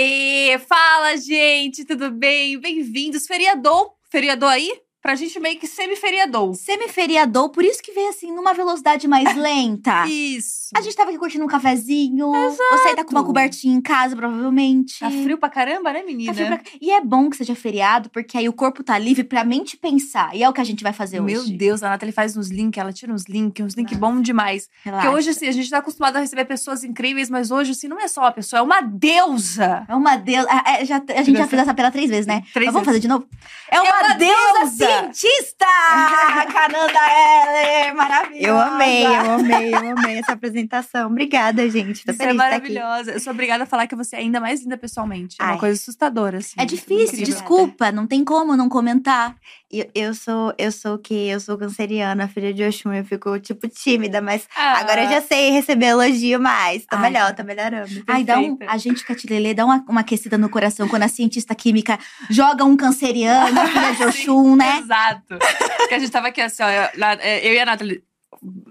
[0.00, 2.58] E fala, gente, tudo bem?
[2.60, 3.26] Bem-vindos.
[3.26, 4.87] Feriador, feriador aí?
[5.00, 6.54] Pra gente meio que semi-feriador.
[6.56, 10.06] Semiferiador, por isso que veio assim, numa velocidade mais lenta.
[10.08, 10.70] Isso.
[10.76, 12.30] A gente tava aqui curtindo um cafezinho.
[12.72, 14.98] Você tá com uma cobertinha em casa, provavelmente.
[14.98, 16.32] Tá frio pra caramba, né, menina?
[16.32, 19.22] Tá frio pra- E é bom que seja feriado, porque aí o corpo tá livre
[19.22, 20.34] pra mente pensar.
[20.34, 21.52] E é o que a gente vai fazer Meu hoje.
[21.56, 24.68] Deus, a Nathalie faz uns links, ela tira uns links, uns links bons demais.
[24.84, 25.06] Relaxa.
[25.06, 28.00] Porque hoje, assim, a gente tá acostumado a receber pessoas incríveis, mas hoje, assim, não
[28.00, 29.86] é só uma pessoa, é uma deusa.
[29.88, 30.48] É uma deusa.
[30.50, 32.42] é, é, já, a gente já fez essa pela três vezes, né?
[32.52, 32.86] Três Mas vamos vezes.
[32.86, 33.26] fazer de novo?
[33.70, 34.87] É uma, uma deusa, deusa!
[34.88, 35.66] Cientista!
[36.52, 38.46] Cananda Heller, maravilhosa!
[38.48, 41.10] Eu amei, eu amei, eu amei essa apresentação.
[41.10, 42.04] Obrigada, gente.
[42.04, 42.50] Tô Você é feliz aqui.
[42.50, 43.12] maravilhosa.
[43.12, 45.36] Eu sou obrigada a falar que você é ainda mais linda pessoalmente.
[45.40, 45.58] É uma Ai.
[45.58, 46.54] coisa assustadora, assim.
[46.58, 47.24] É difícil, Incrível.
[47.26, 49.34] desculpa, não tem como não comentar.
[49.70, 51.28] Eu, eu sou, eu sou o quê?
[51.30, 52.90] Eu sou canceriana, filha de Oxum.
[52.92, 56.86] Eu fico, tipo, tímida, mas Ah, agora eu já sei receber elogio mais.
[56.86, 57.34] Tô Ai, melhor, tá.
[57.34, 57.90] tô melhorando.
[58.06, 61.02] Ai, dá um, a gente que é tilelê, dá uma, uma aquecida no coração quando
[61.02, 61.98] a cientista química
[62.30, 64.78] joga um canceriano, filha de Oxum, né?
[64.78, 65.36] Exato.
[65.76, 66.88] Porque a gente tava aqui assim, ó, eu,
[67.20, 68.07] é, eu e a Nathalie.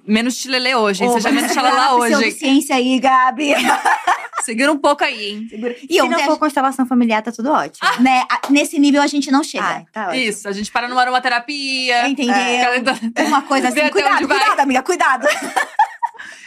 [0.06, 1.10] Menos chilelê hoje, hein?
[1.10, 2.16] Ô, Seja vamos menos xalala a hoje.
[2.16, 3.52] pseudociência aí, Gabi.
[4.44, 5.48] Segura um pouco aí, hein?
[5.90, 7.86] E Se ontem, não a for constelação familiar, tá tudo ótimo.
[7.90, 9.66] gente- né, a- nesse nível a gente não chega.
[9.66, 10.22] Ai, tá ótimo.
[10.24, 12.08] Isso, a gente para numa aromaterapia.
[12.08, 12.34] Entendeu?
[12.34, 13.24] É.
[13.26, 14.40] Uma coisa assim, cuidado, vai.
[14.40, 15.28] cuidado, amiga, cuidado.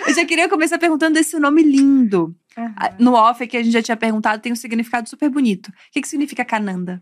[0.06, 2.34] Eu já queria começar perguntando desse nome lindo.
[2.56, 5.68] Ah, No off, que a gente já tinha perguntado, tem um significado super bonito.
[5.68, 7.00] O que, que significa Cananda?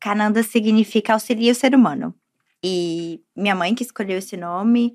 [0.00, 2.14] Cananda significa auxilia o ser humano.
[2.64, 4.92] E minha mãe que escolheu esse nome,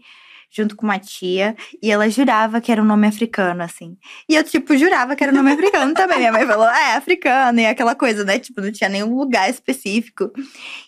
[0.50, 3.98] junto com uma tia, e ela jurava que era um nome africano, assim.
[4.30, 6.20] E eu, tipo, jurava que era um nome africano também.
[6.20, 8.40] Minha mãe falou, é, africano, e aquela coisa, né?
[8.40, 10.32] Tipo, não tinha nenhum lugar específico.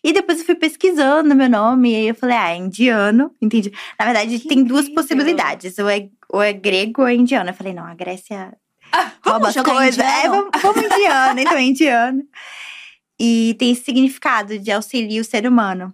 [0.04, 3.72] E depois eu fui pesquisando meu nome, e aí eu falei, ah, é indiano, entendi.
[4.00, 5.04] Na verdade, Que tem duas incrível.
[5.04, 7.50] possibilidades, ou é, ou é grego ou é indiano.
[7.50, 8.54] Eu falei, não, a Grécia
[9.26, 9.98] rouba as jogar coisas.
[10.00, 12.24] É, vamos, vamos indiano, então é indiano.
[13.20, 15.94] E tem esse significado de auxiliar o ser humano.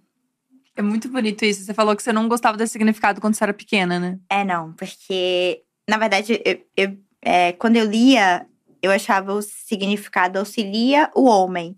[0.75, 1.63] É muito bonito isso.
[1.63, 4.17] Você falou que você não gostava desse significado quando você era pequena, né?
[4.29, 8.45] É, não, porque, na verdade, eu, eu- é, quando eu lia,
[8.83, 11.75] eu achava o significado auxilia o homem.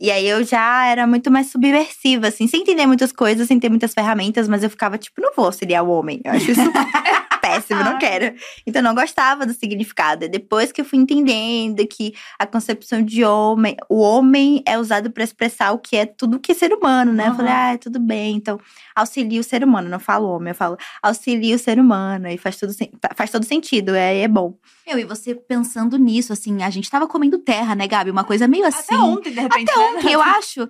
[0.00, 3.68] E aí eu já era muito mais subversiva, assim, sem entender muitas coisas, sem ter
[3.68, 6.20] muitas ferramentas, mas eu ficava tipo, não vou auxiliar o homem.
[6.24, 6.60] Eu acho isso
[7.54, 8.34] péssimo, não quero.
[8.66, 10.24] Então eu não gostava do significado.
[10.24, 15.10] E depois que eu fui entendendo que a concepção de homem, o homem é usado
[15.10, 17.28] para expressar o que é tudo que é ser humano, né?
[17.28, 18.36] Eu falei, ah, tudo bem.
[18.36, 18.60] Então,
[18.94, 22.28] auxilia o ser humano, não falo homem, eu falo auxilia o ser humano.
[22.28, 22.72] E faz, tudo,
[23.14, 24.54] faz todo sentido, é, é bom.
[24.86, 28.10] Meu, e você pensando nisso, assim, a gente tava comendo terra, né, Gabi?
[28.10, 28.94] Uma coisa meio assim.
[28.94, 29.70] Até ontem, de repente.
[29.70, 29.86] Até né?
[29.86, 30.68] ontem, eu acho.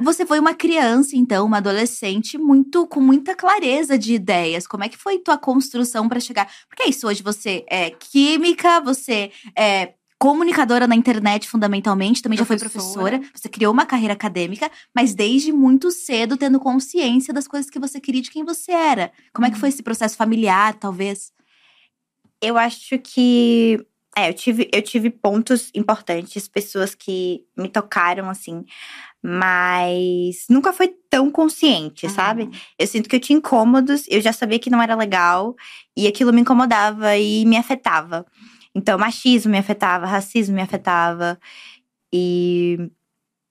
[0.00, 4.66] Você foi uma criança, então, uma adolescente, muito com muita clareza de ideias.
[4.66, 6.50] Como é que foi tua construção pra chegar?
[6.68, 12.44] Porque é isso, hoje você é química, você é comunicadora na internet, fundamentalmente, também já
[12.44, 13.18] foi Professora.
[13.18, 13.32] professora.
[13.34, 18.00] Você criou uma carreira acadêmica, mas desde muito cedo tendo consciência das coisas que você
[18.00, 19.12] queria de quem você era.
[19.32, 21.32] Como é que foi esse processo familiar, talvez?
[22.40, 23.78] Eu acho que.
[24.18, 28.64] É, eu tive, eu tive pontos importantes, pessoas que me tocaram, assim,
[29.28, 32.48] mas nunca foi tão consciente, sabe?
[32.78, 35.56] Eu sinto que eu tinha incômodos, eu já sabia que não era legal,
[35.96, 38.24] e aquilo me incomodava e me afetava.
[38.72, 41.40] Então, machismo me afetava, racismo me afetava.
[42.12, 42.78] E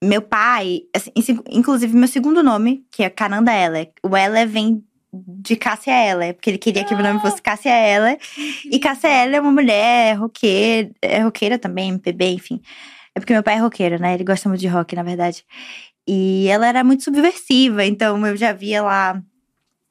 [0.02, 4.82] meu pai, assim, inclusive meu segundo nome, que é Cananda Heller, o Heller vem
[5.12, 8.18] de Cássia Heller, porque ele queria que meu nome fosse Cássia Heller.
[8.64, 12.62] E Cássia Heller é uma mulher roqueira, é roqueira também, MPB, enfim.
[13.16, 14.12] É porque meu pai é roqueiro, né?
[14.12, 15.42] Ele gosta muito de rock, na verdade.
[16.06, 19.22] E ela era muito subversiva, então eu já via lá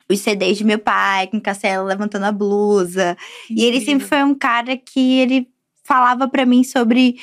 [0.08, 3.18] os CDs de meu pai, com Cássia Heller levantando a blusa.
[3.50, 5.50] E ele sempre foi um cara que ele
[5.84, 7.16] falava pra mim sobre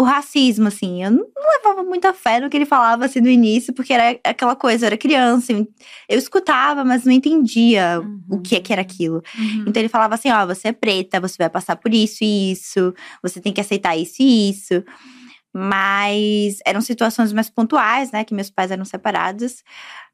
[0.00, 1.02] o racismo, assim.
[1.02, 1.26] Eu não
[1.56, 4.86] levava muita fé no que ele falava, assim, no início, porque era aquela coisa, eu
[4.86, 5.52] era criança.
[6.08, 8.00] Eu escutava, mas não entendia
[8.30, 9.24] o que, é que era aquilo.
[9.36, 9.64] Uhum.
[9.66, 12.94] Então ele falava assim: ó, você é preta, você vai passar por isso e isso,
[13.20, 14.84] você tem que aceitar isso e isso.
[15.58, 18.24] Mas eram situações mais pontuais, né?
[18.24, 19.62] Que meus pais eram separados.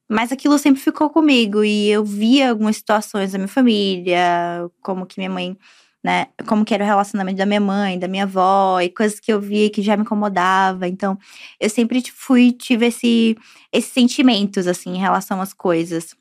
[0.09, 5.19] Mas aquilo sempre ficou comigo e eu via algumas situações da minha família, como que
[5.19, 5.57] minha mãe,
[6.05, 9.33] né, como que era o relacionamento da minha mãe, da minha avó, e coisas que
[9.33, 10.87] eu via que já me incomodava.
[10.87, 11.19] Então,
[11.59, 13.37] eu sempre t- fui tive esse
[13.73, 16.15] esses sentimentos assim em relação às coisas.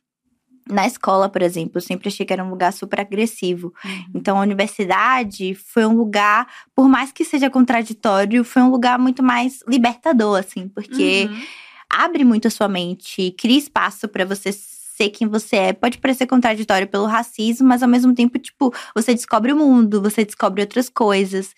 [0.70, 3.74] Na escola, por exemplo, eu sempre achei que era um lugar super agressivo.
[3.84, 4.06] Uhum.
[4.16, 9.22] Então, a universidade foi um lugar, por mais que seja contraditório, foi um lugar muito
[9.22, 11.42] mais libertador, assim, porque Uhum.
[11.90, 15.74] abre muito a sua mente, cria espaço para você ser quem você é.
[15.74, 20.24] Pode parecer contraditório pelo racismo, mas ao mesmo tempo, tipo, você descobre o mundo, você
[20.24, 21.54] descobre outras coisas.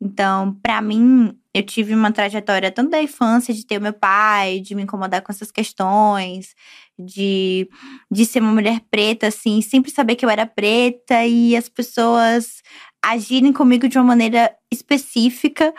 [0.00, 4.60] Então, para mim, eu tive uma trajetória tanto da infância, de ter o meu pai,
[4.60, 6.54] de me incomodar com essas questões,
[6.98, 7.68] de,
[8.10, 12.62] de ser uma mulher preta, assim, sempre saber que eu era preta e as pessoas
[13.02, 15.74] agirem comigo de uma maneira específica.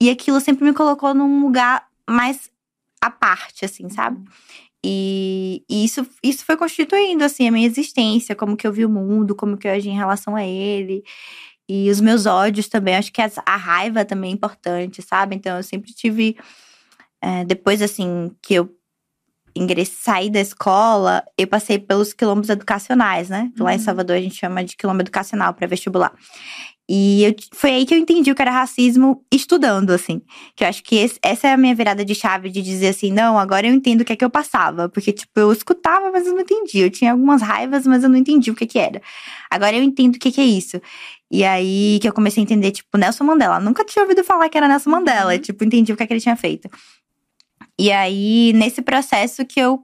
[0.00, 2.50] E aquilo sempre me colocou num lugar mais
[3.00, 4.22] à parte, assim, sabe?
[4.84, 8.88] E, e, isso, isso foi constituindo, assim, a minha existência, como que eu vi o
[8.88, 11.02] mundo, como que eu agi em relação a ele.
[11.68, 15.34] E os meus ódios também, acho que a raiva também é importante, sabe?
[15.34, 16.36] Então eu sempre tive.
[17.20, 18.70] É, depois, assim, que eu
[19.56, 23.50] ingressei, saí da escola, eu passei pelos quilombos educacionais, né?
[23.58, 23.82] Lá em uhum.
[23.82, 26.12] Salvador a gente chama de quilombo educacional para vestibular.
[26.88, 30.22] E eu, foi aí que eu entendi o que era racismo estudando, assim.
[30.54, 33.10] Que eu acho que esse, essa é a minha virada de chave de dizer assim,
[33.10, 34.88] não, agora eu entendo o que é que eu passava.
[34.88, 36.86] Porque, tipo, eu escutava, mas eu não entendia.
[36.86, 39.02] Eu tinha algumas raivas, mas eu não entendi o que, que era.
[39.50, 40.80] Agora eu entendo o que, que é isso.
[41.30, 43.60] E aí que eu comecei a entender, tipo, Nelson Mandela.
[43.60, 45.32] Nunca tinha ouvido falar que era Nelson Mandela.
[45.32, 45.38] Uhum.
[45.38, 46.70] Tipo, entendi o que, é que ele tinha feito.
[47.78, 49.82] E aí, nesse processo que eu,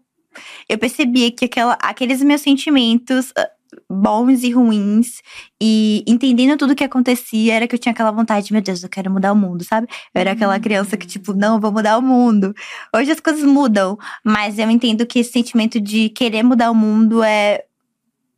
[0.69, 3.49] eu percebi que aquela, aqueles meus sentimentos ah,
[3.89, 5.21] bons e ruins
[5.61, 8.89] e entendendo tudo o que acontecia era que eu tinha aquela vontade, meu Deus, eu
[8.89, 9.87] quero mudar o mundo, sabe?
[10.15, 12.55] Eu era aquela criança que tipo, não, vou mudar o mundo.
[12.95, 17.23] Hoje as coisas mudam, mas eu entendo que esse sentimento de querer mudar o mundo
[17.23, 17.65] é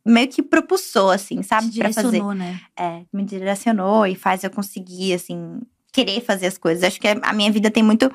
[0.05, 2.23] meio que propulsou assim, sabe, para fazer.
[2.35, 2.59] Né?
[2.77, 5.59] É, me direcionou e faz eu conseguir assim
[5.95, 6.83] querer fazer as coisas.
[6.83, 8.11] Acho que a minha vida tem muito.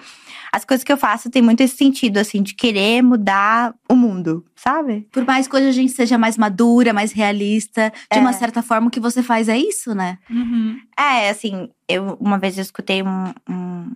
[0.52, 4.44] As coisas que eu faço tem muito esse sentido, assim, de querer mudar o mundo,
[4.54, 5.08] sabe?
[5.10, 8.20] Por mais que hoje a gente seja mais madura, mais realista, de é.
[8.20, 10.18] uma certa forma, o que você faz é isso, né?
[10.28, 10.78] Uhum.
[10.98, 13.92] É, assim, eu uma vez eu escutei um, um,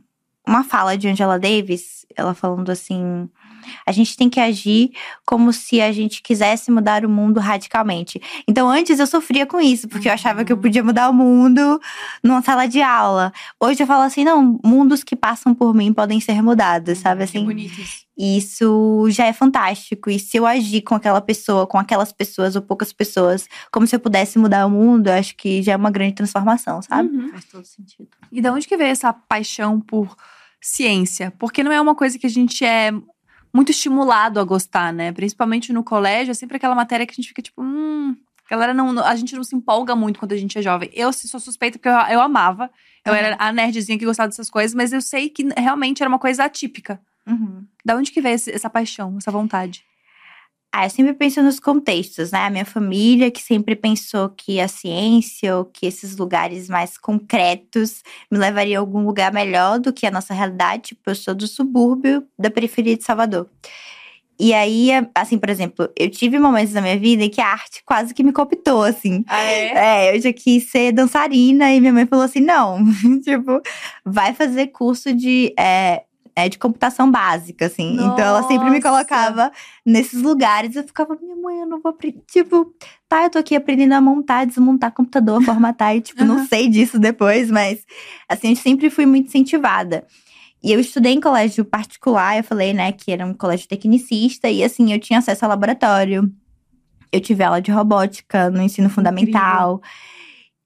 [0.47, 3.29] uma fala de Angela Davis, ela falando assim.
[3.87, 4.91] A gente tem que agir
[5.25, 8.21] como se a gente quisesse mudar o mundo radicalmente.
[8.49, 11.81] Então, antes eu sofria com isso, porque eu achava que eu podia mudar o mundo
[12.23, 13.33] numa sala de aula.
[13.61, 17.41] Hoje eu falo assim: não, mundos que passam por mim podem ser mudados, sabe assim?
[17.41, 18.05] Que bonito isso.
[18.17, 20.09] Isso já é fantástico.
[20.09, 23.97] E se eu agir com aquela pessoa, com aquelas pessoas ou poucas pessoas, como se
[23.97, 27.09] eu pudesse mudar o mundo, eu acho que já é uma grande transformação, sabe?
[27.09, 27.31] Uhum.
[27.31, 28.09] Faz todo sentido.
[28.31, 30.17] E de onde que veio essa paixão por
[30.61, 31.33] ciência?
[31.39, 32.93] Porque não é uma coisa que a gente é
[33.55, 35.13] muito estimulado a gostar, né?
[35.13, 38.17] Principalmente no colégio, é sempre aquela matéria que a gente fica tipo, hum.
[38.51, 38.99] Galera não.
[38.99, 40.91] A gente não se empolga muito quando a gente é jovem.
[40.93, 42.71] Eu sou suspeita porque eu, eu amava.
[43.03, 43.19] Eu uhum.
[43.19, 46.45] era a nerdzinha que gostava dessas coisas, mas eu sei que realmente era uma coisa
[46.45, 47.01] atípica.
[47.27, 47.65] Uhum.
[47.83, 49.83] Da onde que veio essa paixão, essa vontade?
[50.77, 52.47] Ah, eu sempre penso nos contextos, né?
[52.47, 58.03] A minha família que sempre pensou que a ciência ou que esses lugares mais concretos
[58.29, 60.89] me levariam a algum lugar melhor do que a nossa realidade.
[60.89, 63.49] Tipo, eu sou do subúrbio da periferia de Salvador.
[64.37, 67.81] E aí, assim, por exemplo, eu tive momentos na minha vida em que a arte
[67.87, 69.25] quase que me cooptou, assim.
[69.29, 69.69] Ah, é?
[69.77, 72.85] É, eu já quis ser dançarina e minha mãe falou assim: não,
[73.23, 73.63] tipo,
[74.05, 76.03] vai fazer curso de é,
[76.37, 77.95] é, de computação básica, assim.
[77.95, 78.13] Nossa.
[78.13, 79.53] Então ela sempre me colocava
[79.87, 80.75] nesses lugares.
[80.75, 82.23] Eu ficava, minha mãe, eu não vou aprender.
[82.31, 82.75] Tipo,
[83.09, 85.97] tá, eu tô aqui aprendendo a montar, desmontar computador, formatar.
[85.97, 86.29] e, tipo, uhum.
[86.29, 87.85] não sei disso depois, mas
[88.29, 90.05] assim, eu sempre fui muito incentivada.
[90.63, 94.65] E eu estudei em colégio particular, eu falei, né, que era um colégio tecnicista, e
[94.65, 96.33] assim, eu tinha acesso ao laboratório.
[97.13, 99.75] Eu tive aula de robótica no ensino fundamental.
[99.75, 100.15] Incrível.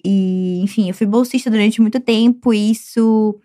[0.05, 3.39] E, enfim, eu fui bolsista durante muito tempo, e isso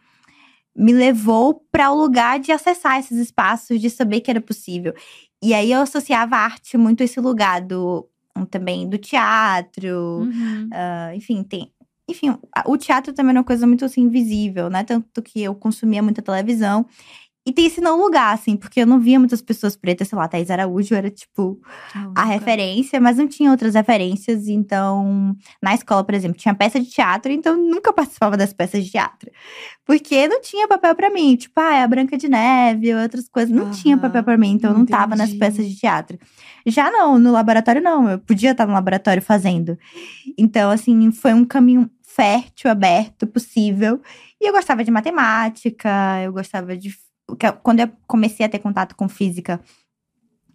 [0.76, 4.94] me levou para o lugar de acessar esses espaços, de saber que era possível.
[5.42, 8.08] E aí eu associava a arte muito a esse lugar do
[8.50, 10.70] também do teatro, uhum.
[10.74, 11.72] uh, enfim, tem.
[12.10, 14.84] Enfim, o teatro também é uma coisa muito assim, invisível, né?
[14.84, 16.86] Tanto que eu consumia muita televisão.
[17.46, 20.30] E tem esse não lugar, assim, porque eu não via muitas pessoas pretas, sei lá,
[20.30, 21.60] Thaís Araújo era, tipo,
[21.94, 24.48] oh, a referência, mas não tinha outras referências.
[24.48, 28.86] Então, na escola, por exemplo, tinha peça de teatro, então eu nunca participava das peças
[28.86, 29.30] de teatro.
[29.86, 31.36] Porque não tinha papel para mim.
[31.36, 33.54] Tipo, ah, é a Branca de Neve, outras coisas.
[33.54, 34.98] Não tinha papel para mim, então eu não entendi.
[34.98, 36.18] tava nas peças de teatro.
[36.66, 38.10] Já não, no laboratório não.
[38.10, 39.78] Eu podia estar no laboratório fazendo.
[40.38, 44.00] Então, assim, foi um caminho fértil, aberto, possível.
[44.40, 46.90] E eu gostava de matemática, eu gostava de
[47.62, 49.60] quando eu comecei a ter contato com física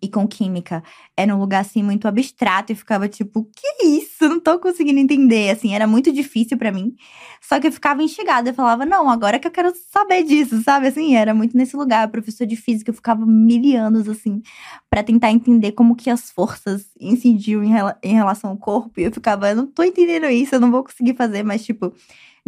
[0.01, 0.83] e com química,
[1.17, 4.29] era um lugar assim muito abstrato e ficava tipo, que isso?
[4.29, 6.95] não tô conseguindo entender, assim, era muito difícil para mim.
[7.41, 10.89] Só que eu ficava instigada, eu falava, não, agora que eu quero saber disso, sabe?
[10.89, 12.09] Assim, era muito nesse lugar.
[12.09, 14.43] Professor de física, eu ficava mil anos, assim,
[14.91, 19.01] para tentar entender como que as forças incidiam em, rela em relação ao corpo.
[19.01, 21.93] E eu ficava, eu não tô entendendo isso, eu não vou conseguir fazer, mas, tipo,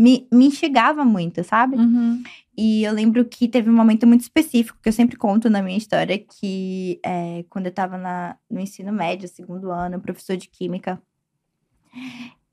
[0.01, 1.77] me, me instigava muito, sabe?
[1.77, 2.23] Uhum.
[2.57, 5.77] E eu lembro que teve um momento muito específico, que eu sempre conto na minha
[5.77, 10.49] história, que é, quando eu tava na, no ensino médio, segundo ano, um professor de
[10.49, 11.01] química,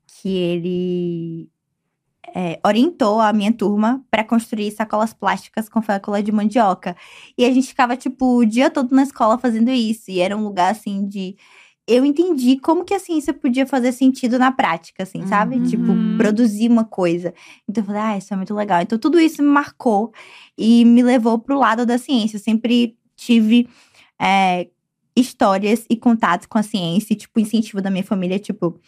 [0.06, 1.50] que ele
[2.34, 6.94] é, orientou a minha turma para construir sacolas plásticas com fécula de mandioca.
[7.36, 10.10] E a gente ficava, tipo, o dia todo na escola fazendo isso.
[10.10, 11.34] E era um lugar, assim, de
[11.88, 15.56] eu entendi como que a ciência podia fazer sentido na prática, assim, sabe?
[15.56, 15.64] Uhum.
[15.64, 17.32] Tipo, produzir uma coisa.
[17.66, 18.82] Então eu falei, ah, isso é muito legal.
[18.82, 20.12] Então tudo isso me marcou
[20.56, 22.36] e me levou pro lado da ciência.
[22.36, 23.66] Eu sempre tive
[24.20, 24.68] é,
[25.16, 28.78] histórias e contatos com a ciência, e, tipo, incentivo da minha família, tipo.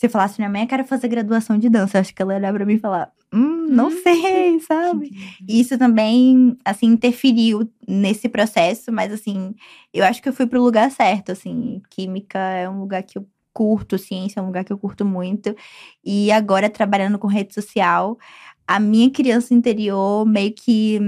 [0.00, 2.38] Se eu falasse, minha mãe, quero fazer graduação de dança, eu acho que ela ia
[2.38, 5.10] olhar pra mim e falar, hum, não Hum, sei, sabe?
[5.46, 9.54] E isso também, assim, interferiu nesse processo, mas assim,
[9.92, 11.82] eu acho que eu fui pro lugar certo, assim.
[11.90, 15.54] Química é um lugar que eu curto, ciência é um lugar que eu curto muito.
[16.02, 18.16] E agora, trabalhando com rede social,
[18.66, 20.98] a minha criança interior meio que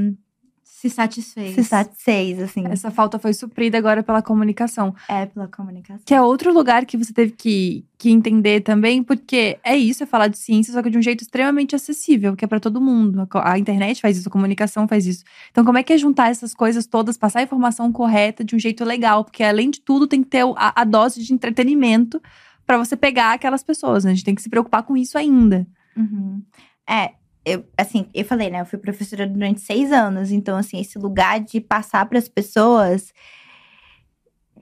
[0.83, 1.55] Se satisfez.
[1.55, 2.67] se satisfez, assim.
[2.67, 4.93] Essa falta foi suprida agora pela comunicação.
[5.09, 6.03] É, pela comunicação.
[6.05, 10.07] Que é outro lugar que você teve que, que entender também, porque é isso, é
[10.07, 13.29] falar de ciência, só que de um jeito extremamente acessível, que é pra todo mundo.
[13.45, 15.23] A internet faz isso, a comunicação faz isso.
[15.53, 18.59] Então, como é que é juntar essas coisas todas, passar a informação correta de um
[18.59, 19.25] jeito legal?
[19.25, 22.21] Porque, além de tudo, tem que ter a, a dose de entretenimento
[22.67, 24.11] pra você pegar aquelas pessoas, né?
[24.11, 25.65] A gente tem que se preocupar com isso ainda.
[25.97, 26.43] Uhum.
[26.91, 27.13] É,
[27.45, 28.61] eu, assim, eu falei, né?
[28.61, 33.13] Eu fui professora durante seis anos, então, assim, esse lugar de passar para as pessoas,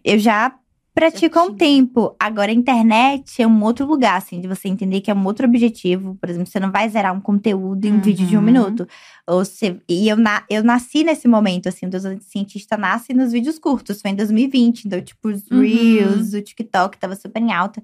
[0.04, 0.54] eu já
[0.94, 2.14] pratico há um tempo.
[2.18, 5.46] Agora, a internet é um outro lugar, assim, de você entender que é um outro
[5.46, 6.14] objetivo.
[6.20, 8.44] Por exemplo, você não vai zerar um conteúdo em um vídeo de um Uhum.
[8.44, 8.86] minuto.
[9.26, 13.32] Ou você, e eu, na, eu nasci nesse momento, assim, o Deus cientista nasce nos
[13.32, 14.84] vídeos curtos, foi em 2020.
[14.86, 15.60] Então, tipo, os Uhum.
[15.60, 17.82] Reels, o TikTok tava super em alta.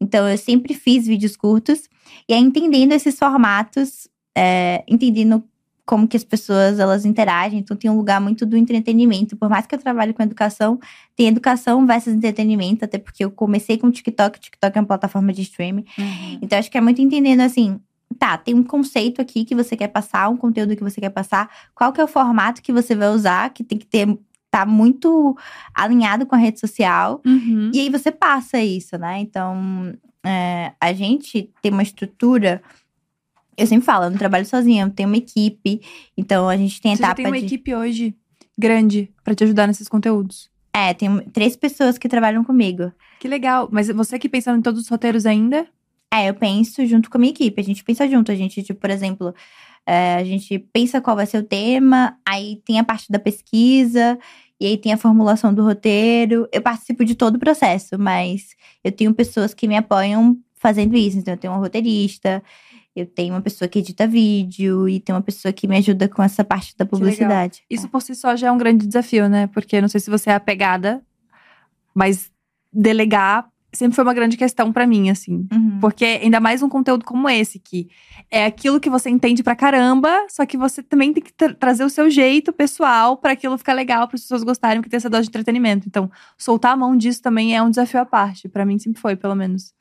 [0.00, 1.88] Então, eu sempre fiz vídeos curtos.
[2.28, 5.42] E aí, entendendo esses formatos, é, entendendo
[5.90, 7.58] como que as pessoas elas interagem.
[7.58, 9.36] Então, tem um lugar muito do entretenimento.
[9.36, 10.78] Por mais que eu trabalhe com educação,
[11.16, 12.84] tem educação versus entretenimento.
[12.84, 14.38] Até porque eu comecei com o TikTok.
[14.38, 15.84] O TikTok é uma plataforma de streaming.
[16.40, 17.80] Então, acho que é muito entendendo assim.
[18.18, 21.50] Tá, tem um conceito aqui que você quer passar, um conteúdo que você quer passar.
[21.74, 23.50] Qual que é o formato que você vai usar?
[23.50, 24.06] Que tem que ter
[24.50, 25.36] tá muito
[25.74, 27.20] alinhado com a rede social.
[27.24, 27.70] Uhum.
[27.72, 29.20] E aí você passa isso, né?
[29.20, 29.94] Então,
[30.24, 32.62] é, a gente tem uma estrutura.
[33.60, 35.82] Eu sempre falo, eu não trabalho sozinha, eu tenho uma equipe.
[36.16, 37.44] Então, a gente tem Você já etapa tem uma de.
[37.44, 38.14] equipe hoje
[38.58, 40.50] grande pra te ajudar nesses conteúdos.
[40.72, 42.92] É, tem três pessoas que trabalham comigo.
[43.18, 43.68] Que legal.
[43.70, 45.66] Mas você que pensando em todos os roteiros ainda?
[46.12, 47.60] É, eu penso junto com a minha equipe.
[47.60, 48.32] A gente pensa junto.
[48.32, 49.34] A gente, tipo, por exemplo,
[49.86, 54.18] é, a gente pensa qual vai ser o tema, aí tem a parte da pesquisa,
[54.58, 56.48] e aí tem a formulação do roteiro.
[56.52, 61.18] Eu participo de todo o processo, mas eu tenho pessoas que me apoiam fazendo isso.
[61.18, 62.42] Então, eu tenho uma roteirista,
[62.94, 66.22] eu tenho uma pessoa que edita vídeo, e tem uma pessoa que me ajuda com
[66.22, 67.62] essa parte da publicidade.
[67.70, 69.46] Isso por si só já é um grande desafio, né?
[69.46, 71.02] Porque não sei se você é apegada,
[71.94, 72.30] mas
[72.72, 75.46] delegar sempre foi uma grande questão pra mim, assim.
[75.52, 75.78] Uhum.
[75.80, 77.88] Porque ainda mais um conteúdo como esse, que
[78.30, 81.84] é aquilo que você entende pra caramba, só que você também tem que tra- trazer
[81.84, 85.10] o seu jeito pessoal pra aquilo ficar legal, para as pessoas gostarem, porque tem essa
[85.10, 85.86] dose de entretenimento.
[85.86, 88.48] Então, soltar a mão disso também é um desafio à parte.
[88.48, 89.72] Pra mim sempre foi, pelo menos.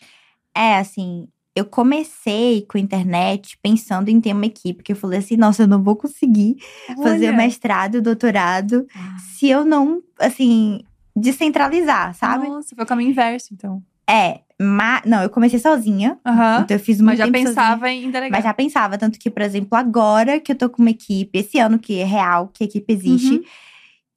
[0.56, 5.20] É, assim, eu comecei com a internet pensando em ter uma equipe, que eu falei
[5.20, 6.58] assim, nossa, eu não vou conseguir
[7.04, 7.34] fazer Olha.
[7.38, 8.86] mestrado, doutorado,
[9.18, 10.82] se eu não, assim,
[11.16, 12.48] descentralizar, sabe?
[12.48, 13.82] Nossa, foi o caminho inverso, então.
[14.10, 16.62] É, mas, não, eu comecei sozinha, Aham.
[16.64, 17.56] então eu fiz muito Mas já tempo sozinha.
[17.56, 18.32] pensava em delegar.
[18.32, 21.60] Mas já pensava, tanto que, por exemplo, agora que eu tô com uma equipe, esse
[21.60, 23.44] ano que é real, que a equipe existe, Uhum.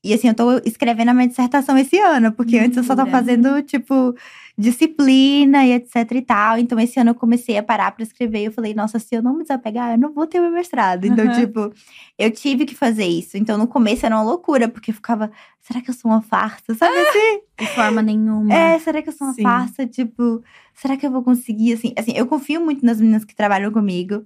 [0.04, 3.10] e assim, eu tô escrevendo a minha dissertação esse ano, porque antes eu só tava
[3.10, 4.14] fazendo, tipo,
[4.56, 6.58] disciplina e etc e tal.
[6.58, 9.34] Então, esse ano eu comecei a parar pra escrever eu falei, nossa, se eu não
[9.36, 11.04] me desapegar, eu não vou ter meu mestrado.
[11.04, 11.32] Então, Uhum.
[11.32, 11.72] tipo,
[12.18, 13.36] eu tive que fazer isso.
[13.36, 15.30] Então, no começo era uma loucura, porque eu ficava,
[15.60, 16.74] será que eu sou uma farsa?
[16.74, 17.40] Sabe assim?
[17.58, 18.52] De forma nenhuma.
[18.52, 19.42] É, será que eu sou uma Sim.
[19.42, 19.86] farsa?
[19.86, 20.42] Tipo,
[20.74, 21.74] será que eu vou conseguir?
[21.74, 24.24] Assim, assim, eu confio muito nas meninas que trabalham comigo.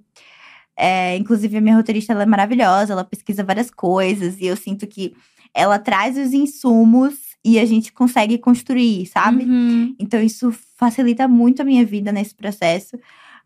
[0.76, 4.86] É, inclusive, a minha roteirista ela é maravilhosa, ela pesquisa várias coisas, e eu sinto
[4.86, 5.14] que
[5.54, 9.44] ela traz os insumos e a gente consegue construir, sabe?
[9.44, 9.94] Uhum.
[9.98, 12.98] Então, isso facilita muito a minha vida nesse processo.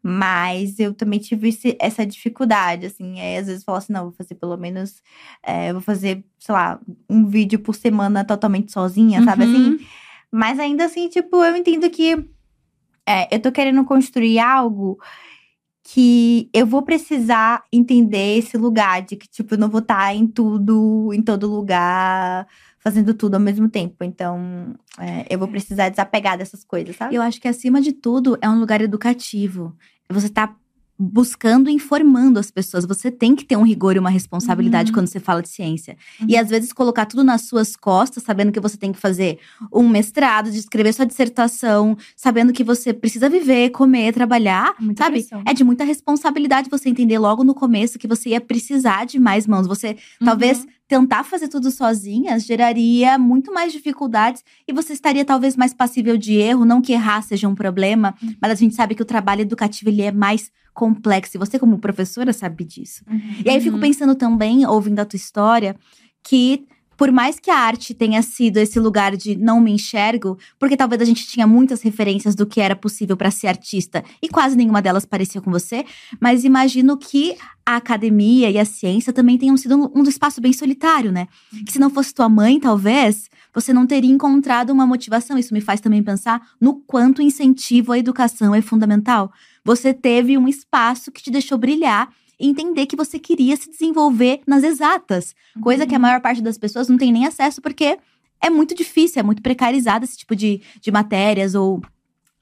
[0.03, 3.21] Mas eu também tive esse- essa dificuldade, assim.
[3.21, 5.03] Aí, às vezes, eu falo assim, não, vou fazer pelo menos…
[5.43, 9.45] é, vou fazer, sei lá, um vídeo por semana totalmente sozinha, sabe?
[9.45, 9.51] Uhum.
[9.51, 9.87] Assim,
[10.33, 12.25] mas ainda assim, tipo, eu entendo que
[13.07, 14.99] é, eu tô querendo construir algo
[15.83, 20.15] que eu vou precisar entender esse lugar de que, tipo, eu não vou estar tá
[20.15, 22.47] em tudo, em todo lugar,
[22.81, 24.03] fazendo tudo ao mesmo tempo.
[24.03, 27.15] Então, é, eu vou precisar desapegar dessas coisas, sabe?
[27.15, 29.77] Eu acho que, acima de tudo, é um lugar educativo.
[30.09, 30.57] Você tá
[31.01, 32.85] buscando e informando as pessoas.
[32.85, 34.95] Você tem que ter um rigor e uma responsabilidade uhum.
[34.97, 35.97] quando você fala de ciência.
[36.21, 36.27] Uhum.
[36.29, 39.39] E às vezes colocar tudo nas suas costas, sabendo que você tem que fazer
[39.73, 45.21] um mestrado, de escrever sua dissertação, sabendo que você precisa viver, comer, trabalhar, muita sabe?
[45.21, 45.43] Pressão.
[45.47, 49.47] É de muita responsabilidade você entender logo no começo que você ia precisar de mais
[49.47, 49.67] mãos.
[49.67, 50.27] Você uhum.
[50.27, 56.19] talvez tentar fazer tudo sozinha geraria muito mais dificuldades e você estaria talvez mais passível
[56.19, 58.35] de erro, não que errar seja um problema, uhum.
[58.43, 61.37] mas a gente sabe que o trabalho educativo ele é mais complexo.
[61.37, 63.05] E você, como professora, sabe disso.
[63.09, 63.21] Uhum.
[63.45, 63.81] E aí eu fico uhum.
[63.81, 65.77] pensando também, ouvindo a tua história,
[66.25, 66.67] que
[67.01, 71.01] por mais que a arte tenha sido esse lugar de não me enxergo, porque talvez
[71.01, 74.83] a gente tinha muitas referências do que era possível para ser artista e quase nenhuma
[74.83, 75.87] delas parecia com você,
[76.21, 80.53] mas imagino que a academia e a ciência também tenham sido um, um espaço bem
[80.53, 81.27] solitário, né?
[81.65, 85.39] Que se não fosse tua mãe, talvez, você não teria encontrado uma motivação.
[85.39, 89.33] Isso me faz também pensar no quanto incentivo à educação é fundamental.
[89.65, 92.11] Você teve um espaço que te deixou brilhar
[92.41, 95.63] entender que você queria se desenvolver nas exatas, uhum.
[95.63, 96.03] coisa que a uhum.
[96.03, 97.99] maior parte das pessoas não tem nem acesso porque
[98.43, 101.83] é muito difícil, é muito precarizado esse tipo de, de matérias ou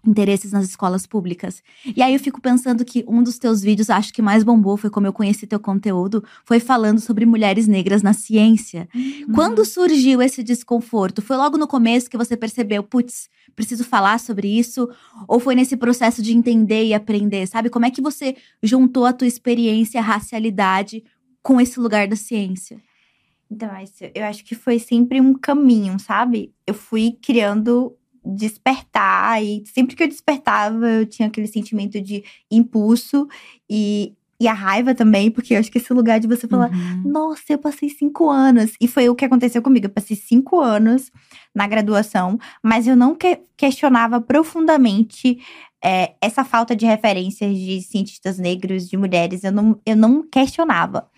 [0.06, 1.62] interesses nas escolas públicas.
[1.84, 4.90] E aí eu fico pensando que um dos teus vídeos, acho que mais bombou, foi
[4.90, 8.88] como eu conheci teu conteúdo, foi falando sobre mulheres negras na ciência.
[8.94, 9.32] Uhum.
[9.34, 11.20] Quando surgiu esse desconforto?
[11.20, 14.88] Foi logo no começo que você percebeu, putz, preciso falar sobre isso?
[15.26, 17.68] Ou foi nesse processo de entender e aprender, sabe?
[17.68, 21.02] Como é que você juntou a tua experiência, a racialidade
[21.42, 22.80] com esse lugar da ciência?
[23.50, 23.68] Então,
[24.14, 26.52] eu acho que foi sempre um caminho, sabe?
[26.66, 27.96] Eu fui criando
[28.36, 33.26] despertar e sempre que eu despertava eu tinha aquele sentimento de impulso
[33.68, 37.02] e e a raiva também, porque eu acho que esse lugar de você falar, uhum.
[37.04, 38.72] nossa, eu passei cinco anos.
[38.80, 39.86] E foi o que aconteceu comigo.
[39.86, 41.10] Eu passei cinco anos
[41.52, 45.40] na graduação, mas eu não que questionava profundamente
[45.84, 49.42] é, essa falta de referências de cientistas negros, de mulheres.
[49.42, 51.10] Eu não, eu não questionava.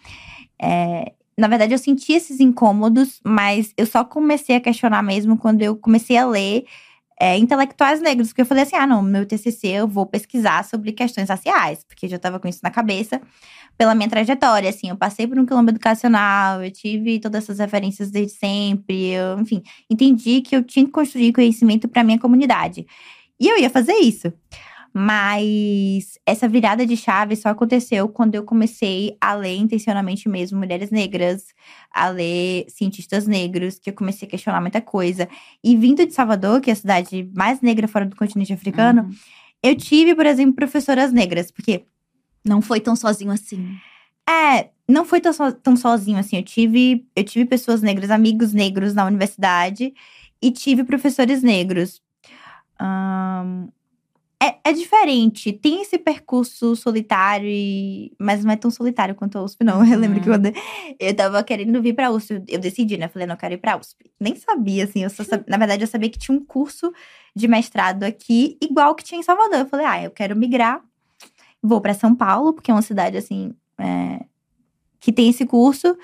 [0.60, 5.60] É, na verdade, eu senti esses incômodos, mas eu só comecei a questionar mesmo quando
[5.60, 6.64] eu comecei a ler
[7.20, 10.90] é, intelectuais negros, porque eu falei assim: ah, não, meu TCC eu vou pesquisar sobre
[10.90, 13.20] questões raciais, porque eu já estava com isso na cabeça
[13.76, 14.70] pela minha trajetória.
[14.70, 19.38] Assim, eu passei por um quilombo educacional, eu tive todas essas referências desde sempre, eu,
[19.38, 22.86] enfim, entendi que eu tinha que construir conhecimento para minha comunidade.
[23.38, 24.32] E eu ia fazer isso.
[24.92, 30.90] Mas essa virada de chave só aconteceu quando eu comecei a ler intencionalmente mesmo mulheres
[30.90, 31.46] negras,
[31.92, 35.28] a ler cientistas negros, que eu comecei a questionar muita coisa.
[35.62, 39.10] E vindo de Salvador, que é a cidade mais negra fora do continente africano, uhum.
[39.62, 41.84] eu tive, por exemplo, professoras negras, porque.
[42.42, 43.76] Não foi tão sozinho assim.
[44.26, 46.36] É, não foi tão, so, tão sozinho assim.
[46.36, 49.92] Eu tive, eu tive pessoas negras, amigos negros na universidade,
[50.40, 52.00] e tive professores negros.
[52.80, 53.68] Um,
[54.42, 55.52] é, é diferente.
[55.52, 58.10] Tem esse percurso solitário, e...
[58.18, 59.84] mas não é tão solitário quanto a USP, não.
[59.84, 60.36] Eu lembro que uhum.
[60.36, 60.52] quando
[60.98, 63.06] eu tava querendo vir pra USP, eu decidi, né?
[63.08, 64.10] Falei, não, eu quero ir pra USP.
[64.18, 65.02] Nem sabia, assim.
[65.02, 65.44] Eu só sabia...
[65.46, 66.90] Na verdade, eu sabia que tinha um curso
[67.36, 69.60] de mestrado aqui, igual que tinha em Salvador.
[69.60, 70.82] Eu falei, ah, eu quero migrar.
[71.62, 74.24] Vou para São Paulo, porque é uma cidade, assim, é...
[74.98, 75.94] que tem esse curso.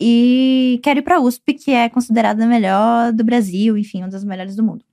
[0.00, 4.22] E quero ir pra USP, que é considerada a melhor do Brasil, enfim, uma das
[4.22, 4.84] melhores do mundo.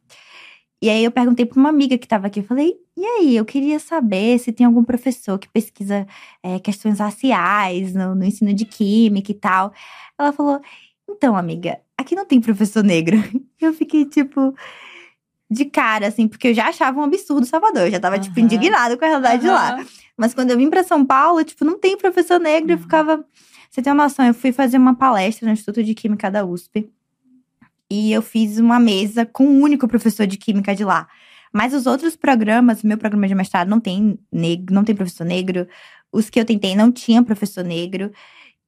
[0.82, 3.46] E aí eu perguntei para uma amiga que estava aqui, eu falei, e aí, eu
[3.46, 6.06] queria saber se tem algum professor que pesquisa
[6.44, 9.74] é, questões raciais no, no, ensino de química e tal.
[10.18, 10.62] Ela falou,
[11.10, 13.18] então, amiga, aqui não tem professor negro.
[13.60, 14.54] Eu fiquei, tipo,
[15.50, 17.84] de cara, assim, porque eu já achava um absurdo Salvador.
[17.84, 18.22] Eu já tava, uhum.
[18.22, 19.54] tipo, indignada com a realidade uhum.
[19.54, 19.86] lá.
[20.16, 22.70] Mas quando eu vim para São Paulo, tipo, não tem professor negro.
[22.70, 22.76] Uhum.
[22.76, 23.26] Eu ficava…
[23.70, 26.90] Você tem uma noção, eu fui fazer uma palestra no Instituto de Química da USP.
[27.90, 31.08] E eu fiz uma mesa com o um único professor de química de lá.
[31.52, 35.68] Mas os outros programas, meu programa de mestrado não tem negro, não tem professor negro.
[36.12, 38.12] Os que eu tentei não tinham professor negro.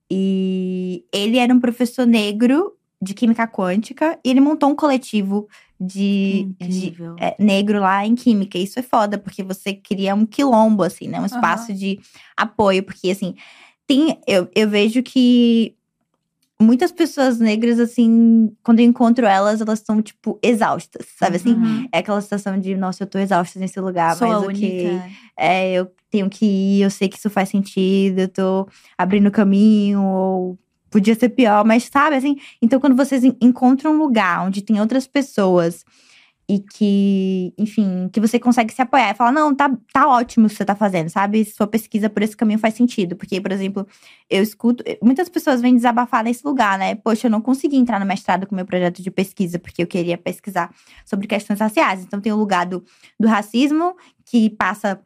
[0.10, 5.48] E ele era um professor negro de química quântica e ele montou um coletivo
[5.80, 8.58] de, de é, negro lá em química.
[8.58, 11.20] Isso é foda, porque você cria um quilombo, assim, né?
[11.20, 11.78] Um espaço uhum.
[11.78, 12.00] de
[12.38, 12.84] apoio.
[12.84, 13.36] Porque, assim,
[13.88, 15.76] tem, eu, eu vejo que
[16.62, 21.54] muitas pessoas negras, assim, quando eu encontro elas, elas estão, tipo, exaustas, sabe assim?
[21.54, 21.88] Uhum.
[21.92, 25.00] É aquela sensação de, nossa, eu tô exausta nesse lugar, Sou mas o que
[25.38, 30.02] é, eu tenho que ir, eu sei que isso faz sentido, eu tô abrindo caminho,
[30.04, 32.38] ou podia ser pior, mas sabe, assim?
[32.62, 35.86] Então, quando vocês encontram um lugar onde tem outras pessoas
[36.52, 40.50] e que, enfim, que você consegue se apoiar e falar, não, tá, tá ótimo o
[40.50, 41.46] que você tá fazendo, sabe?
[41.46, 43.16] Sua pesquisa por esse caminho faz sentido.
[43.16, 43.88] Porque, por exemplo,
[44.30, 44.84] eu escuto.
[45.02, 46.94] Muitas pessoas vêm desabafar nesse lugar, né?
[46.96, 50.18] Poxa, eu não consegui entrar no mestrado com meu projeto de pesquisa, porque eu queria
[50.18, 52.04] pesquisar sobre questões raciais.
[52.04, 52.84] Então, tem o lugar do,
[53.18, 55.00] do racismo, que passa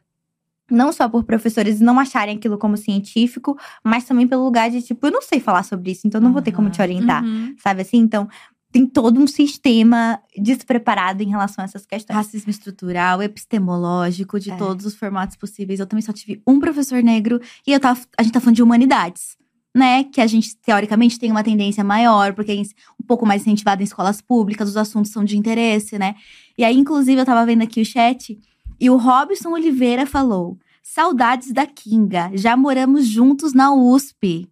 [0.68, 5.06] não só por professores não acharem aquilo como científico, mas também pelo lugar de tipo,
[5.06, 6.32] eu não sei falar sobre isso, então não uhum.
[6.32, 7.54] vou ter como te orientar, uhum.
[7.56, 7.98] sabe assim?
[7.98, 8.28] Então,
[8.76, 12.14] tem todo um sistema despreparado em relação a essas questões.
[12.14, 14.56] Racismo estrutural, epistemológico, de é.
[14.56, 15.80] todos os formatos possíveis.
[15.80, 18.62] Eu também só tive um professor negro e eu tava, a gente tá falando de
[18.62, 19.38] humanidades.
[19.74, 22.54] Né, que a gente teoricamente tem uma tendência maior, porque é
[22.98, 26.14] um pouco mais incentivado em escolas públicas, os assuntos são de interesse, né?
[26.56, 28.40] E aí, inclusive, eu tava vendo aqui o chat
[28.80, 34.48] e o Robson Oliveira falou: Saudades da Kinga, já moramos juntos na USP.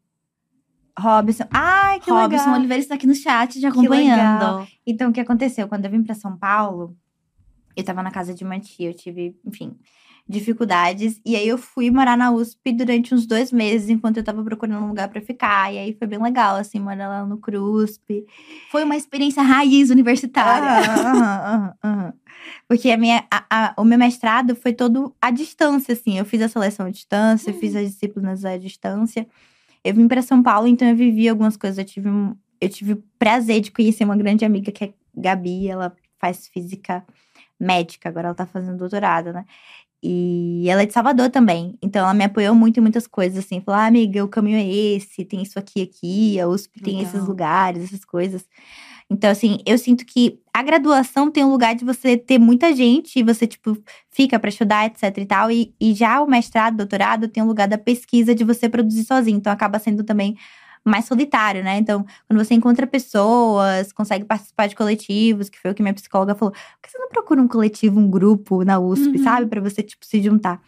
[0.98, 1.44] Robson.
[1.50, 2.54] Ai, que Robson legal.
[2.54, 4.66] Oliveira está aqui no chat já acompanhando.
[4.86, 5.68] Então, o que aconteceu?
[5.68, 6.96] Quando eu vim para São Paulo,
[7.76, 9.76] eu estava na casa de uma tia, eu tive, enfim,
[10.26, 11.20] dificuldades.
[11.24, 14.84] E aí eu fui morar na USP durante uns dois meses, enquanto eu estava procurando
[14.84, 15.72] um lugar para ficar.
[15.72, 18.24] E aí foi bem legal, assim, morar lá no CRUSP.
[18.70, 21.74] Foi uma experiência raiz universitária.
[21.84, 22.12] Uhum.
[22.68, 26.18] Porque a minha, a, a, o meu mestrado foi todo à distância, assim.
[26.18, 27.80] Eu fiz a seleção à distância, fiz uhum.
[27.80, 29.26] as disciplinas à distância.
[29.84, 31.78] Eu vim para São Paulo, então eu vivi algumas coisas.
[31.78, 35.68] Eu tive, um, eu tive o prazer de conhecer uma grande amiga que é Gabi,
[35.68, 37.04] ela faz física
[37.60, 39.44] médica, agora ela tá fazendo doutorado, né?
[40.02, 41.78] E ela é de Salvador também.
[41.80, 43.60] Então ela me apoiou muito em muitas coisas, assim.
[43.60, 46.92] Falou, ah, amiga, o caminho é esse, tem isso aqui, aqui, a USP Legal.
[46.92, 48.46] tem esses lugares, essas coisas.
[49.10, 53.18] Então, assim, eu sinto que a graduação tem um lugar de você ter muita gente
[53.18, 53.76] e você, tipo,
[54.10, 55.50] fica para estudar, etc e tal.
[55.50, 59.36] E, e já o mestrado, doutorado, tem um lugar da pesquisa de você produzir sozinho.
[59.36, 60.36] Então, acaba sendo também
[60.84, 61.78] mais solitário, né?
[61.78, 66.34] Então, quando você encontra pessoas, consegue participar de coletivos, que foi o que minha psicóloga
[66.34, 66.52] falou.
[66.52, 69.24] Por que você não procura um coletivo, um grupo na USP, uhum.
[69.24, 69.46] sabe?
[69.46, 70.60] para você, tipo, se juntar.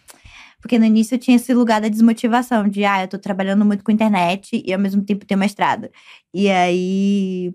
[0.60, 3.84] Porque no início eu tinha esse lugar da desmotivação, de, ah, eu tô trabalhando muito
[3.84, 5.88] com internet e ao mesmo tempo tenho mestrado.
[6.34, 7.54] E aí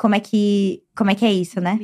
[0.00, 1.76] como é que, como é, que é isso, né?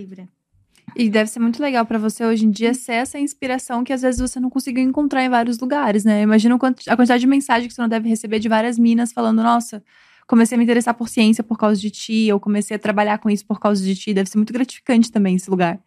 [0.96, 4.00] E deve ser muito legal para você hoje em dia ser essa inspiração que às
[4.00, 6.22] vezes você não conseguiu encontrar em vários lugares, né?
[6.22, 9.84] Imagina a quantidade de mensagem que você não deve receber de várias minas falando: nossa,
[10.26, 13.28] comecei a me interessar por ciência por causa de ti, ou comecei a trabalhar com
[13.28, 14.14] isso por causa de ti.
[14.14, 15.78] Deve ser muito gratificante também esse lugar.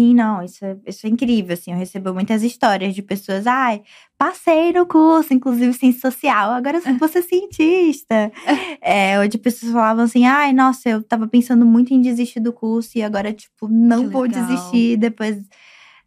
[0.00, 3.82] Sim, não, isso é, isso é incrível, assim, eu recebo muitas histórias de pessoas, ai,
[4.16, 8.32] passei no curso, inclusive ciência social, agora eu vou ser cientista.
[8.80, 12.50] é, ou de pessoas falavam assim, ai, nossa, eu tava pensando muito em desistir do
[12.50, 15.36] curso e agora, tipo, não vou desistir depois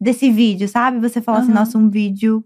[0.02, 1.00] desse vídeo, sabe?
[1.00, 1.44] Você fala uhum.
[1.44, 2.44] assim, nossa, um vídeo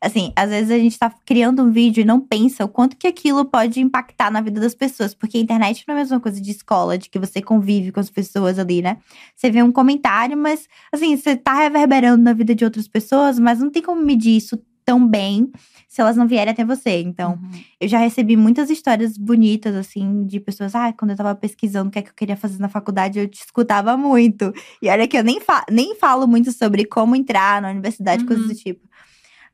[0.00, 3.06] Assim, às vezes a gente tá criando um vídeo e não pensa o quanto que
[3.06, 5.14] aquilo pode impactar na vida das pessoas.
[5.14, 8.00] Porque a internet não é a mesma coisa de escola, de que você convive com
[8.00, 8.98] as pessoas ali, né?
[9.34, 13.60] Você vê um comentário, mas, assim, você tá reverberando na vida de outras pessoas, mas
[13.60, 15.50] não tem como medir isso tão bem
[15.88, 17.00] se elas não vierem até você.
[17.00, 17.60] Então, uhum.
[17.80, 20.74] eu já recebi muitas histórias bonitas, assim, de pessoas.
[20.74, 23.26] Ah, quando eu tava pesquisando o que é que eu queria fazer na faculdade, eu
[23.26, 24.52] te escutava muito.
[24.80, 28.28] E olha que eu nem, fa nem falo muito sobre como entrar na universidade, uhum.
[28.28, 28.86] coisas do tipo.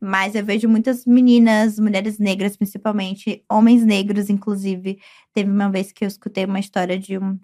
[0.05, 4.99] Mas eu vejo muitas meninas, mulheres negras principalmente, homens negros, inclusive.
[5.33, 7.39] Teve uma vez que eu escutei uma história de um,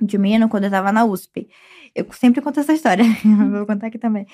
[0.00, 1.48] de um menino quando eu tava na USP.
[1.96, 3.04] Eu sempre conto essa história,
[3.50, 4.26] vou contar aqui também.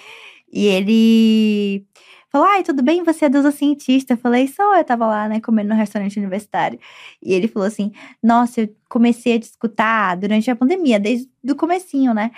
[0.53, 1.87] E ele
[2.31, 3.03] falou: Ai, tudo bem?
[3.03, 4.13] Você é deusa cientista?
[4.13, 6.79] Eu falei: Só, eu tava lá, né, comendo no restaurante universitário.
[7.23, 11.57] E ele falou assim: Nossa, eu comecei a te escutar durante a pandemia, desde o
[11.57, 12.31] comecinho, né?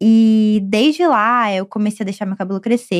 [0.00, 2.94] E desde lá eu comecei a deixar meu cabelo crescer.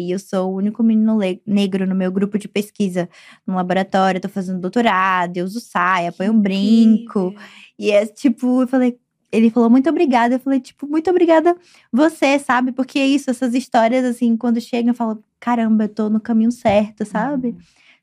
[0.00, 3.08] E eu sou o único menino negro no meu grupo de pesquisa
[3.46, 4.18] no laboratório.
[4.18, 7.34] Eu tô fazendo doutorado, eu uso saia, põe um brinco.
[7.78, 8.98] E é tipo, eu falei,
[9.30, 10.34] ele falou muito obrigada.
[10.36, 11.56] Eu falei, tipo, muito obrigada
[11.90, 12.72] você, sabe?
[12.72, 16.52] Porque é isso, essas histórias, assim, quando chegam, eu falo, caramba, eu tô no caminho
[16.52, 17.48] certo, sabe?
[17.48, 17.58] Uhum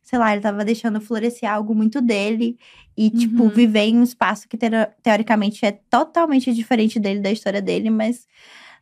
[0.10, 2.58] sei lá, ele tava deixando florescer algo muito dele
[2.98, 3.50] e, tipo, uhum.
[3.50, 4.58] viver em um espaço que
[5.04, 8.28] teoricamente é totalmente diferente dele, da história dele, mas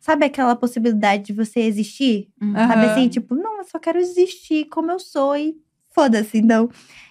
[0.00, 2.30] sabe aquela possibilidade de você existir?
[2.40, 2.54] Uhum.
[2.54, 5.54] Sabe assim, tipo, não, eu só quero existir como eu sou e
[5.90, 6.38] foda-se.
[6.38, 6.70] Então,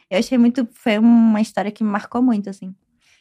[0.10, 0.68] eu achei muito.
[0.72, 2.74] Foi uma história que me marcou muito, assim.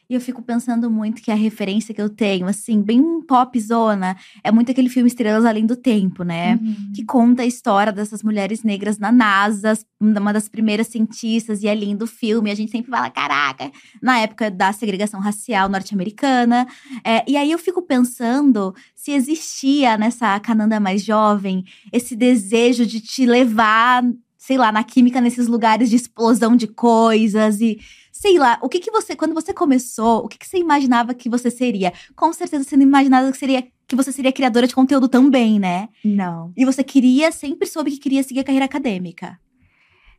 [0.09, 4.15] E eu fico pensando muito que a referência que eu tenho, assim, bem pop zona,
[4.41, 6.57] é muito aquele filme Estrelas Além do Tempo, né?
[6.61, 6.91] Uhum.
[6.95, 11.75] Que conta a história dessas mulheres negras na NASA, uma das primeiras cientistas, e é
[11.75, 12.49] lindo o filme.
[12.49, 13.69] A gente sempre fala, caraca,
[14.01, 16.65] na época da segregação racial norte-americana.
[17.03, 23.01] É, e aí eu fico pensando se existia nessa Cananda mais jovem esse desejo de
[23.01, 24.03] te levar
[24.37, 27.77] sei lá, na química, nesses lugares de explosão de coisas e
[28.19, 31.29] sei lá, o que que você, quando você começou, o que que você imaginava que
[31.29, 31.93] você seria?
[32.15, 35.87] Com certeza você não imaginava que seria que você seria criadora de conteúdo também, né?
[36.03, 36.51] Não.
[36.57, 39.39] E você queria, sempre soube que queria seguir a carreira acadêmica.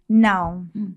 [0.08, 0.66] Não.
[0.74, 0.94] Hum.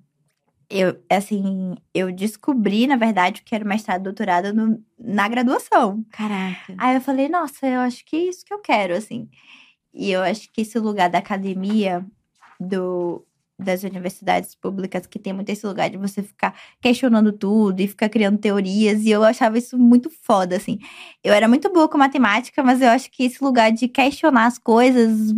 [0.70, 6.06] Eu, assim, eu descobri, na verdade, que era mestrado e doutorado no- na graduação.
[6.12, 6.74] Caraca.
[6.78, 9.28] Aí eu falei, nossa, eu acho que é isso que eu quero, assim.
[9.94, 12.06] E eu acho que esse lugar da academia,
[12.58, 13.26] do,
[13.63, 18.10] das universidades públicas, que tem muito esse lugar de você ficar questionando tudo e ficar
[18.10, 20.80] criando teorias, e eu achava isso muito foda, assim.
[21.24, 24.58] Eu era muito boa com matemática, mas eu acho que esse lugar de questionar as
[24.58, 25.34] coisas,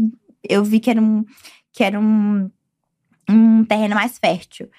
[0.48, 1.26] eu vi que era um,
[1.72, 2.50] que era um,
[3.30, 4.70] um terreno mais fértil.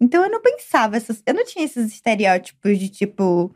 [0.00, 3.54] Então eu não pensava, essas, eu não tinha esses estereótipos de tipo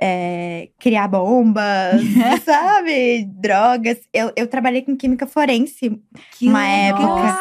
[0.00, 2.00] é, criar bombas,
[2.44, 3.24] sabe?
[3.34, 3.98] Drogas.
[4.12, 6.00] Eu, eu trabalhei com química forense.
[6.38, 7.18] Que Uma legal.
[7.18, 7.38] época.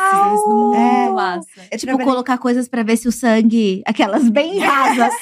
[0.77, 1.05] É É.
[1.71, 3.81] Eu Tipo, trabalhei- colocar coisas pra ver se o sangue.
[3.85, 5.13] Aquelas bem rasas.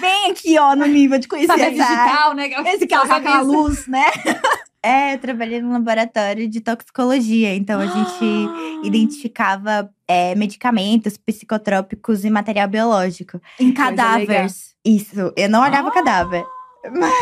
[0.00, 2.50] bem aqui, ó, no nível de conhecimento Papel digital, né?
[2.74, 4.04] Esse que ela aquela luz, né?
[4.84, 7.54] É, eu trabalhei num laboratório de toxicologia.
[7.54, 8.48] Então a gente
[8.82, 13.40] identificava é, medicamentos psicotrópicos e material biológico.
[13.60, 14.74] Em cadáveres.
[14.84, 15.92] Isso, eu não olhava Ah.
[15.92, 16.44] cadáver.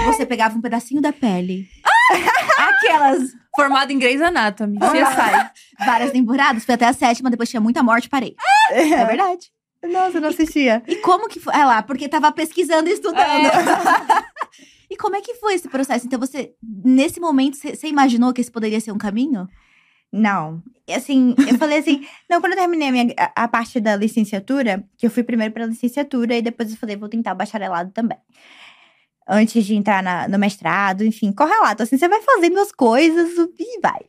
[0.07, 1.69] Você pegava um pedacinho da pele.
[2.59, 4.79] Aquelas Formado em Grey's Anatomy.
[4.79, 5.51] CSI.
[5.85, 8.35] várias temporadas, foi até a sétima, depois tinha muita morte, parei.
[8.73, 9.51] É verdade.
[9.83, 10.83] Nossa, eu não assistia.
[10.87, 11.55] E como que foi?
[11.55, 13.51] É lá, porque tava pesquisando e estudando.
[14.91, 16.07] e como é que foi esse processo?
[16.07, 19.49] Então, você, nesse momento, você imaginou que esse poderia ser um caminho?
[20.13, 20.63] Não.
[20.87, 23.97] E, Assim, eu falei assim, não, quando eu terminei a, minha, a, a parte da
[23.97, 27.91] licenciatura, que eu fui primeiro pra licenciatura e depois eu falei, vou tentar o bacharelado
[27.91, 28.19] também.
[29.31, 31.83] Antes de entrar na- no mestrado, enfim, correlato.
[31.85, 34.01] Assim, você vai fazendo as coisas e vai.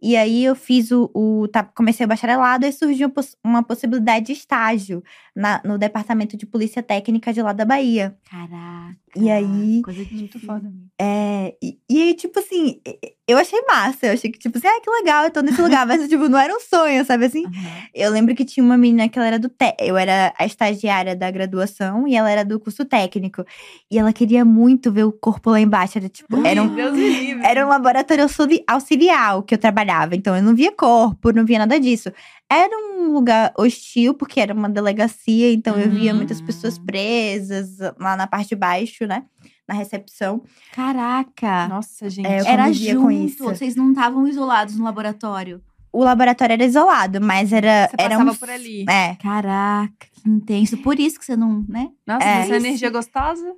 [0.00, 1.10] E aí eu fiz o.
[1.14, 3.12] o tá, comecei o bacharelado e surgiu
[3.44, 5.02] uma possibilidade de estágio
[5.38, 8.16] na- no departamento de polícia técnica de lá da Bahia.
[8.28, 8.96] Caraca.
[9.16, 10.70] E aí, Coisa de Muito foda.
[11.00, 12.78] é, e, e aí, tipo assim,
[13.26, 14.06] eu achei massa.
[14.06, 15.86] Eu achei que, tipo assim, ah, que legal, eu tô nesse lugar.
[15.86, 17.44] Mas, tipo, não era um sonho, sabe assim?
[17.46, 17.82] Aham.
[17.94, 19.48] Eu lembro que tinha uma menina que ela era do.
[19.48, 19.74] Te...
[19.80, 23.44] Eu era a estagiária da graduação e ela era do curso técnico.
[23.90, 25.98] E ela queria muito ver o corpo lá embaixo.
[25.98, 26.96] Era tipo, era um, Deus
[27.42, 30.14] era um laboratório auxili- auxiliar o que eu trabalhava.
[30.14, 32.12] Então eu não via corpo, não via nada disso.
[32.50, 36.84] Era um lugar hostil, porque era uma delegacia, então eu via muitas pessoas Hum.
[36.86, 39.24] presas lá na parte de baixo, né?
[39.66, 40.42] Na recepção.
[40.72, 41.68] Caraca.
[41.68, 42.26] Nossa, gente.
[42.26, 43.44] É, Era junto, com isso.
[43.44, 45.62] vocês não estavam isolados no laboratório.
[45.92, 47.88] O laboratório era isolado, mas era.
[47.88, 48.34] Você era passava um...
[48.34, 48.84] por ali.
[48.88, 49.14] É.
[49.16, 50.76] Caraca, que intenso.
[50.78, 51.88] Por isso que você não, né?
[52.06, 52.40] Nossa, É.
[52.42, 53.54] essa energia gostosa.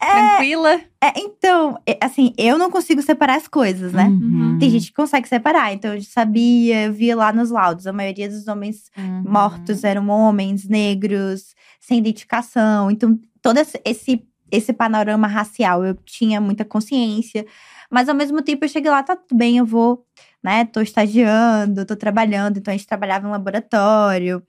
[0.00, 0.12] É.
[0.12, 0.80] Tranquila.
[1.02, 4.04] É, então, é, assim, eu não consigo separar as coisas, né?
[4.06, 4.58] Uhum.
[4.58, 7.86] Tem gente que consegue separar, então eu sabia, eu via lá nos laudos.
[7.86, 9.22] A maioria dos homens Uhum.
[9.26, 12.90] mortos eram homens negros, sem identificação.
[12.90, 17.46] Então, todo esse- esse, esse panorama racial eu tinha muita consciência.
[17.90, 20.04] Mas ao mesmo tempo eu cheguei lá, tá tudo bem, eu vou,
[20.42, 20.64] né?
[20.66, 24.42] Tô estagiando, tô trabalhando, então a gente trabalhava em laboratório.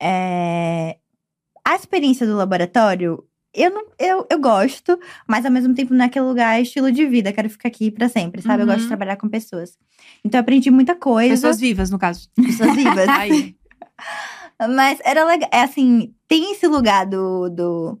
[0.00, 0.96] É,
[1.66, 3.24] A experiência do laboratório.
[3.54, 7.32] Eu, não, eu, eu gosto, mas ao mesmo tempo naquele lugar é estilo de vida.
[7.32, 8.62] Quero ficar aqui pra sempre, sabe?
[8.62, 8.88] Eu gosto de Uhum.
[8.88, 9.78] trabalhar com pessoas.
[10.24, 11.34] Então eu aprendi muita coisa.
[11.34, 12.28] Pessoas vivas, no caso.
[12.34, 13.08] pessoas vivas.
[13.16, 13.54] Aí.
[14.70, 15.48] Mas era legal.
[15.52, 18.00] É assim, tem esse lugar do, do.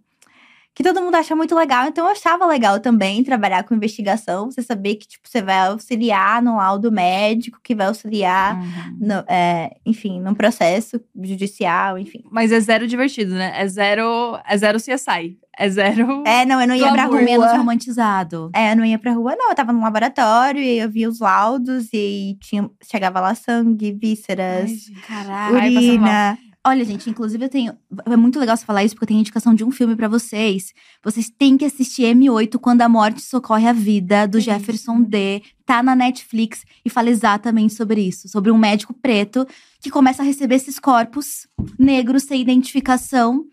[0.74, 1.86] Que todo mundo acha muito legal.
[1.86, 4.50] Então eu achava legal também trabalhar com investigação.
[4.50, 8.96] Você saber que, tipo, você vai auxiliar no laudo médico, que vai auxiliar, Uhum.
[9.00, 12.24] no, é, enfim, num processo judicial, enfim.
[12.30, 13.52] Mas é zero divertido, né?
[13.54, 15.38] É zero, é zero CSI.
[15.56, 16.24] É zero.
[16.26, 17.22] É, não, eu não ia pra rua.
[17.22, 18.50] menos romantizado.
[18.52, 19.50] É, eu não ia pra rua, não.
[19.50, 24.70] Eu tava no laboratório e eu via os laudos e tinha, chegava lá sangue, vísceras,
[24.72, 25.02] Ai.
[25.06, 25.54] Caraca.
[25.54, 26.38] Urina.
[26.66, 27.76] Olha, gente, inclusive eu tenho.
[28.06, 30.72] É muito legal você falar isso, porque eu tenho indicação de um filme pra vocês.
[31.02, 34.46] Vocês têm que assistir M8 Quando a Morte Socorre a Vida, do Isso.
[34.46, 35.42] Jefferson D.
[35.66, 38.28] Tá na Netflix e fala exatamente sobre isso.
[38.28, 39.46] Sobre um médico preto
[39.80, 41.46] que começa a receber esses corpos
[41.78, 43.44] negros sem identificação.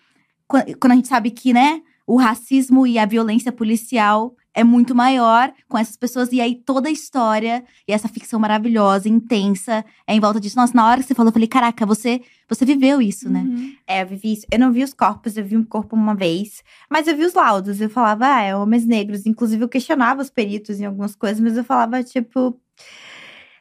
[0.48, 4.94] Quan- Quando a gente sabe que, né, o racismo e a violência policial é muito
[4.94, 6.32] maior com essas pessoas.
[6.32, 10.58] E aí toda a história e essa ficção maravilhosa, intensa, é em volta disso.
[10.58, 13.42] Nossa, na hora que você falou, eu falei, caraca, você, você viveu isso, né?
[13.42, 13.74] Uhum.
[13.88, 14.46] É, eu vivi isso.
[14.52, 16.64] Eu não vi os corpos, eu vi um corpo uma vez.
[16.90, 17.80] Mas eu vi os laudos.
[17.80, 19.26] Eu falava, ah, é homens negros.
[19.26, 22.60] Inclusive, eu questionava os peritos em algumas coisas, mas eu falava, tipo.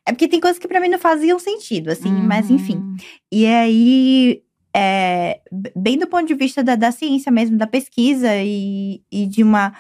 [0.07, 2.77] É porque tem coisas que pra mim não faziam sentido, assim, mas enfim.
[2.77, 2.97] Uhum.
[3.31, 4.43] E aí,
[4.75, 5.41] é,
[5.77, 9.73] bem do ponto de vista da, da ciência mesmo, da pesquisa e, e de uma.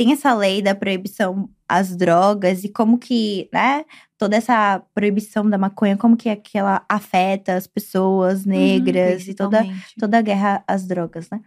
[0.00, 3.84] Tem essa lei da proibição às drogas e como que, né,
[4.16, 9.34] toda essa proibição da maconha, como que, que ela afeta as pessoas negras uhum, e
[9.34, 9.66] toda,
[9.98, 11.42] toda a guerra às drogas, né?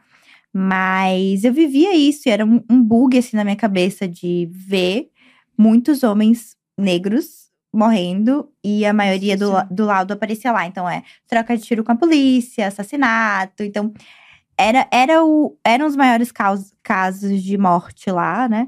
[0.54, 5.10] Mas eu vivia isso, e era um, um bug assim na minha cabeça de ver
[5.58, 10.68] muitos homens negros morrendo e a maioria do, do lado aparecia lá.
[10.68, 13.64] Então é troca de tiro com a polícia, assassinato.
[13.64, 13.92] Então
[14.58, 18.68] era, era o, eram os maiores caos, casos de morte lá, né?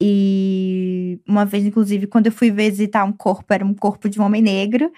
[0.00, 4.24] E uma vez, inclusive, quando eu fui visitar um corpo, era um corpo de um
[4.24, 4.92] homem negro.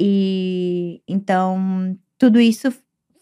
[0.00, 2.72] E então tudo isso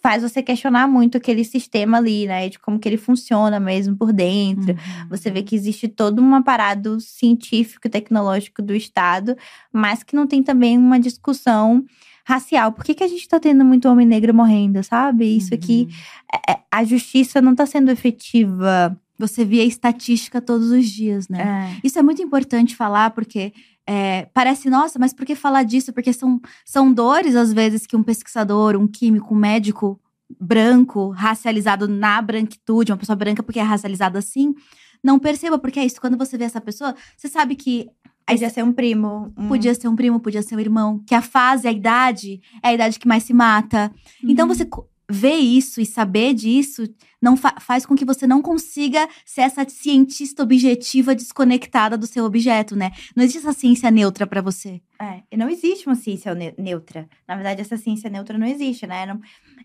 [0.02, 2.48] faz você questionar muito aquele sistema ali, né?
[2.50, 4.72] De como que ele funciona mesmo por dentro.
[4.72, 5.08] Uhum.
[5.08, 9.34] Você vê que existe todo um aparato científico e tecnológico do Estado,
[9.72, 11.84] mas que não tem também uma discussão
[12.24, 12.72] racial.
[12.72, 15.36] Por que, que a gente tá tendo muito homem negro morrendo, sabe?
[15.36, 15.58] Isso uhum.
[15.58, 15.88] aqui,
[16.32, 18.98] é, é, a justiça não tá sendo efetiva.
[19.18, 21.76] Você vê a estatística todos os dias, né?
[21.82, 21.86] É.
[21.86, 23.52] Isso é muito importante falar, porque
[23.86, 25.92] é, parece, nossa, mas por que falar disso?
[25.92, 30.00] Porque são, são dores, às vezes, que um pesquisador, um químico, um médico
[30.40, 34.54] branco, racializado na branquitude, uma pessoa branca porque é racializada assim,
[35.02, 36.00] não perceba, porque é isso.
[36.00, 37.90] Quando você vê essa pessoa, você sabe que.
[38.26, 39.32] Podia ser um primo.
[39.36, 39.48] Um...
[39.48, 41.02] Podia ser um primo, podia ser um irmão.
[41.06, 43.92] Que a fase, a idade, é a idade que mais se mata.
[44.22, 44.30] Uhum.
[44.30, 44.66] Então você
[45.10, 46.88] ver isso e saber disso
[47.20, 52.24] não fa faz com que você não consiga ser essa cientista objetiva desconectada do seu
[52.24, 52.90] objeto, né?
[53.14, 54.80] Não existe essa ciência neutra para você.
[55.00, 57.08] É, não existe uma ciência ne neutra.
[57.26, 59.06] Na verdade, essa ciência neutra não existe, né?
[59.06, 59.20] Não,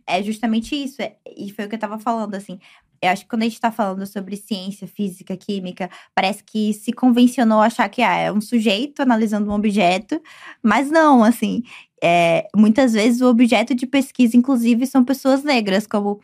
[0.07, 1.01] é justamente isso.
[1.01, 2.59] É, e foi o que eu tava falando, assim.
[3.01, 6.91] Eu acho que quando a gente tá falando sobre ciência, física, química, parece que se
[6.91, 10.21] convencionou achar que ah, é um sujeito analisando um objeto,
[10.61, 11.63] mas não, assim.
[12.03, 16.19] É, muitas vezes o objeto de pesquisa, inclusive, são pessoas negras, como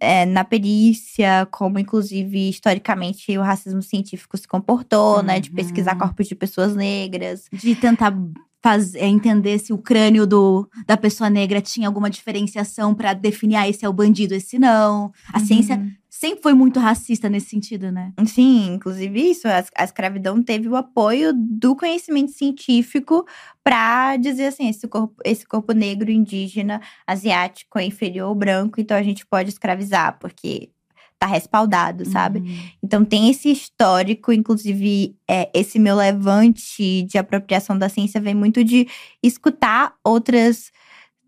[0.00, 5.22] é, na perícia, como inclusive historicamente o racismo científico se comportou, uhum.
[5.22, 5.40] né?
[5.40, 6.00] De pesquisar uhum.
[6.00, 7.46] corpos de pessoas negras.
[7.52, 8.14] De tentar
[8.62, 13.68] fazer, entender se o crânio do, da pessoa negra tinha alguma diferenciação para definir ah,
[13.68, 15.12] esse é o bandido, esse não.
[15.32, 15.44] A uhum.
[15.44, 18.12] ciência sempre foi muito racista nesse sentido, né?
[18.26, 19.46] Sim, inclusive isso.
[19.46, 23.24] A, a escravidão teve o apoio do conhecimento científico
[23.62, 28.96] para dizer assim: esse corpo, esse corpo negro, indígena, asiático é inferior ao branco, então
[28.96, 30.70] a gente pode escravizar, porque
[31.18, 32.38] tá respaldado, sabe?
[32.40, 32.58] Uhum.
[32.82, 38.62] Então tem esse histórico, inclusive é, esse meu levante de apropriação da ciência vem muito
[38.62, 38.86] de
[39.22, 40.70] escutar outras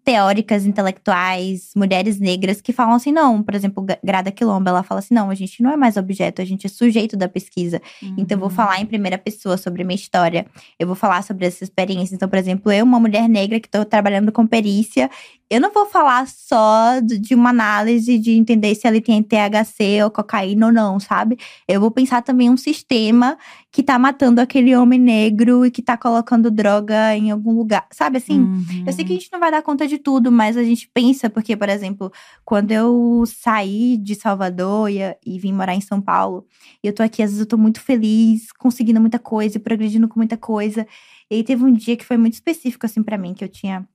[0.05, 5.15] teóricas intelectuais, mulheres negras que falam assim, não, por exemplo, Grada Quilomba, ela fala assim,
[5.15, 7.81] não, a gente não é mais objeto, a gente é sujeito da pesquisa.
[8.03, 8.15] Uhum.
[8.19, 10.47] Então eu vou falar em primeira pessoa sobre minha história,
[10.79, 12.15] eu vou falar sobre essa experiência.
[12.15, 15.11] Então, por exemplo, eu, uma mulher negra que estou trabalhando com perícia,
[15.51, 20.11] eu não vou falar só de uma análise de entender se ele tem THC ou
[20.11, 21.37] cocaína ou não, sabe?
[21.67, 23.37] Eu vou pensar também um sistema
[23.73, 28.19] que tá matando aquele homem negro e que tá colocando droga em algum lugar, sabe
[28.19, 28.41] assim?
[28.41, 28.85] Uhum.
[28.85, 31.31] Eu sei que a gente não vai dar conta de tudo, mas a gente pensa,
[31.31, 32.13] porque, por exemplo,
[32.45, 36.45] quando eu saí de Salvador e, e vim morar em São Paulo,
[36.83, 40.19] e eu tô aqui, às vezes eu tô muito feliz, conseguindo muita coisa, progredindo com
[40.19, 40.85] muita coisa.
[41.31, 43.87] E aí teve um dia que foi muito específico, assim, para mim, que eu tinha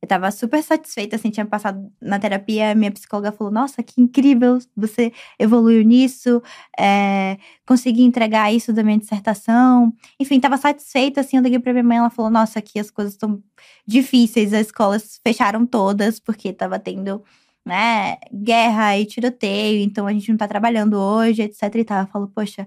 [0.00, 4.58] eu tava super satisfeita, assim, tinha passado na terapia, minha psicóloga falou, nossa, que incrível,
[4.76, 6.42] você evoluiu nisso,
[6.78, 9.92] é, consegui entregar isso da minha dissertação.
[10.20, 13.14] Enfim, tava satisfeita, assim, eu liguei pra minha mãe, ela falou, nossa, aqui as coisas
[13.14, 13.42] estão
[13.86, 17.22] difíceis, as escolas fecharam todas, porque tava tendo,
[17.64, 22.00] né, guerra e tiroteio, então a gente não tá trabalhando hoje, etc e tal.
[22.02, 22.66] Eu falo, poxa,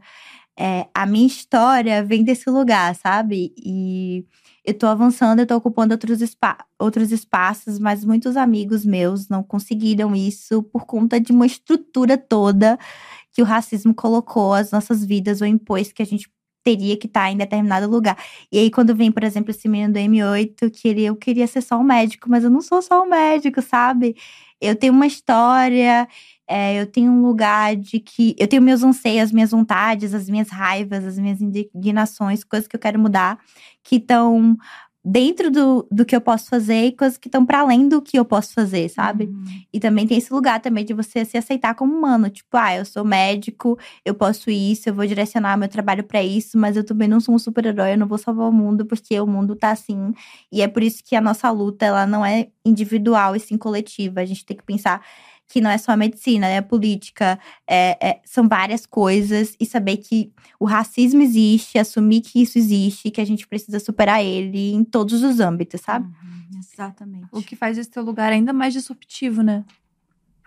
[0.59, 3.53] é, a minha história vem desse lugar, sabe?
[3.57, 4.25] E
[4.67, 9.41] eu tô avançando, eu tô ocupando outros, espa outros espaços, mas muitos amigos meus não
[9.41, 12.77] conseguiram isso por conta de uma estrutura toda
[13.31, 16.29] que o racismo colocou as nossas vidas ou impôs que a gente
[16.65, 18.17] teria que estar tá em determinado lugar.
[18.51, 21.61] E aí, quando vem, por exemplo, esse menino do M8, que ele, eu queria ser
[21.61, 24.17] só um médico, mas eu não sou só um médico, sabe?
[24.59, 26.07] Eu tenho uma história,
[26.47, 28.35] é, eu tenho um lugar de que.
[28.39, 32.75] Eu tenho meus anseios, as minhas vontades, as minhas raivas, as minhas indignações, coisas que
[32.75, 33.37] eu quero mudar,
[33.83, 34.57] que estão
[35.09, 38.19] dentro do, do que eu posso fazer e coisas que estão para além do que
[38.19, 39.25] eu posso fazer, sabe?
[39.25, 39.45] Uhum.
[39.71, 42.29] E também tem esse lugar também de você se aceitar como humano.
[42.29, 46.57] Tipo, ah, eu sou médico, eu posso isso, eu vou direcionar meu trabalho para isso,
[46.57, 49.25] mas eu também não sou um super-herói, eu não vou salvar o mundo porque o
[49.25, 50.13] mundo tá assim.
[50.51, 54.19] E é por isso que a nossa luta, ela não é individual e sim coletiva.
[54.19, 55.01] A gente tem que pensar
[55.47, 59.65] que não é só a medicina, é a política, é, é, são várias coisas, e
[59.65, 64.73] saber que o racismo existe, assumir que isso existe, que a gente precisa superar ele
[64.73, 66.05] em todos os âmbitos, sabe?
[66.05, 67.27] Uhum, exatamente.
[67.31, 69.63] O que faz esse teu lugar ainda mais disruptivo, né?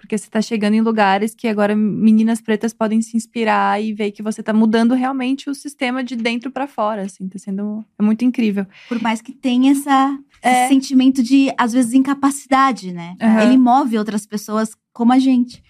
[0.01, 4.11] Porque você tá chegando em lugares que agora meninas pretas podem se inspirar e ver
[4.13, 7.29] que você tá mudando realmente o sistema de dentro para fora, assim.
[7.29, 8.67] Tá sendo é muito incrível.
[8.89, 10.65] Por mais que tenha essa, É.
[10.65, 13.15] esse sentimento de, às vezes, incapacidade, né?
[13.21, 13.43] Aham.
[13.43, 15.63] Ele move outras pessoas como a gente.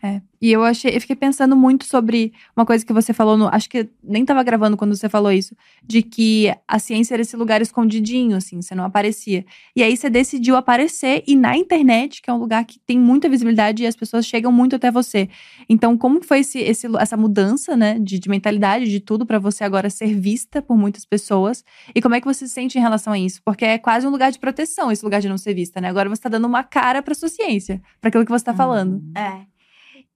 [0.00, 0.20] É.
[0.40, 3.68] E eu achei, eu fiquei pensando muito sobre uma coisa que você falou no, acho
[3.68, 7.60] que nem tava gravando quando você falou isso, de que a ciência era esse lugar
[7.60, 9.44] escondidinho, assim, você não aparecia.
[9.74, 13.28] E aí você decidiu aparecer e na internet, que é um lugar que tem muita
[13.28, 15.28] visibilidade e as pessoas chegam muito até você.
[15.68, 19.64] Então, como foi esse, esse- essa mudança, né, de, de mentalidade, de tudo pra você
[19.64, 21.64] agora ser vista por muitas pessoas?
[21.92, 23.40] E como é que você se sente em relação a isso?
[23.44, 25.88] Porque é quase um lugar de proteção esse lugar de não ser vista, né?
[25.88, 29.02] Agora você tá dando uma cara pra sua ciência, pra aquilo que você tá falando.
[29.16, 29.57] É.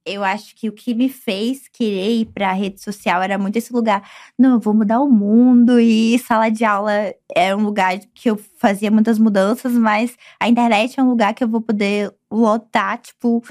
[0.05, 3.73] Eu acho que o que me fez querer ir pra rede social era muito esse
[3.73, 4.03] lugar.
[4.39, 8.37] Não, eu vou mudar o mundo e sala de aula é um lugar que eu
[8.59, 13.43] fazia muitas mudanças, mas a internet é um lugar que eu vou poder lotar, tipo,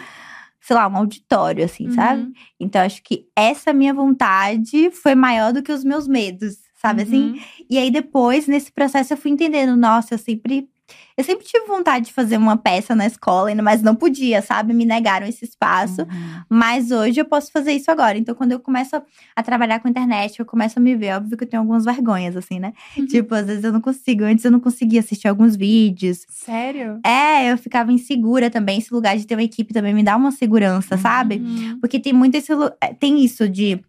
[0.59, 2.21] sei lá, um auditório, assim, sabe?
[2.21, 2.33] Uhum.
[2.59, 7.31] Então acho que essa minha vontade foi maior do que os meus medos, sabe assim?
[7.31, 7.39] Uhum.
[7.69, 10.69] E aí depois, nesse processo, eu fui entendendo, nossa, eu sempre.
[11.17, 14.73] Eu sempre tive vontade de fazer uma peça na escola, mas não podia, sabe?
[14.73, 16.01] Me negaram esse espaço.
[16.01, 16.43] Uhum.
[16.49, 18.17] Mas hoje eu posso fazer isso agora.
[18.17, 19.03] Então, quando eu começo a,
[19.35, 21.15] a trabalhar com internet, eu começo a me ver.
[21.15, 22.73] Óbvio que eu tenho algumas vergonhas, assim, né?
[22.97, 23.05] Uhum.
[23.05, 24.23] Tipo, às vezes eu não consigo.
[24.23, 26.25] Antes eu não conseguia assistir alguns vídeos.
[26.29, 26.99] Sério?
[27.05, 28.79] É, eu ficava insegura também.
[28.79, 31.35] Esse lugar de ter uma equipe também me dá uma segurança, sabe?
[31.35, 31.79] Uhum.
[31.79, 32.51] Porque tem muito esse.
[32.81, 33.79] é, Tem isso de.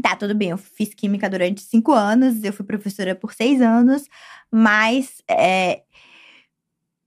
[0.00, 4.04] Tá, tudo bem, eu fiz química durante cinco anos, eu fui professora por seis anos,
[4.50, 5.20] mas.
[5.28, 5.82] é,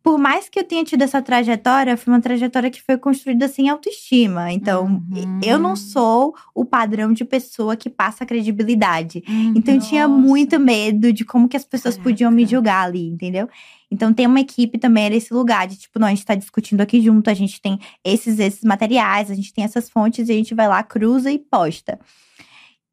[0.05, 3.69] por mais que eu tenha tido essa trajetória, foi uma trajetória que foi construída sem
[3.69, 4.51] autoestima.
[4.53, 5.39] Então, Uhum.
[5.43, 9.23] eu não sou o padrão de pessoa que passa credibilidade.
[9.55, 12.55] Então eu tinha muito medo de como que as pessoas podiam me Caraca.
[12.55, 13.49] julgar ali, entendeu?
[13.89, 16.81] Então tem uma equipe também era esse lugar de tipo, não, a gente tá discutindo
[16.81, 20.35] aqui junto, a gente tem esses esses materiais, a gente tem essas fontes e a
[20.35, 21.97] gente vai lá, cruza e posta.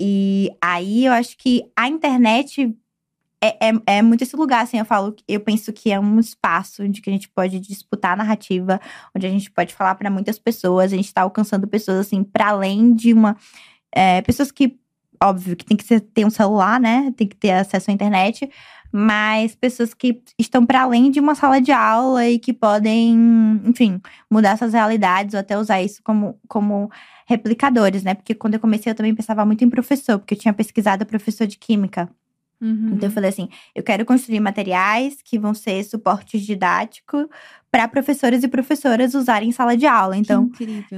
[0.00, 2.74] E aí eu acho que a internet
[3.42, 6.84] é, é, é muito esse lugar, assim, eu falo, eu penso que é um espaço
[6.84, 8.80] onde que a gente pode disputar a narrativa,
[9.14, 12.50] onde a gente pode falar para muitas pessoas, a gente tá alcançando pessoas assim para
[12.50, 13.36] além de uma
[13.94, 14.78] é, pessoas que
[15.22, 17.12] óbvio que tem que ter um celular, né?
[17.16, 18.50] Tem que ter acesso à internet,
[18.92, 23.14] mas pessoas que estão para além de uma sala de aula e que podem,
[23.64, 26.90] enfim, mudar essas realidades ou até usar isso como, como
[27.26, 28.14] replicadores, né?
[28.14, 31.46] Porque quando eu comecei eu também pensava muito em professor, porque eu tinha pesquisado professor
[31.46, 32.10] de química.
[32.62, 32.92] Uhum.
[32.94, 37.28] Então eu falei assim, eu quero construir materiais que vão ser suporte didático
[37.70, 40.16] para professores e professoras usarem em sala de aula.
[40.16, 40.48] Então,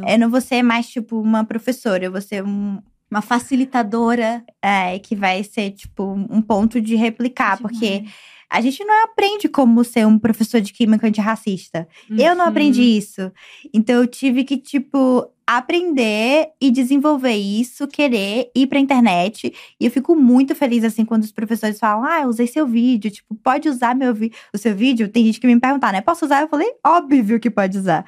[0.07, 4.45] eu não vou ser mais tipo uma professora, eu vou ser um, Uma facilitadora.
[4.63, 8.05] é, que vai ser, tipo, um ponto de replicar, porque
[8.51, 11.89] a gente não aprende como ser um professor de química antirracista.
[12.11, 12.51] Eu não Uhum.
[12.51, 13.31] aprendi isso.
[13.73, 19.53] Então eu tive que, tipo, aprender e desenvolver isso, querer ir pra internet.
[19.81, 23.11] E eu fico muito feliz, assim, quando os professores falam: Ah, usei seu vídeo.
[23.11, 24.15] Tipo, pode usar meu
[24.53, 25.09] o seu vídeo?
[25.09, 26.01] Tem gente que me perguntar, né?
[26.01, 26.43] Posso usar?
[26.43, 28.05] Eu falei, óbvio que pode usar.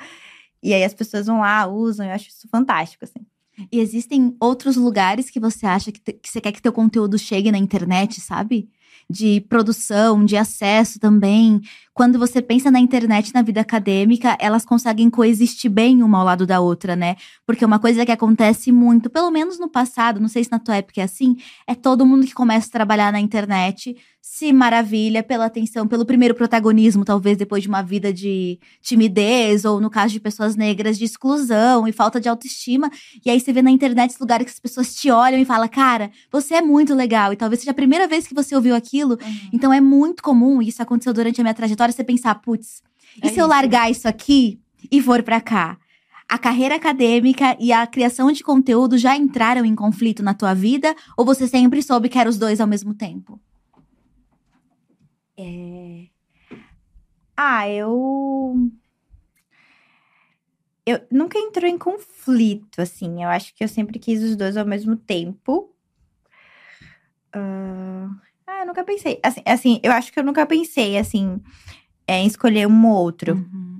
[0.62, 3.26] E aí as pessoas vão lá, usam, eu acho isso fantástico, assim.
[3.72, 7.50] E existem outros lugares que você acha que, que você quer que teu conteúdo chegue
[7.50, 8.68] na internet, sabe?
[9.08, 11.60] De produção, de acesso também.
[11.94, 16.46] Quando você pensa na internet, na vida acadêmica, elas conseguem coexistir bem uma ao lado
[16.46, 17.16] da outra, né?
[17.46, 20.76] Porque uma coisa que acontece muito, pelo menos no passado, não sei se na tua
[20.76, 21.36] época é assim,
[21.66, 23.96] é todo mundo que começa a trabalhar na internet
[24.28, 29.80] se maravilha pela atenção, pelo primeiro protagonismo, talvez depois de uma vida de timidez, ou
[29.80, 32.90] no caso de pessoas negras, de exclusão e falta de autoestima.
[33.24, 35.68] E aí você vê na internet esse lugar que as pessoas te olham e falam,
[35.68, 37.32] cara, você é muito legal.
[37.32, 39.16] E talvez seja a primeira vez que você ouviu aquilo.
[39.52, 42.82] Então é muito comum, e isso aconteceu durante a minha trajetória, você pensar, putz,
[43.22, 43.54] e É se eu isso.
[43.54, 44.58] largar isso aqui
[44.90, 45.78] e for pra cá?
[46.28, 50.94] A carreira acadêmica e a criação de conteúdo já entraram em conflito na tua vida?
[51.16, 53.40] Ou você sempre soube que eram os dois ao mesmo tempo?
[55.38, 56.06] É...
[57.36, 58.70] Ah, eu.
[60.86, 63.22] Eu nunca entrou em conflito, assim.
[63.22, 65.74] Eu acho que eu sempre quis os dois ao mesmo tempo.
[67.32, 68.08] Ah,
[68.46, 69.20] ah, eu nunca pensei.
[69.22, 71.40] Assim, assim, eu acho que eu nunca pensei, assim,
[72.06, 73.34] é, em escolher um ou outro.
[73.34, 73.75] Uhum.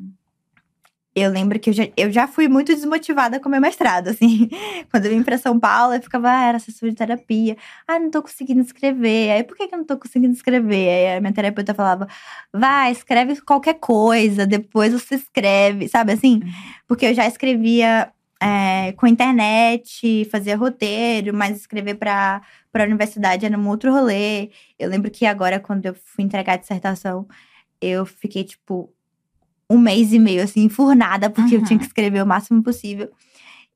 [1.19, 4.51] Eu lembro que eu já, eu já fui muito desmotivada com meu mestrado, assim.
[4.93, 7.57] Quando eu vim pra São Paulo, eu ficava, ah, era assessor de terapia.
[7.89, 9.31] Ah, não tô conseguindo escrever.
[9.31, 10.89] Aí, por que, que eu não tô conseguindo escrever?
[10.91, 12.07] Aí a minha terapeuta falava,
[12.53, 16.41] vai, escreve qualquer coisa, depois você escreve, sabe assim?
[16.87, 23.59] Porque eu já escrevia é, com internet, fazia roteiro, mas escrever pra, pra universidade era
[23.59, 24.51] um outro rolê.
[24.79, 27.27] Eu lembro que agora, quando eu fui entregar a dissertação,
[27.81, 28.93] eu fiquei, tipo,
[29.71, 31.67] um mês e meio, assim, enfurnada, porque eu Aham.
[31.67, 33.11] tinha que escrever o máximo possível.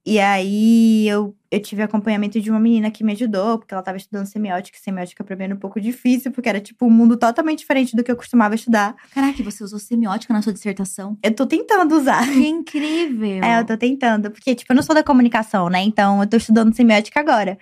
[0.05, 3.99] E aí eu, eu tive acompanhamento de uma menina que me ajudou, porque ela tava
[3.99, 4.78] estudando semiótica.
[4.78, 7.95] e Semiótica pra mim era um pouco difícil, porque era tipo um mundo totalmente diferente
[7.95, 8.97] do que eu costumava estudar.
[9.12, 11.18] Caraca, você usou semiótica na sua dissertação?
[11.22, 12.26] Eu tô tentando usar.
[12.32, 13.45] Que incrível!
[13.45, 15.82] É, eu tô tentando, porque, tipo, eu não sou da comunicação, né?
[15.82, 17.59] Então eu tô estudando semiótica agora.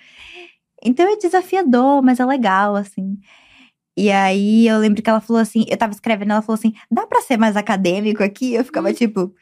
[0.85, 3.18] Então é desafiador, mas é legal, assim.
[4.01, 7.05] E aí eu lembro que ela falou assim, eu tava escrevendo, ela falou assim: dá
[7.05, 8.55] pra ser mais acadêmico aqui?
[8.55, 9.34] Eu ficava tipo,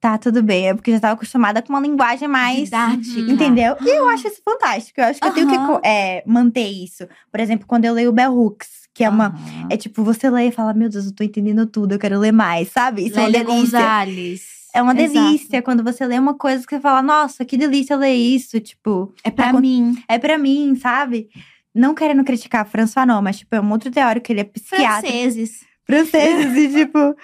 [0.00, 0.68] tá, tudo bem.
[0.68, 2.64] É porque eu já tava acostumada com uma linguagem mais.
[2.64, 3.20] Didática.
[3.32, 3.76] Entendeu?
[3.80, 5.00] E eu acho isso fantástico.
[5.00, 7.08] Eu acho que eu tenho que é, manter isso.
[7.30, 9.26] Por exemplo, quando eu leio Bell Hooks, que é uma.
[9.28, 9.66] Aham.
[9.70, 12.32] É tipo, você lê e fala, meu Deus, eu tô entendendo tudo, eu quero ler
[12.32, 13.06] mais, sabe?
[13.06, 13.78] Isso é uma Lélia delícia.
[13.80, 14.42] Gonzalez.
[14.74, 15.12] É uma Exato.
[15.26, 18.60] delícia quando você lê uma coisa que você fala, nossa, que delícia ler isso.
[18.60, 19.96] Tipo, É pra Tá- mim.
[20.08, 21.28] é pra mim, sabe?
[21.76, 25.02] Não querendo criticar François, não, mas, tipo, é um outro teórico, ele é psiquiatra.
[25.02, 25.64] Franceses.
[25.84, 27.14] Franceses, e, tipo,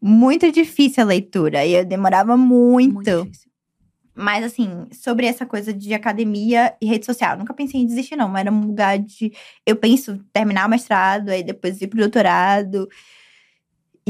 [0.00, 1.66] muito difícil a leitura.
[1.66, 2.94] E eu demorava muito.
[2.94, 3.48] Muito difícil.
[4.14, 8.28] Mas, assim, sobre essa coisa de academia e rede social, nunca pensei em desistir, não.
[8.28, 9.32] Mas era um lugar de.
[9.64, 12.88] Eu penso terminar o mestrado, aí depois ir pro doutorado.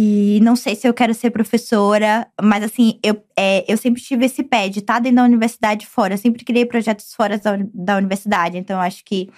[0.00, 4.24] E não sei se eu quero ser professora, mas assim, eu, é, eu sempre tive
[4.24, 6.14] esse pé de estar dentro da universidade fora.
[6.14, 8.56] Eu sempre criei projetos fora da, da universidade.
[8.56, 9.28] Então, eu acho que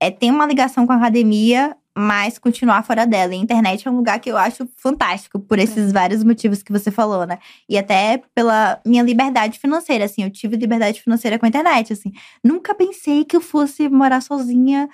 [0.00, 3.34] é, tem uma ligação com a academia, mas continuar fora dela.
[3.34, 6.72] E a internet é um lugar que eu acho fantástico, por esses vários motivos que
[6.72, 7.38] você falou, né?
[7.68, 10.22] E até pela minha liberdade financeira, assim.
[10.22, 12.12] Eu tive liberdade financeira com a internet, assim.
[12.42, 14.88] Nunca pensei que eu fosse morar sozinha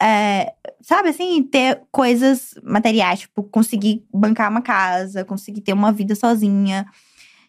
[0.00, 6.14] é, sabe assim, ter coisas materiais, tipo, conseguir bancar uma casa, conseguir ter uma vida
[6.14, 6.86] sozinha.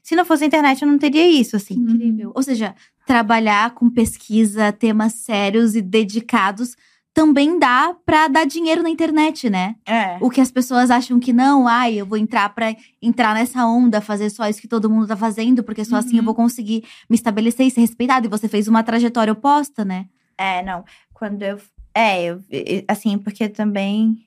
[0.02, 1.76] Se não fosse a internet, eu não teria isso, assim.
[1.76, 2.32] Incrível.
[2.34, 2.74] Ou seja,
[3.06, 6.76] trabalhar com pesquisa, temas sérios e dedicados
[7.18, 9.74] também dá pra dar dinheiro na internet, né?
[9.88, 10.20] É.
[10.22, 14.00] O que as pessoas acham que não, ai, eu vou entrar pra entrar nessa onda,
[14.00, 16.26] fazer só isso que todo mundo tá fazendo, porque só assim eu Uhum.
[16.26, 18.28] vou conseguir me estabelecer e ser respeitada.
[18.28, 20.06] E você fez uma trajetória oposta, né?
[20.38, 20.84] É, não.
[21.12, 21.58] Quando eu.
[21.96, 22.44] É, eu-
[22.88, 24.27] assim, porque também.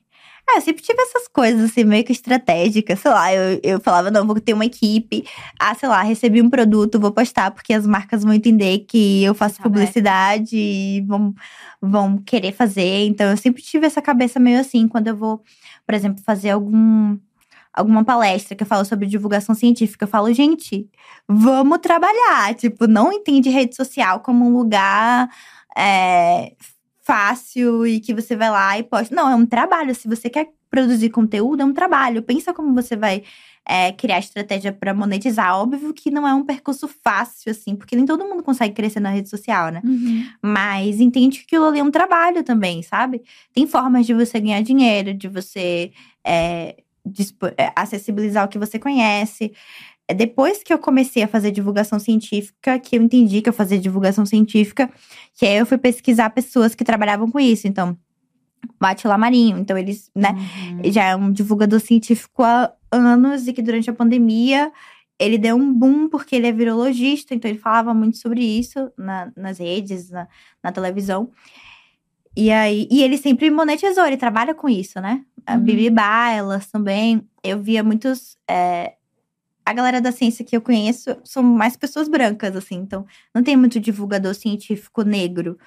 [0.53, 2.99] É, eu sempre tive essas coisas, assim, meio que estratégicas.
[2.99, 5.23] Sei lá, eu, eu falava, não, vou ter uma equipe.
[5.59, 9.33] Ah, sei lá, recebi um produto, vou postar, porque as marcas vão entender que eu
[9.33, 11.33] faço Tá publicidade e vão,
[11.81, 13.05] vão querer fazer.
[13.05, 15.41] Então, eu sempre tive essa cabeça meio assim, quando eu vou,
[15.85, 17.17] por exemplo, fazer algum.
[17.73, 20.89] Alguma palestra que eu falo sobre divulgação científica, eu falo, gente,
[21.25, 22.53] vamos trabalhar.
[22.55, 25.29] Tipo, não entende rede social como um lugar
[25.77, 26.51] é,
[27.01, 29.13] fácil e que você vai lá e posta.
[29.15, 29.93] Não, é um trabalho.
[29.95, 32.23] Se você quer produzir conteúdo, é um trabalho.
[32.23, 33.23] Pensa como você vai
[33.65, 35.55] é, criar estratégia para monetizar.
[35.55, 39.09] Óbvio que não é um percurso fácil, assim, porque nem todo mundo consegue crescer na
[39.09, 39.81] rede social, né?
[40.41, 43.21] Mas entende que aquilo ali é um trabalho também, sabe?
[43.53, 45.91] Tem formas de você ganhar dinheiro, de você
[46.23, 46.77] é,
[47.57, 49.51] é, acessibilizar o que você conhece.
[50.11, 53.79] É Depois que eu comecei a fazer divulgação científica, que eu entendi que eu fazia
[53.79, 54.89] divulgação científica,
[55.35, 57.67] que aí eu fui pesquisar pessoas que trabalhavam com isso.
[57.67, 57.97] Então,
[58.79, 59.57] Bate Marinho.
[59.57, 60.31] Então, eles, né?
[60.31, 60.91] Uhum.
[60.91, 64.71] já é um divulgador científico há anos e que durante a pandemia
[65.19, 69.31] ele deu um boom porque ele é virologista, então ele falava muito sobre isso na-
[69.37, 70.27] nas redes, na,
[70.63, 71.29] na televisão.
[72.35, 75.23] E aí, e ele sempre monetizou, ele trabalha com isso, né?
[75.45, 75.61] A Uhum.
[75.61, 77.21] Bibi Bailas também.
[77.43, 78.35] Eu via muitos.
[78.49, 78.93] é,
[79.71, 83.55] a galera da ciência que eu conheço são mais pessoas brancas, assim, então não tem
[83.57, 85.57] muito divulgador científico negro.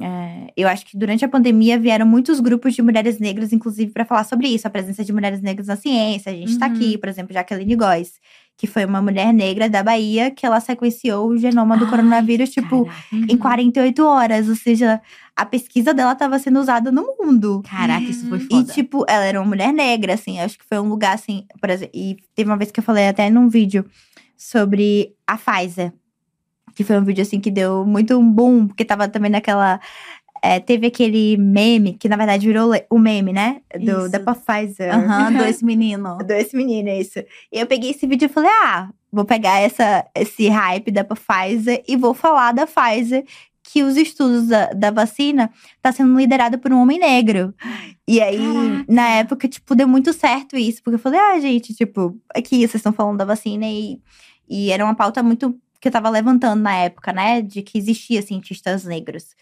[0.00, 4.04] É, eu acho que durante a pandemia vieram muitos grupos de mulheres negras, inclusive, para
[4.04, 6.32] falar sobre isso, a presença de mulheres negras na ciência.
[6.32, 6.74] A gente está Uhum.
[6.74, 8.14] aqui, por exemplo, Jacqueline Góes,
[8.56, 12.50] que foi uma mulher negra da Bahia que ela sequenciou o genoma do Ai, coronavírus,
[12.50, 13.32] tipo, Caraca.
[13.32, 14.48] em 48 horas.
[14.48, 15.00] Ou seja,
[15.34, 17.62] a pesquisa dela estava sendo usada no mundo.
[17.68, 18.72] Caraca, isso foi E, foda.
[18.72, 20.38] tipo, ela era uma mulher negra, assim.
[20.38, 21.92] Acho que foi um lugar, assim, por exemplo.
[21.94, 23.84] E teve uma vez que eu falei até num vídeo
[24.36, 25.92] sobre a Pfizer.
[26.74, 29.78] Que foi um vídeo, assim, que deu muito um boom, porque tava também naquela.
[30.42, 33.60] É, teve aquele meme, que na verdade virou o meme, né?
[33.72, 34.10] Do, Isso.
[34.10, 34.92] da Pfizer.
[34.92, 36.18] Aham, dois meninos.
[36.26, 37.20] Dois meninos, isso.
[37.52, 41.84] E eu peguei esse vídeo e falei, ah, vou pegar essa, esse hype da Pfizer
[41.86, 43.24] e vou falar da Pfizer
[43.62, 45.48] que os estudos da, da vacina
[45.80, 47.54] tá sendo liderado por um homem negro.
[48.06, 48.84] E aí, Caraca.
[48.88, 50.82] na época, tipo, deu muito certo isso.
[50.82, 54.00] Porque eu falei, ah, gente, tipo, aqui vocês estão falando da vacina e,
[54.48, 57.40] e era uma pauta muito que eu tava levantando na época, né?
[57.40, 59.36] De que existia cientistas negros.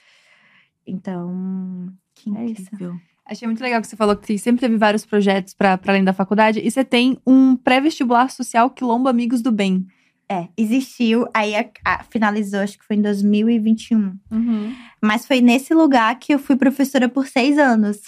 [0.90, 2.94] Então, Que É incrível.
[3.26, 6.12] Achei muito legal que você falou que você sempre teve vários projetos para além da
[6.12, 6.58] faculdade.
[6.60, 9.86] E você tem um pré-vestibular social Quilombo Amigos do Bem.
[10.32, 11.26] é, existiu.
[11.34, 14.14] Aí a- a- finalizou, acho que foi em 2021.
[15.02, 17.98] Mas foi nesse lugar que eu fui professora por seis anos.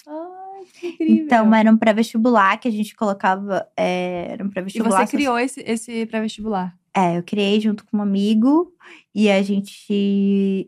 [0.83, 1.16] Incrível.
[1.24, 3.66] Então, era um pré-vestibular que a gente colocava.
[3.76, 5.07] É, era um e pré-vestibular.
[5.07, 6.76] você criou esse, esse pré-vestibular.
[6.95, 8.72] É, eu criei junto com um amigo
[9.14, 9.86] e a gente.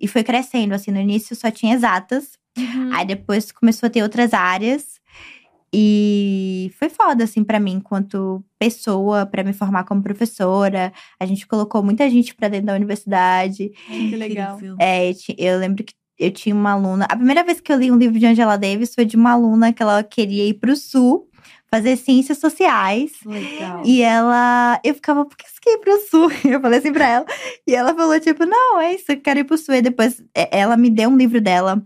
[0.00, 2.38] E foi crescendo, assim, no início só tinha exatas.
[2.56, 2.92] Uhum.
[2.94, 5.00] Aí depois começou a ter outras áreas.
[5.76, 10.92] E foi foda, assim, pra mim, enquanto pessoa, pra me formar como professora.
[11.18, 13.72] A gente colocou muita gente pra dentro da universidade.
[13.88, 14.56] que legal.
[14.80, 17.06] É, eu lembro que eu tinha uma aluna.
[17.06, 19.72] A primeira vez que eu li um livro de Angela Davis foi de uma aluna
[19.72, 21.28] que ela queria ir pro sul
[21.74, 23.12] fazer ciências sociais.
[23.24, 23.82] Legal.
[23.84, 26.30] E ela, eu ficava, por que você quer ir pro sul?
[26.44, 27.26] Eu falei assim pra ela.
[27.66, 29.74] E ela falou, tipo, não, é isso, eu quero ir pro sul.
[29.74, 31.82] E depois é, ela me deu um livro dela.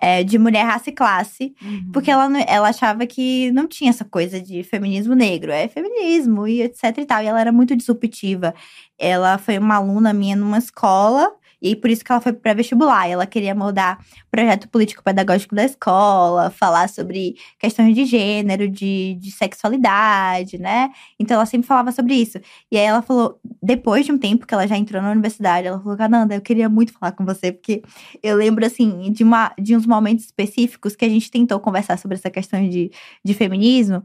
[0.00, 1.90] é, de mulher, raça e classe, Uhum.
[1.90, 6.60] porque ela, ela achava que não tinha essa coisa de feminismo negro, é feminismo e
[6.60, 7.22] etc e tal.
[7.22, 8.54] E ela era muito disruptiva.
[8.98, 13.08] Ela foi uma aluna minha numa escola, e por isso que ela foi para vestibular.
[13.08, 19.30] Ela queria mudar o projeto político-pedagógico da escola, falar sobre questões de gênero, de, de
[19.30, 20.90] sexualidade, né?
[21.18, 22.38] Então ela sempre falava sobre isso.
[22.70, 25.80] E aí ela falou, depois de um tempo que ela já entrou na universidade, ela
[25.80, 27.82] falou: Cananda, eu queria muito falar com você, porque
[28.22, 32.16] eu lembro, assim, de, uma, de uns momentos específicos que a gente tentou conversar sobre
[32.16, 32.90] essa questão de,
[33.24, 34.04] de feminismo.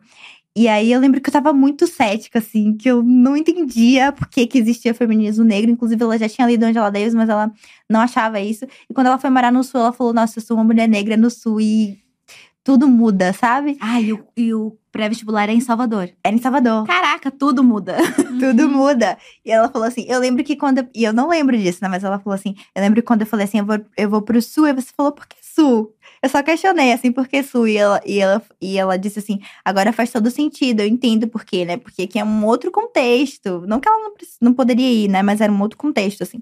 [0.55, 4.27] E aí eu lembro que eu tava muito cética, assim, que eu não entendia por
[4.27, 5.71] que, que existia feminismo negro.
[5.71, 7.49] Inclusive, ela já tinha lido Angela Davis, mas ela
[7.89, 8.65] não achava isso.
[8.89, 11.15] E quando ela foi morar no sul, ela falou: Nossa, eu sou uma mulher negra
[11.15, 11.99] no sul e
[12.63, 13.77] tudo muda, sabe?
[13.79, 16.09] Ah, e o, e o pré-vestibular é em Salvador.
[16.23, 16.85] Era em Salvador.
[16.85, 17.95] Caraca, tudo muda.
[18.39, 19.17] Tudo muda.
[19.45, 20.79] E ela falou assim: eu lembro que quando.
[20.79, 21.87] eu- e eu não lembro disso, né?
[21.87, 24.21] Mas ela falou assim: eu lembro que quando eu falei assim, eu vou, eu vou
[24.21, 25.93] pro sul, e você falou, por que sul?
[26.23, 27.67] Eu só questionei, assim, por que sul?
[27.67, 31.43] E ela, e, ela, e ela disse assim: agora faz todo sentido, eu entendo por
[31.43, 31.77] quê, né?
[31.77, 33.63] Porque aqui é um outro contexto.
[33.67, 35.23] Não que ela não, não poderia ir, né?
[35.23, 36.41] Mas era um outro contexto, assim.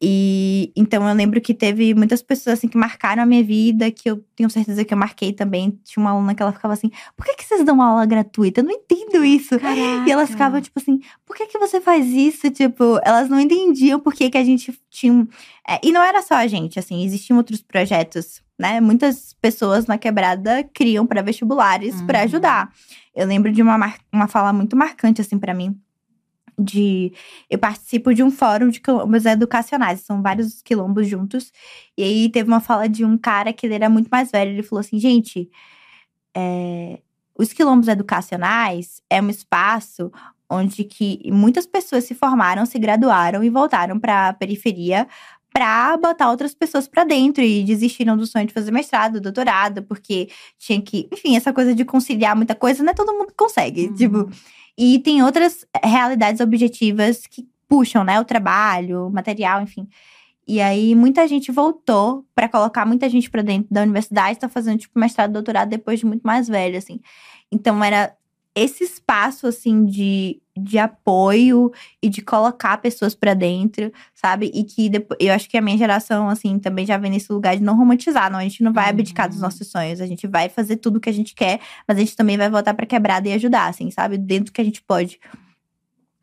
[0.00, 4.10] E então eu lembro que teve muitas pessoas assim que marcaram a minha vida, que
[4.10, 5.70] eu tenho certeza que eu marquei também.
[5.84, 8.60] Tinha uma aluna que ela ficava assim: por que, que vocês dão aula gratuita?
[8.60, 9.58] Eu não entendo isso.
[9.58, 10.06] Caraca.
[10.06, 12.50] E elas ficavam, tipo assim, por que, que você faz isso?
[12.50, 15.26] Tipo, elas não entendiam por que, que a gente tinha.
[15.66, 18.80] É, e não era só a gente, assim, existiam outros projetos, né?
[18.80, 22.24] Muitas pessoas na quebrada criam pré-vestibulares pra Uhum.
[22.26, 22.70] ajudar.
[23.14, 25.74] Eu lembro de uma, uma fala muito marcante, assim, pra mim.
[26.58, 27.12] De.
[27.50, 31.52] Eu participo de um fórum de quilombos educacionais, são vários quilombos juntos.
[31.96, 34.52] E aí teve uma fala de um cara que ele era muito mais velho.
[34.52, 35.50] Ele falou assim: gente,
[36.36, 37.00] é,
[37.38, 40.10] os quilombos educacionais é um espaço
[40.48, 45.06] onde que muitas pessoas se formaram, se graduaram e voltaram para a periferia
[45.52, 50.28] para botar outras pessoas para dentro e desistiram do sonho de fazer mestrado, doutorado, porque
[50.58, 53.86] tinha que, enfim, essa coisa de conciliar muita coisa, não é todo mundo que consegue,
[53.88, 53.94] Uhum.
[53.94, 54.30] tipo.
[54.78, 59.88] E tem outras realidades objetivas que puxam, né, o trabalho, o material, enfim.
[60.46, 64.78] E aí muita gente voltou para colocar muita gente para dentro da universidade, tá fazendo
[64.78, 67.00] tipo mestrado, doutorado depois de muito mais velho, assim.
[67.50, 68.14] Então era
[68.54, 71.70] esse espaço assim de, de apoio
[72.02, 74.50] e de colocar pessoas para dentro, sabe?
[74.54, 77.56] E que depois, eu acho que a minha geração assim também já vem nesse lugar
[77.56, 79.42] de não romantizar, não, a gente não vai abdicar dos Uhum.
[79.44, 82.16] nossos sonhos, a gente vai fazer tudo o que a gente quer, mas a gente
[82.16, 84.16] também vai voltar para quebrada e ajudar, assim, sabe?
[84.18, 85.20] Dentro do que a gente pode.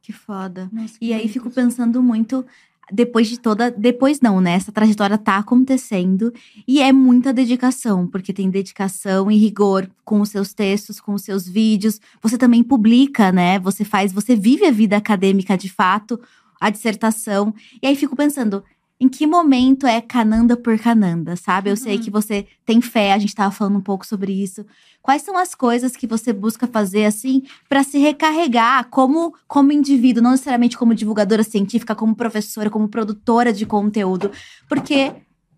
[0.01, 0.69] Que foda.
[0.71, 2.45] Nossa, que E aí fico pensando muito,
[2.91, 3.71] depois de toda.
[3.71, 4.53] Depois não, né?
[4.53, 6.33] Essa trajetória tá acontecendo.
[6.67, 11.23] E é muita dedicação, porque tem dedicação e rigor com os seus textos, com os
[11.23, 11.99] seus vídeos.
[12.21, 13.59] Você também publica, né?
[13.59, 16.19] Você faz, você vive a vida acadêmica de fato,
[16.59, 17.53] a dissertação.
[17.81, 18.63] E aí fico pensando.
[19.03, 21.69] Em que momento é Cananda por Cananda, sabe?
[21.69, 22.01] Eu sei Uhum.
[22.03, 24.65] que você tem fé, a gente tava falando um pouco sobre isso.
[25.01, 30.23] Quais são as coisas que você busca fazer assim para se recarregar como como indivíduo,
[30.23, 34.31] não necessariamente como divulgadora científica, como professora, como produtora de conteúdo,
[34.69, 35.11] porque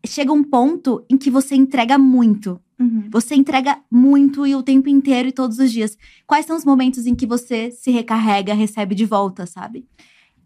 [0.07, 2.59] chega um ponto em que você entrega muito.
[3.11, 5.95] Você entrega muito e o tempo inteiro e todos os dias.
[6.25, 9.85] Quais são os momentos em que você se recarrega, recebe de volta, sabe?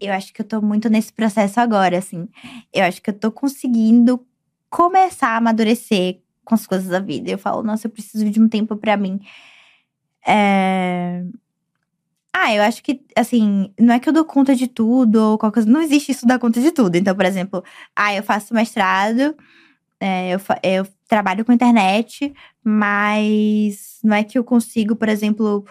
[0.00, 2.28] Eu acho que eu tô muito nesse processo agora, assim.
[2.72, 4.24] Eu acho que eu tô conseguindo
[4.70, 7.30] começar a amadurecer com as coisas da vida.
[7.30, 9.20] Eu falo, nossa, eu preciso de um tempo pra mim.
[10.26, 11.24] É...
[12.32, 15.54] Ah, eu acho que, assim, não é que eu dou conta de tudo ou qualquer
[15.62, 15.70] coisa.
[15.70, 16.96] Não existe isso dar conta de tudo.
[16.96, 17.62] Então, por exemplo,
[17.94, 19.36] ah, eu faço mestrado,
[20.00, 22.32] é, eu, eu trabalho com internet,
[22.64, 25.66] mas não é que eu consigo, por exemplo,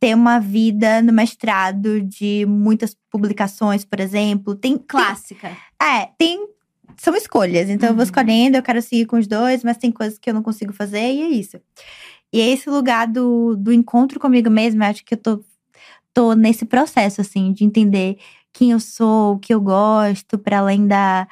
[0.00, 4.54] ter uma vida no mestrado de muitas publicações, por exemplo.
[4.54, 5.54] Tem, tem Clássica.
[5.80, 6.48] é, tem.
[6.96, 7.68] São escolhas.
[7.70, 8.04] Então eu vou Uhum.
[8.04, 11.12] escolhendo, eu quero seguir com os dois, mas tem coisas que eu não consigo fazer,
[11.12, 11.58] e é isso.
[12.32, 15.44] E é esse lugar do, do encontro comigo mesma, eu acho que eu tô,
[16.14, 18.18] tô nesse processo, assim, de entender
[18.52, 21.26] quem eu sou, o que eu gosto, para além da.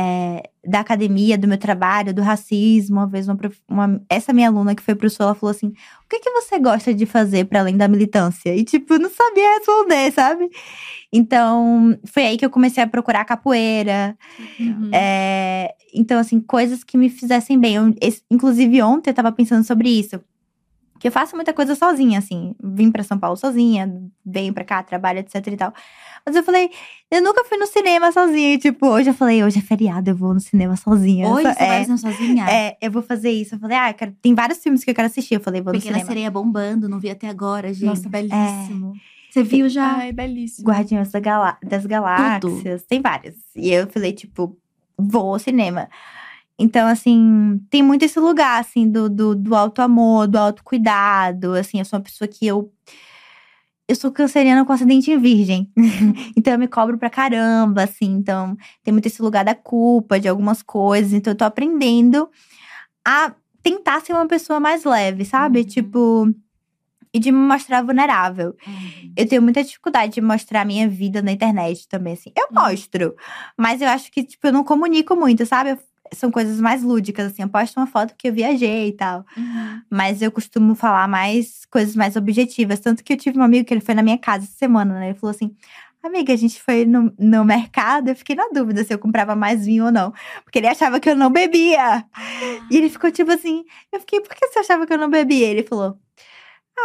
[0.00, 2.98] É, da academia, do meu trabalho, do racismo.
[2.98, 3.36] Uma vez, uma,
[3.68, 6.56] uma, essa minha aluna que foi pro Sul, ela falou assim: o que, que você
[6.60, 8.54] gosta de fazer para além da militância?
[8.54, 10.48] E, tipo, eu não sabia responder, sabe?
[11.12, 14.16] Então, foi aí que eu comecei a procurar capoeira.
[14.60, 14.90] Uhum.
[14.94, 17.74] É, então, assim, coisas que me fizessem bem.
[17.74, 17.92] Eu,
[18.30, 20.20] inclusive, ontem eu tava pensando sobre isso.
[20.98, 22.54] Que eu faço muita coisa sozinha, assim.
[22.62, 23.92] Vim para São Paulo sozinha,
[24.24, 25.72] venho para cá, trabalho, etc e tal.
[26.26, 26.70] Mas eu falei,
[27.10, 28.58] eu nunca fui no cinema sozinha.
[28.58, 31.28] Tipo, hoje eu falei, hoje é feriado, eu vou no cinema sozinha.
[31.28, 32.50] Hoje você é, vai sozinha?
[32.50, 33.54] É, eu vou fazer isso.
[33.54, 35.34] Eu falei, ah, quero, tem vários filmes que eu quero assistir.
[35.34, 36.08] Eu falei, vou Pequena no cinema.
[36.08, 37.86] Sereia bombando, não vi até agora, gente.
[37.86, 38.92] Nossa, belíssimo.
[38.94, 39.18] É.
[39.30, 39.96] Você viu já?
[39.96, 40.66] Ai, belíssimo.
[40.68, 42.40] Guardiões da Galá das Galáxias.
[42.40, 42.86] Tudo.
[42.88, 43.36] Tem vários.
[43.54, 44.56] E eu falei, tipo,
[44.98, 45.88] vou ao cinema.
[46.58, 51.54] Então, assim, tem muito esse lugar, assim, do, do, do auto-amor, do autocuidado.
[51.54, 52.72] Assim, eu sou uma pessoa que eu.
[53.86, 55.70] Eu sou canceriana com acidente em virgem.
[56.36, 58.06] então, eu me cobro pra caramba, assim.
[58.06, 61.12] Então, tem muito esse lugar da culpa, de algumas coisas.
[61.12, 62.28] Então, eu tô aprendendo
[63.06, 63.32] a
[63.62, 65.60] tentar ser uma pessoa mais leve, sabe?
[65.60, 65.64] Uhum.
[65.64, 66.34] Tipo
[67.12, 68.54] e de me mostrar vulnerável.
[68.66, 69.12] Uhum.
[69.16, 72.32] Eu tenho muita dificuldade de mostrar a minha vida na internet também, assim.
[72.36, 72.62] Eu uhum.
[72.62, 73.14] mostro,
[73.56, 75.70] mas eu acho que, tipo, eu não comunico muito, sabe?
[75.70, 75.78] Eu,
[76.12, 77.42] são coisas mais lúdicas, assim.
[77.42, 79.24] Eu posto uma foto que eu viajei e tal.
[79.36, 79.82] Uhum.
[79.90, 82.80] Mas eu costumo falar mais coisas mais objetivas.
[82.80, 85.10] Tanto que eu tive um amigo que ele foi na minha casa essa semana, né?
[85.10, 85.54] Ele falou assim:
[86.02, 89.66] Amiga, a gente foi no, no mercado, eu fiquei na dúvida se eu comprava mais
[89.66, 90.12] vinho ou não.
[90.44, 92.04] Porque ele achava que eu não bebia.
[92.14, 92.66] Ah.
[92.70, 95.46] E ele ficou tipo assim: Eu fiquei, por que você achava que eu não bebia?
[95.48, 95.98] Ele falou: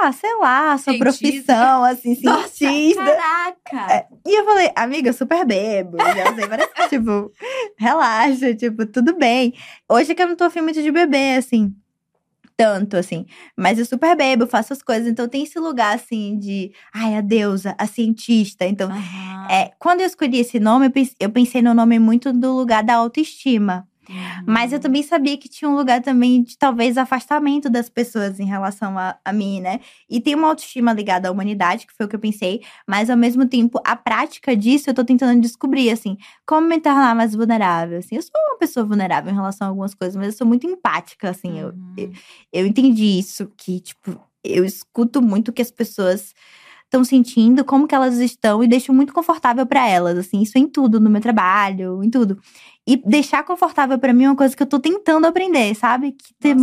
[0.02, 1.54] ah, sei lá, sua cientista.
[1.54, 2.16] profissão, assim,
[2.50, 3.04] cientista.
[3.04, 3.94] Nossa, caraca!
[3.94, 5.98] É, e eu falei, amiga, eu super bebo.
[5.98, 7.32] Já usei várias tipo,
[7.78, 9.54] relaxa, tipo, tudo bem.
[9.90, 11.74] Hoje é que eu não tô afim muito de beber, assim.
[12.56, 13.26] Tanto, assim.
[13.58, 15.08] Mas eu super bebo, faço as coisas.
[15.08, 16.72] Então tem esse lugar, assim, de.
[16.94, 18.66] Ai, a deusa, a cientista.
[18.66, 19.50] Então, uhum.
[19.50, 23.88] é, quando eu escolhi esse nome, eu pensei no nome muito do lugar da autoestima.
[24.46, 24.82] Mas eu uhum.
[24.82, 29.18] também sabia que tinha um lugar também de talvez afastamento das pessoas em relação a,
[29.24, 29.80] a mim, né?
[30.10, 33.18] E tem uma autoestima ligada à humanidade, que foi o que eu pensei, mas ao
[33.18, 38.00] mesmo tempo, a prática disso eu tô tentando descobrir, assim, como me tornar mais vulnerável.
[38.00, 40.68] Assim, eu sou uma pessoa vulnerável em relação a algumas coisas, mas eu sou muito
[40.68, 41.62] empática, assim.
[41.64, 41.94] Uhum.
[41.98, 42.12] Eu, eu,
[42.52, 46.34] eu entendi isso, que, tipo, eu escuto muito que as pessoas
[46.94, 50.68] estão sentindo, como que elas estão e deixo muito confortável para elas, assim, isso em
[50.68, 52.40] tudo, no meu trabalho, em tudo.
[52.88, 56.12] E deixar confortável para mim é uma coisa que eu tô tentando aprender, sabe?
[56.12, 56.56] Que tem,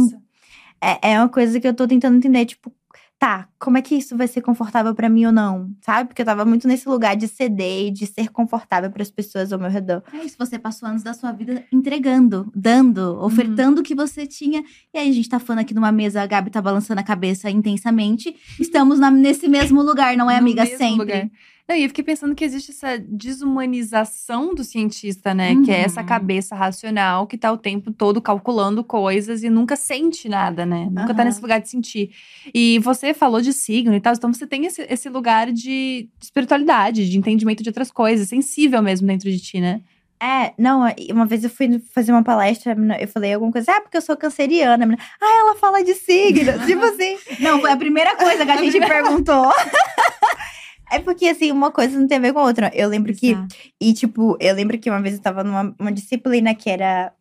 [0.81, 2.73] é, é uma coisa que eu tô tentando entender, tipo,
[3.21, 6.09] tá, como é que isso vai ser confortável para mim ou não, sabe?
[6.09, 9.53] Porque eu tava muito nesse lugar de ceder e de ser confortável para as pessoas
[9.53, 10.03] ao meu redor.
[10.11, 13.25] É isso, você passou anos da sua vida entregando, dando, uhum.
[13.27, 13.81] ofertando uhum.
[13.81, 14.65] o que você tinha.
[14.95, 17.51] E aí a gente tá falando aqui numa mesa, a Gabi tá balançando a cabeça
[17.51, 18.35] intensamente.
[18.59, 20.65] Estamos na, nesse mesmo lugar, não é, amiga?
[20.65, 20.97] Sempre.
[20.97, 21.31] Lugar.
[21.71, 25.53] Não, e eu fiquei pensando que existe essa desumanização do cientista, né?
[25.53, 25.63] Uhum.
[25.63, 26.07] Que é essa uhum.
[26.07, 30.87] cabeça racional que tá o tempo todo calculando coisas e nunca sente nada, né?
[30.87, 31.15] Nunca uhum.
[31.15, 32.11] tá nesse lugar de sentir.
[32.53, 37.09] E você falou de signo e tal, então você tem esse, esse lugar de espiritualidade,
[37.09, 39.81] de entendimento de outras coisas, sensível mesmo dentro de ti, né?
[40.21, 43.97] É, não, uma vez eu fui fazer uma palestra, eu falei alguma coisa, ah, porque
[43.97, 44.99] eu sou canceriana.
[45.21, 47.17] ah, ela fala de signo, tipo assim.
[47.39, 49.47] Não, foi a primeira coisa que a gente perguntou.
[50.91, 52.71] É porque, assim, uma coisa não tem a ver com a outra.
[52.75, 53.55] Eu lembro Exato.
[53.55, 53.73] que.
[53.81, 57.13] E, tipo, eu lembro que uma vez eu tava numa disciplina que era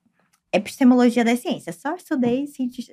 [0.51, 1.75] epistemologia das ciências.
[1.75, 2.45] Só estudei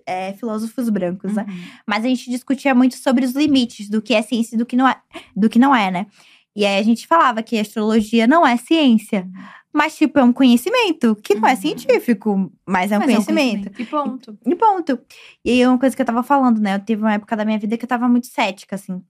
[0.05, 1.45] é, filósofos brancos, né?
[1.49, 1.55] uhum.
[1.55, 1.81] né?
[1.87, 4.77] Mas a gente discutia muito sobre os limites do que é ciência e do que
[4.77, 4.97] não é,
[5.35, 6.07] do que não é, né?
[6.55, 9.23] E aí a gente falava que a astrologia não é ciência.
[9.23, 9.43] Uhum.
[9.73, 11.61] Mas, tipo, é um conhecimento que não é uhum.
[11.61, 13.69] científico, mas é um, mas conhecimento.
[13.69, 13.83] É um conhecimento.
[13.83, 14.39] E ponto.
[14.47, 14.99] E ponto.
[15.45, 16.77] E aí, uma coisa que eu tava falando, né?
[16.77, 19.03] Eu teve uma época da minha vida que eu tava muito cética, assim.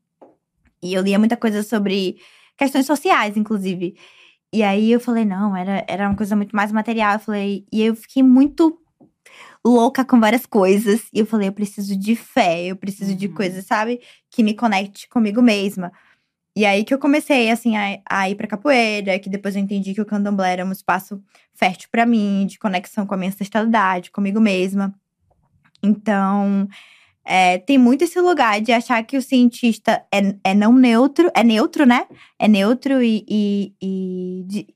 [0.87, 2.17] E eu lia muita coisa sobre
[2.57, 3.97] questões sociais, inclusive.
[4.53, 7.15] E aí eu falei, não, era, era uma coisa muito mais material.
[7.15, 8.79] Eu falei, e eu fiquei muito
[9.65, 11.03] louca com várias coisas.
[11.13, 13.17] E eu falei, eu preciso de fé, eu preciso uhum.
[13.17, 14.01] de coisas, sabe?
[14.31, 15.93] Que me conecte comigo mesma.
[16.57, 19.93] E aí que eu comecei, assim, a, a ir pra capoeira, que depois eu entendi
[19.93, 21.23] que o candomblé era um espaço
[21.55, 24.95] fértil para mim, de conexão com a minha ancestralidade, comigo mesma.
[25.83, 26.67] Então,
[27.27, 31.43] é, tem muito esse lugar de achar que o cientista é, é não neutro, é
[31.43, 32.07] neutro, né?
[32.39, 34.67] É neutro e, e, e, de,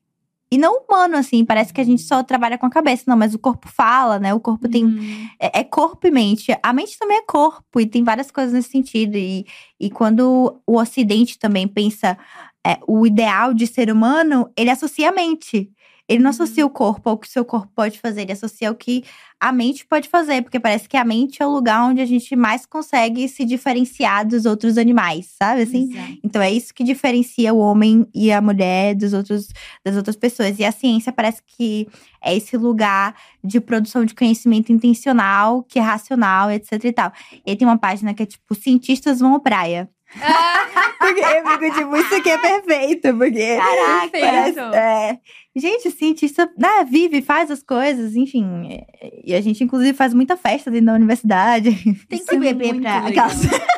[0.51, 1.45] e não humano, assim.
[1.45, 4.35] Parece que a gente só trabalha com a cabeça, não, mas o corpo fala, né?
[4.35, 4.85] O corpo tem.
[4.85, 5.29] Uhum.
[5.39, 6.57] É, é, corpo e mente.
[6.61, 9.17] A mente também é corpo, e tem várias coisas nesse sentido.
[9.17, 9.47] E,
[9.79, 12.19] e quando o Ocidente também pensa
[12.67, 15.71] é, o ideal de ser humano, ele associa a mente.
[16.11, 18.75] Ele não associa o corpo ao que o seu corpo pode fazer, ele associa ao
[18.75, 19.05] que
[19.39, 22.35] a mente pode fazer, porque parece que a mente é o lugar onde a gente
[22.35, 25.89] mais consegue se diferenciar dos outros animais, sabe assim?
[25.93, 26.19] Exato.
[26.25, 29.47] Então é isso que diferencia o homem e a mulher dos outros,
[29.85, 30.59] das outras pessoas.
[30.59, 31.87] E a ciência parece que
[32.23, 37.13] é esse lugar de produção de conhecimento intencional, que é racional, etc e tal.
[37.47, 39.89] E aí tem uma página que é tipo, cientistas vão à praia.
[40.99, 43.57] Porque eu fico tipo, isso aqui é perfeito, porque.
[43.57, 45.19] Caraca, parece- é.
[45.57, 48.47] Gente, cientista né, vive, faz as coisas, enfim.
[48.71, 51.71] é, E a gente, inclusive, faz muita festa dentro da universidade.
[52.09, 53.05] Tem que é beber muito pra.
[53.05, 53.27] legal.
[53.27, 53.51] Aquelas...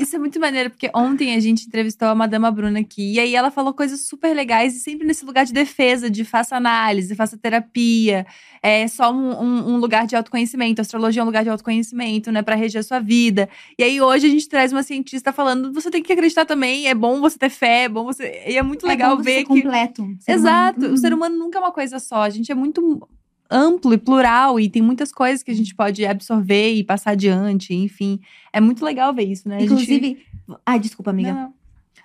[0.00, 3.14] Isso é muito maneiro, porque ontem a gente entrevistou a Madama Bruna aqui.
[3.14, 6.54] E aí ela falou coisas super legais e sempre nesse lugar de defesa, de faça
[6.56, 8.24] análise, faça terapia.
[8.62, 10.80] É só um, um- um lugar de autoconhecimento.
[10.80, 12.42] A astrologia é um lugar de autoconhecimento, né?
[12.42, 13.48] Pra reger a sua vida.
[13.78, 16.94] E aí hoje a gente traz uma cientista falando: você tem que acreditar também, é
[16.94, 18.44] bom você ter fé, é bom você.
[18.46, 19.62] E é muito legal é bom você ver ser que.
[19.62, 20.08] completo.
[20.28, 20.78] Exato.
[20.78, 20.94] humano.
[20.94, 22.22] O ser humano nunca é uma coisa só.
[22.22, 23.08] A gente é muito
[23.50, 27.74] amplo e plural e tem muitas coisas que a gente pode absorver e passar adiante,
[27.74, 28.20] enfim.
[28.52, 29.56] É muito legal ver isso, né?
[29.56, 30.18] A gente- Inclusive.
[30.66, 31.32] Ai, desculpa, amiga.
[31.32, 31.54] Não.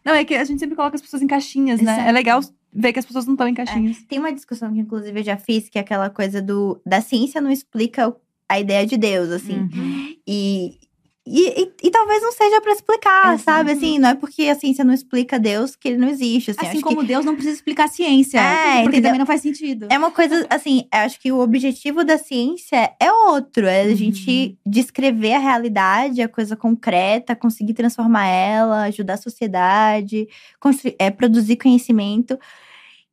[0.05, 1.93] Não, é que a gente sempre coloca as pessoas em caixinhas, né?
[1.93, 2.09] Exato.
[2.09, 2.41] É legal
[2.73, 4.03] ver que as pessoas não estão em caixinhas.
[4.03, 7.39] Tem uma discussão que, inclusive, eu já fiz, que é aquela coisa do da ciência
[7.39, 8.13] não explica
[8.49, 9.59] a ideia de Deus, assim.
[9.59, 10.15] Uhum.
[10.27, 10.77] E,
[11.25, 13.43] e, e, e talvez não seja pra explicar, Exato.
[13.43, 13.71] sabe?
[13.71, 16.51] Assim, não é porque a ciência não explica Deus que ele não existe.
[16.51, 18.39] Assim, Assim como Deus não precisa explicar a ciência.
[18.39, 19.03] É, porque entendeu?
[19.03, 19.87] também não faz sentido.
[19.87, 23.65] que é uma coisa, assim, eu acho que o objetivo da ciência é outro.
[23.67, 23.95] É a Uhum.
[23.95, 30.27] gente descrever a realidade, a coisa concreta, conseguir transformar ela, ajudar a sociedade,
[30.59, 32.37] construir, é, produzir conhecimento.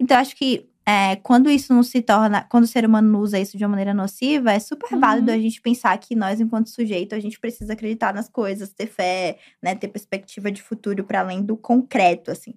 [0.01, 3.57] Então, acho que é, quando isso não se torna, quando o ser humano usa isso
[3.57, 5.01] de uma maneira nociva, é super Uhum.
[5.01, 8.87] válido a gente pensar que nós, enquanto sujeito, a gente precisa acreditar nas coisas, ter
[8.87, 12.55] fé, né, ter perspectiva de futuro para além do concreto, assim.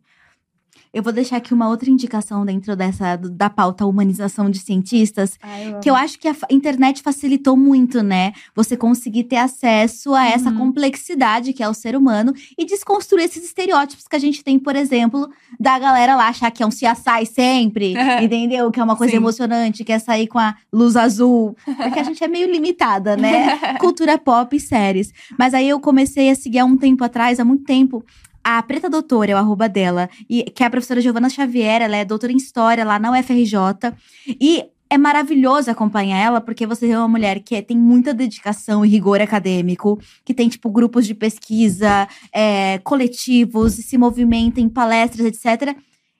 [0.93, 5.37] Eu vou deixar aqui uma outra indicação dentro dessa da pauta humanização de cientistas,
[5.81, 8.31] que eu acho que a internet facilitou muito, né?
[8.55, 10.57] Você conseguir ter acesso a essa Uhum.
[10.57, 14.75] complexidade que é o ser humano e desconstruir esses estereótipos que a gente tem, por
[14.75, 18.69] exemplo, da galera lá achar que é um CSI sempre, entendeu?
[18.71, 19.17] Que é uma coisa Sim.
[19.17, 21.55] emocionante, quer sair com a luz azul.
[21.65, 23.57] Porque a gente é meio limitada, né?
[23.79, 25.11] cultura pop e séries.
[25.39, 28.03] Mas aí eu comecei a seguir há um tempo atrás, há muito tempo,
[28.43, 31.95] a Preta Doutora, é o arroba dela, e, que é a professora Giovana Xavier, ela
[31.95, 33.93] é doutora em História lá na UFRJ.
[34.27, 38.85] E é maravilhoso acompanhar ela, porque você é uma mulher que é- tem muita dedicação
[38.85, 45.25] e rigor acadêmico, que tem, tipo, grupos de pesquisa, é, coletivos, se movimenta em palestras,
[45.25, 45.75] etc.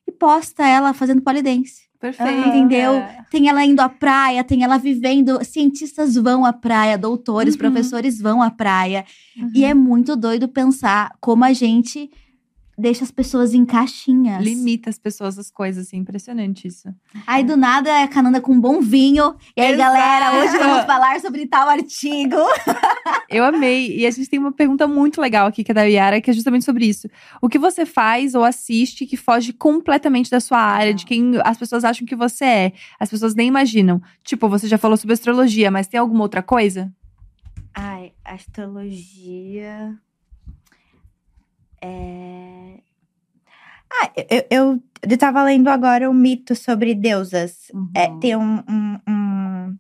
[0.08, 1.83] E posta ela fazendo polidense.
[2.04, 2.50] Perfeito.
[2.50, 2.96] Entendeu?
[2.96, 3.24] É.
[3.32, 5.42] Tem ela indo à praia, tem ela vivendo.
[5.46, 7.60] Cientistas vão à praia, doutores, Uhum.
[7.60, 9.06] professores vão à praia.
[9.38, 9.52] Uhum.
[9.56, 12.12] E é muito doido pensar como a gente
[12.78, 14.44] deixa as pessoas em caixinhas.
[14.44, 16.90] Limita as pessoas às coisas, assim, impressionante isso.
[17.28, 19.36] Aí do nada é a Cananda com um bom vinho.
[19.56, 19.94] E aí, Exato.
[19.94, 22.36] galera, hoje vamos falar sobre tal artigo.
[23.30, 23.98] Eu amei.
[23.98, 26.34] E a gente tem uma pergunta muito legal aqui, que é da Yara, que é
[26.34, 27.08] justamente sobre isso.
[27.42, 31.58] O que você faz ou assiste que foge completamente da sua área, de quem as
[31.58, 32.74] pessoas acham que você é?
[33.00, 34.02] As pessoas nem imaginam.
[34.24, 36.92] Tipo, você já falou sobre astrologia, mas tem alguma outra coisa?
[37.76, 39.98] Ai, astrologia.
[41.84, 42.80] É...
[43.92, 47.70] Ah, eu, eu, eu tava lendo agora um mito sobre deusas.
[47.96, 48.20] É, Uhum.
[48.20, 49.78] tem um, um- um-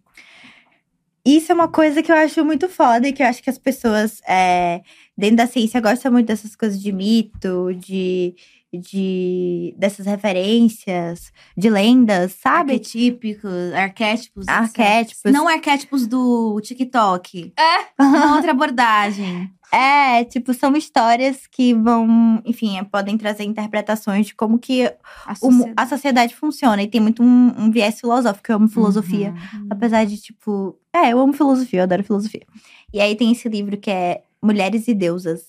[1.26, 3.58] Isso é uma coisa que eu acho muito foda e que eu acho que as
[3.58, 4.82] pessoas é,
[5.18, 8.36] dentro da ciência gostam muito dessas coisas de mito, de,
[8.74, 12.74] de dessas referências, de lendas, sabe?
[12.74, 14.48] Arquetípicos, arquétipos.
[14.48, 15.32] Arquétipos.
[15.32, 17.54] Não arquétipos do TikTok.
[17.58, 17.86] É.
[18.02, 19.52] Uma outra abordagem.
[19.72, 25.34] É, tipo, são histórias que vão, enfim, é, podem trazer interpretações de como que A
[25.42, 26.84] o mu- a sociedade funciona.
[26.84, 29.34] E tem muito um, um viés filosófico, eu amo filosofia.
[29.54, 29.68] Uhum.
[29.72, 30.78] Apesar de, tipo.
[30.94, 32.46] É, eu amo filosofia, eu adoro filosofia.
[32.94, 35.42] E aí tem esse livro que é Mulheres e Deusas,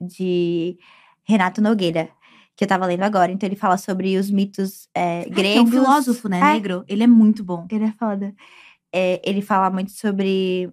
[0.00, 0.76] de
[1.22, 2.08] Renato Nogueira,
[2.60, 3.32] que eu tava lendo agora.
[3.32, 5.70] Então ele fala sobre os mitos é, Que é um gregos.
[5.70, 6.52] filósofo, né, É.
[6.52, 6.84] negro?
[6.86, 7.66] Ele é muito bom.
[7.72, 8.34] Ele é foda.
[8.92, 10.70] É, ele fala muito sobre.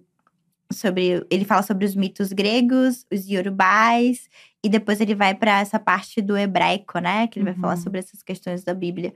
[0.70, 4.28] sobre ele fala sobre os mitos gregos, os yorubais,
[4.62, 7.26] e depois ele vai pra essa parte do hebraico, né?
[7.26, 7.60] Que ele vai Uhum.
[7.62, 9.14] falar sobre essas questões da Bíblia.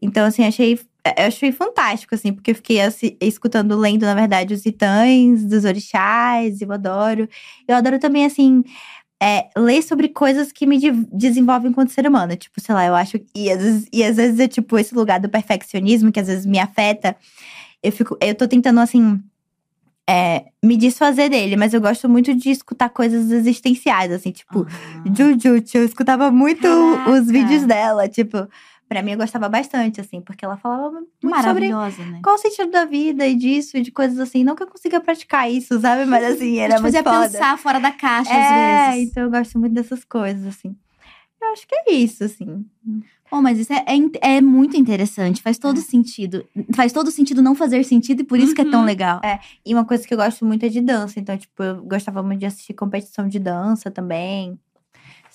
[0.00, 0.78] Então, assim, achei,
[1.18, 5.64] eu achei fantástico, assim, porque eu fiquei assi- escutando, lendo, na verdade, os titãs, dos
[5.64, 7.28] orixás, eu adoro.
[7.66, 8.62] Eu adoro também, assim,
[9.22, 12.34] é, ler sobre coisas que me de- desenvolvem enquanto ser humano.
[12.36, 13.18] Tipo, sei lá, eu acho.
[13.34, 16.46] E às, vezes, e às vezes é tipo esse lugar do perfeccionismo que às vezes
[16.46, 17.14] me afeta.
[17.82, 18.16] Eu fico.
[18.20, 19.20] Eu tô tentando, assim.
[20.08, 25.14] é, me desfazer dele, mas eu gosto muito de escutar coisas existenciais, assim, tipo, Aham.
[25.16, 27.10] Jujutsu, eu escutava muito Caraca.
[27.10, 28.48] os vídeos dela, tipo,
[28.90, 32.20] pra mim eu gostava bastante, assim, porque ela falava muito sobre Maravilhosa, né?
[32.24, 34.42] qual o sentido da vida e disso, e de coisas assim.
[34.42, 36.04] Não que eu consiga praticar isso, sabe?
[36.06, 37.30] Mas assim, era muito fazia foda.
[37.30, 38.48] pensar fora da caixa é, às
[38.96, 39.10] vezes.
[39.10, 40.74] então eu gosto muito dessas coisas, assim.
[41.40, 42.66] Eu acho que é isso, assim.
[43.30, 43.84] Bom, mas isso é,
[44.22, 45.82] é, é muito interessante, faz todo É.
[45.82, 46.44] sentido.
[46.74, 48.86] Faz todo sentido não fazer sentido e por isso que é tão Uhum.
[48.86, 49.20] legal.
[49.64, 51.18] E uma coisa que eu gosto muito é de dança.
[51.20, 54.58] Então, tipo, eu gostava muito de assistir competição de dança também.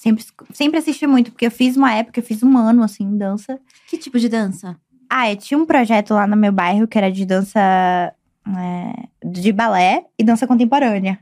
[0.05, 3.59] Sempre, sempre assisti muito, porque eu fiz uma época, eu fiz um ano, assim, dança.
[3.87, 4.79] Que tipo de dança?
[5.09, 9.51] Ah, eu tinha um projeto lá no meu bairro que era de dança é, de
[9.51, 11.19] balé e dança contemporânea.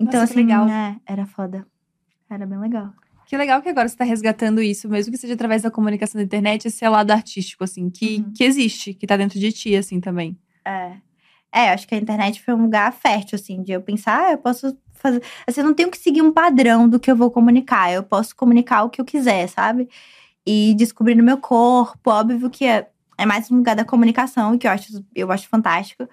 [0.00, 0.68] Então, Nossa, assim, legal.
[0.68, 1.64] é, era foda.
[2.28, 2.92] Era bem legal.
[3.26, 6.24] Que legal que agora você tá resgatando isso, mesmo que seja através da comunicação da
[6.24, 8.32] internet, esse lado artístico, assim, que, Uhum.
[8.32, 10.36] que existe, que tá dentro de ti, assim, também.
[10.64, 10.94] É.
[11.52, 14.38] É, acho que a internet foi um lugar fértil, assim, de eu pensar, ah, eu
[14.38, 15.22] posso fazer.
[15.46, 17.92] Assim, eu não tenho que seguir um padrão do que eu vou comunicar.
[17.92, 19.88] Eu posso comunicar o que eu quiser, sabe?
[20.46, 22.10] E descobrir no meu corpo.
[22.10, 22.88] Óbvio que é,
[23.18, 26.08] é mais um lugar da comunicação, que eu acho, eu acho fantástico.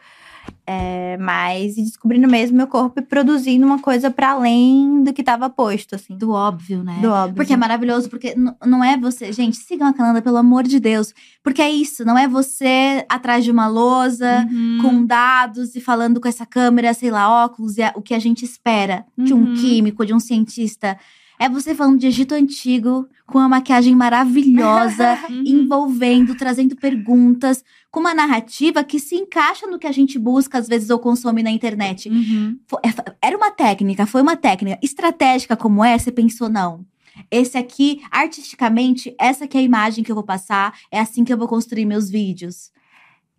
[0.70, 5.24] É, mas e descobrindo mesmo meu corpo e produzindo uma coisa para além do que
[5.24, 6.18] tava posto, assim.
[6.18, 7.00] Do óbvio, né?
[7.02, 7.36] Do óbvio.
[7.36, 8.36] Porque é maravilhoso, porque
[8.66, 9.32] não é você.
[9.32, 11.14] Gente, sigam a Cananda, pelo amor de Deus.
[11.41, 14.80] Porque é isso, não é você atrás de uma lousa, Uhum.
[14.82, 18.20] com dados e falando com essa câmera, sei lá, óculos, e a- o que a
[18.20, 19.54] gente espera de um Uhum.
[19.56, 20.98] químico, de um cientista.
[21.39, 25.43] É você falando de Egito Antigo, com uma maquiagem maravilhosa, Uhum.
[25.45, 27.64] envolvendo, trazendo perguntas,
[27.98, 31.41] com uma narrativa que se encaixa no que a gente busca, às vezes, ou consome
[31.41, 32.08] na internet.
[32.08, 32.60] Uhum.
[32.86, 34.78] É- Era uma técnica, foi uma técnica.
[34.84, 36.86] Estratégica como é, você pensou, não.
[37.32, 41.34] Esse aqui, artisticamente, essa que é a imagem que eu vou passar, é assim que
[41.34, 42.72] eu vou construir meus vídeos.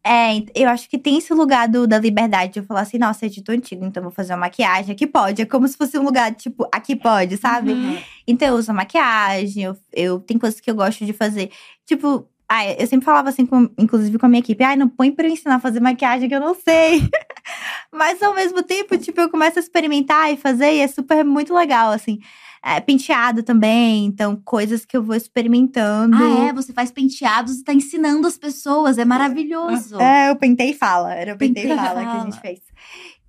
[0.05, 3.27] É, eu acho que tem esse lugar do, da liberdade de eu falar assim, nossa,
[3.27, 5.41] é dito antigo, então eu vou fazer uma maquiagem, aqui pode.
[5.41, 7.75] É como se fosse um lugar, tipo, aqui pode, sabe?
[7.75, 7.97] Uhum.
[8.27, 11.53] Então eu uso maquiagem, eu, eu tem coisas que eu gosto de fazer.
[11.87, 15.13] Tipo, ai, eu sempre falava assim, com, inclusive com a minha equipe, ai, não põe
[15.13, 17.03] pra eu ensinar a fazer maquiagem que eu não sei.
[17.93, 21.53] Mas ao mesmo tempo, tipo, eu começo a experimentar e fazer, e é super muito
[21.55, 22.19] legal, assim.
[22.65, 26.17] É, penteado também, então coisas que eu vou experimentando.
[26.17, 26.53] Ah, é?
[26.53, 28.99] Você faz penteados e tá ensinando as pessoas.
[28.99, 30.01] É maravilhoso.
[30.01, 31.15] É, eu pentei e fala.
[31.15, 32.25] Era o pentei e Pentei e fala que a fala.
[32.25, 32.61] gente fez.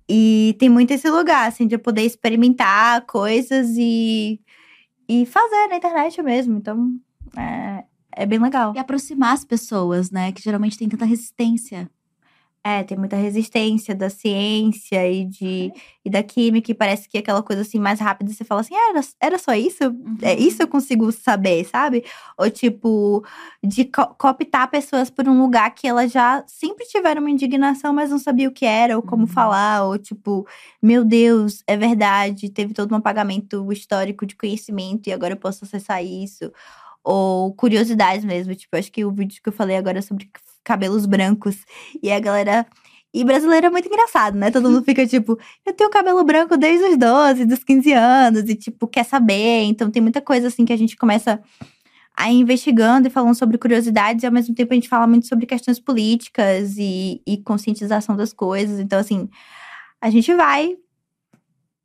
[0.08, 4.40] E tem muito esse lugar, assim, de eu poder experimentar coisas e,
[5.08, 6.56] e fazer na internet mesmo.
[6.58, 6.90] Então,
[7.36, 7.84] é,
[8.22, 8.72] é bem legal.
[8.76, 10.32] E aproximar as pessoas, né?
[10.32, 11.90] Que geralmente tem tanta resistência.
[12.62, 15.72] É, tem muita resistência da ciência e, de,
[16.04, 18.74] e da química, e parece que é aquela coisa assim mais rápida, você fala assim,
[18.74, 19.78] ah, era, era só isso?
[20.20, 22.04] É isso eu consigo saber, sabe?
[22.36, 23.24] Ou tipo,
[23.64, 28.10] de co cooptar pessoas por um lugar que elas já sempre tiveram uma indignação, mas
[28.10, 29.26] não sabia o que era, ou como Uhum.
[29.26, 30.46] falar, ou tipo,
[30.82, 35.64] meu Deus, é verdade, teve todo um apagamento histórico de conhecimento e agora eu posso
[35.64, 36.52] acessar isso.
[37.02, 40.30] Ou curiosidades mesmo, tipo, acho que o vídeo que eu falei agora é sobre
[40.62, 41.64] cabelos brancos.
[42.02, 42.66] E a galera.
[43.12, 44.50] E brasileiro é muito engraçado, né?
[44.52, 45.36] Todo mundo fica tipo,
[45.66, 49.64] eu tenho cabelo branco desde os 12, dos 15 anos, e tipo, quer saber.
[49.64, 51.42] Então tem muita coisa assim que a gente começa
[52.16, 55.26] a ir investigando e falando sobre curiosidades, e ao mesmo tempo a gente fala muito
[55.26, 58.78] sobre questões políticas e, e conscientização das coisas.
[58.78, 59.28] Então, assim,
[60.00, 60.76] a gente vai.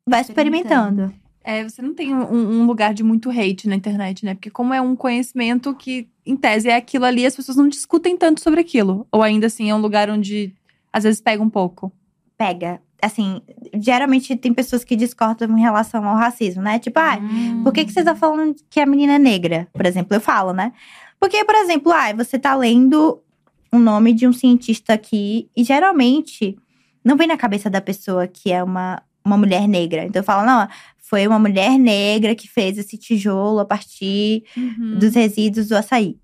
[0.08, 1.12] Vai experimentando.
[1.48, 4.34] É, você não tem um, um lugar de muito hate na internet, né?
[4.34, 8.16] Porque como é um conhecimento que, em tese, é aquilo ali, as pessoas não discutem
[8.16, 9.06] tanto sobre aquilo.
[9.12, 10.52] Ou ainda assim, é um lugar onde,
[10.92, 11.92] às vezes, pega um pouco.
[12.36, 12.82] Pega.
[13.00, 13.40] Assim,
[13.74, 16.80] geralmente tem pessoas que discordam em relação ao racismo, né?
[16.80, 17.62] Tipo, ah, Hum.
[17.62, 19.68] Por que, que você tá falando que a menina é negra?
[19.72, 20.72] Por exemplo, eu falo, né?
[21.20, 23.22] Porque, por exemplo, ah, você tá lendo
[23.70, 26.58] o nome de um cientista aqui e geralmente
[27.04, 30.04] não vem na cabeça da pessoa que é uma, uma mulher negra.
[30.04, 30.68] Então eu falo, não,
[30.98, 34.98] foi uma mulher negra que fez esse tijolo a partir Uhum.
[34.98, 36.16] dos resíduos do açaí.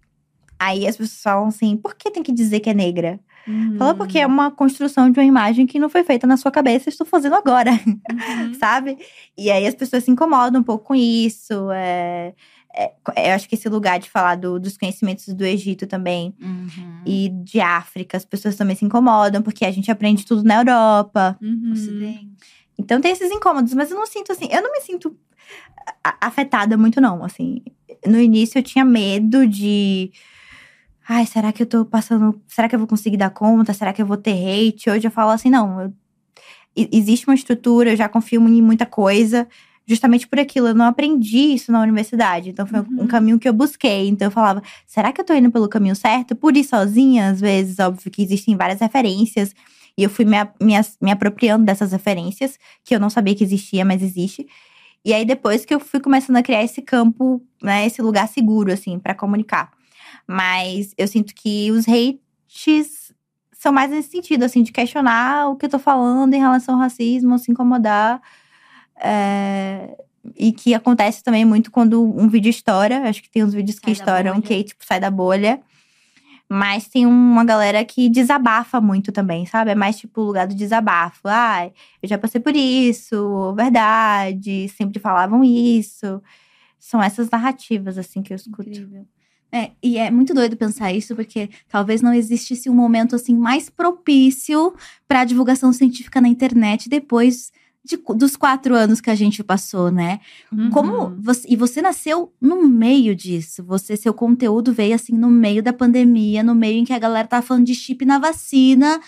[0.59, 3.19] Aí as pessoas falam assim, por que tem que dizer que é negra?
[3.49, 3.77] Uhum.
[3.77, 6.89] Fala porque é uma construção de uma imagem que não foi feita na sua cabeça,
[6.89, 8.55] estou fazendo agora Uhum.
[8.61, 8.97] sabe?
[9.37, 11.69] E aí as pessoas se incomodam um pouco com isso.
[11.73, 12.33] É,
[12.75, 12.93] é,
[13.31, 17.01] eu acho que esse lugar de falar do- dos conhecimentos do Egito também Uhum.
[17.05, 21.37] e de África, as pessoas também se incomodam, porque a gente aprende tudo na Europa.
[21.43, 21.73] Uhum.
[21.73, 22.31] Ocidente.
[22.83, 25.16] Então tem esses incômodos, mas eu não sinto assim, eu não me sinto
[26.20, 27.24] afetada muito, não.
[27.24, 27.62] Assim,
[28.07, 30.11] no início eu tinha medo de.
[31.09, 32.41] Ai, será que eu tô passando.
[32.47, 33.72] Será que eu vou conseguir dar conta?
[33.74, 34.89] Será que eu vou ter hate?
[34.91, 35.80] Hoje eu falo assim, não.
[35.80, 35.93] eu-
[36.91, 39.47] existe uma estrutura, eu já confio em muita coisa.
[39.87, 42.51] Justamente por aquilo, eu não aprendi isso na universidade.
[42.51, 43.03] Então foi um- Uhum.
[43.03, 44.09] um caminho que eu busquei.
[44.09, 46.35] Então eu falava, será que eu tô indo pelo caminho certo?
[46.37, 49.53] Por ir sozinha, às vezes, óbvio que existem várias referências.
[49.97, 53.84] E eu fui me, me, me apropriando dessas referências, que eu não sabia que existia,
[53.84, 54.47] mas existe.
[55.05, 58.72] E aí, depois que eu fui começando a criar esse campo, né, esse lugar seguro,
[58.72, 59.70] assim, pra comunicar.
[60.26, 63.12] Mas eu sinto que os hates
[63.53, 66.80] são mais nesse sentido, assim, de questionar o que eu tô falando em relação ao
[66.80, 68.20] racismo, se incomodar.
[68.97, 69.97] É,
[70.36, 73.09] e que acontece também muito quando um vídeo estoura.
[73.09, 74.47] Acho que tem uns vídeos que Sai da estouram bolha.
[74.47, 75.61] que, tipo, sai da bolha.
[76.55, 79.71] Mas tem uma galera que desabafa muito também, sabe?
[79.71, 81.27] É mais tipo o lugar do desabafo.
[81.27, 81.73] Ai,
[82.03, 86.23] eu já passei por isso, verdade, sempre falavam isso.
[86.79, 88.69] São essas narrativas, assim, que eu escuto.
[88.69, 89.07] Incrível.
[89.51, 93.71] É, e é muito doido pensar isso, porque talvez não existisse um momento assim mais
[93.71, 94.75] propício
[95.09, 97.51] para a divulgação científica na internet depois
[97.85, 100.20] de- dos quatro anos que a gente passou, né?
[100.72, 101.16] Como Uhum.
[101.20, 103.64] você, e você nasceu no meio disso.
[103.64, 107.26] Você, seu conteúdo veio assim no meio da pandemia, no meio em que a galera
[107.26, 109.01] tava falando de chip na vacina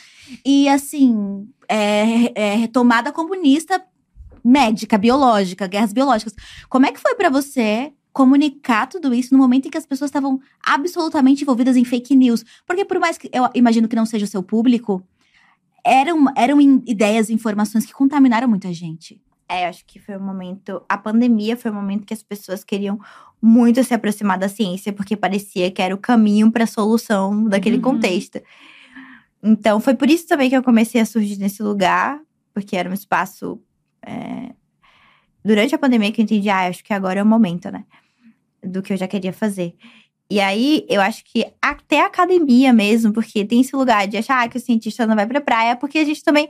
[0.44, 3.80] e assim é, é, retomada comunista,
[4.44, 6.34] médica, biológica, guerras biológicas.
[6.68, 10.08] Como é que foi pra você comunicar tudo isso no momento em que as pessoas
[10.08, 12.44] estavam absolutamente envolvidas em fake news?
[12.66, 15.02] Porque por mais que eu imagino que não seja o seu público,
[15.84, 19.20] eram, eram ideias e informações que contaminaram muita gente.
[19.48, 20.82] É, acho que foi um momento.
[20.88, 22.98] A pandemia foi um momento que as pessoas queriam
[23.42, 27.76] muito se aproximar da ciência, porque parecia que era o caminho para a solução daquele
[27.76, 27.82] Uhum.
[27.82, 28.40] contexto.
[29.42, 32.18] Então, foi por isso também que eu comecei a surgir nesse lugar,
[32.54, 33.60] porque era um espaço.
[34.06, 34.54] é,
[35.44, 37.84] Durante a pandemia que eu entendi, ah, acho que agora é o momento, né?
[38.62, 39.74] Do que eu já queria fazer.
[40.34, 44.48] E aí, eu acho que até a academia mesmo, porque tem esse lugar de achar
[44.48, 46.48] que o cientista não vai pra praia, porque a gente também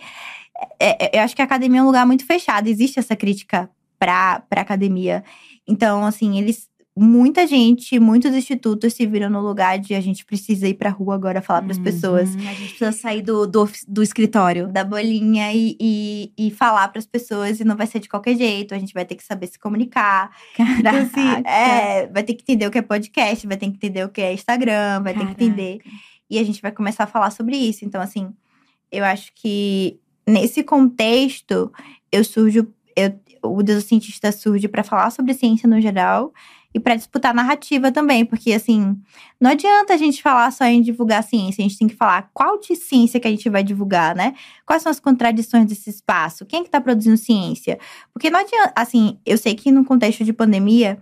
[0.80, 2.66] é, é, eu acho que a academia é um lugar muito fechado.
[2.66, 3.68] Existe essa crítica
[3.98, 5.22] pra, pra academia.
[5.68, 6.66] Então, assim, eles.
[6.96, 11.16] Muita gente, muitos institutos se viram no lugar de a gente precisa ir pra rua
[11.16, 12.32] agora falar pras pessoas.
[12.36, 14.68] Uhum, A gente precisa sair do, do, do escritório.
[14.68, 18.74] Da bolinha e, e, e falar pras pessoas, e não vai ser de qualquer jeito,
[18.76, 20.30] a gente vai ter que saber se comunicar.
[20.56, 21.50] Então, assim, Caraca.
[21.50, 24.20] é, vai ter que entender o que é podcast, vai ter que entender o que
[24.20, 25.44] é Instagram, vai ter que Caraca.
[25.44, 25.78] entender.
[26.30, 27.84] E a gente vai começar a falar sobre isso.
[27.84, 28.32] Então, assim,
[28.92, 31.72] eu acho que nesse contexto,
[32.12, 32.68] eu surjo.
[32.96, 36.32] Eu, o Deus Cientista surge para falar sobre ciência no geral
[36.74, 38.98] e para disputar narrativa também, porque assim,
[39.40, 42.58] não adianta a gente falar só em divulgar ciência, a gente tem que falar qual
[42.58, 44.34] de ciência que a gente vai divulgar, né?
[44.66, 46.44] Quais são as contradições desse espaço?
[46.44, 47.78] Quem é que tá produzindo ciência?
[48.12, 50.98] Porque não adianta, assim, eu sei que no contexto de pandemia,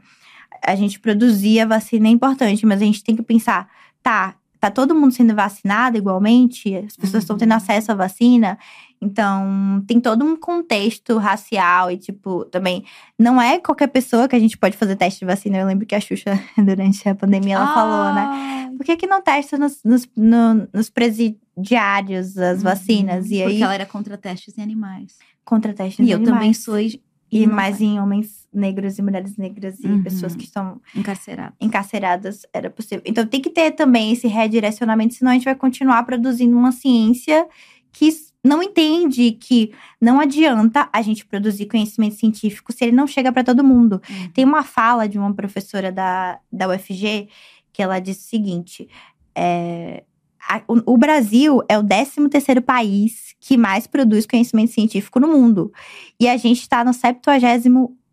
[0.63, 3.69] a gente produzir a vacina é importante, mas a gente tem que pensar,
[4.03, 6.73] tá, tá todo mundo sendo vacinado igualmente?
[6.77, 7.39] As pessoas estão Uhum.
[7.41, 8.57] tendo acesso à vacina?
[9.01, 12.85] Então, tem todo um contexto racial e, tipo, também
[13.19, 15.59] não é qualquer pessoa que a gente pode fazer teste de vacina.
[15.59, 18.71] Eu lembro que a Xuxa, durante a pandemia, ela falou, né?
[18.77, 23.31] Por que, que não testa nos, nos, no- nos presidiários as Uhum, vacinas?
[23.31, 25.19] E aí, Porque ela era contra testes em animais.
[25.45, 26.35] contra testes E em eu animais.
[26.35, 30.03] também sou E mais em homens negros e mulheres negras e Uhum.
[30.03, 31.55] pessoas que estão encarcerada.
[31.61, 33.03] encarceradas era possível.
[33.07, 37.47] Então tem que ter também esse redirecionamento, senão a gente vai continuar produzindo uma ciência
[37.91, 38.09] que
[38.45, 43.45] não entende que não adianta a gente produzir conhecimento científico se ele não chega para
[43.45, 44.01] todo mundo.
[44.11, 44.29] Uhum.
[44.31, 47.29] Tem uma fala de uma professora da, da UFG
[47.73, 48.89] que ela disse o seguinte:
[49.35, 50.03] é,
[50.49, 55.29] a- o, o Brasil é o 13 terceiro país que mais produz conhecimento científico no
[55.29, 55.73] mundo.
[56.19, 56.93] E a gente está no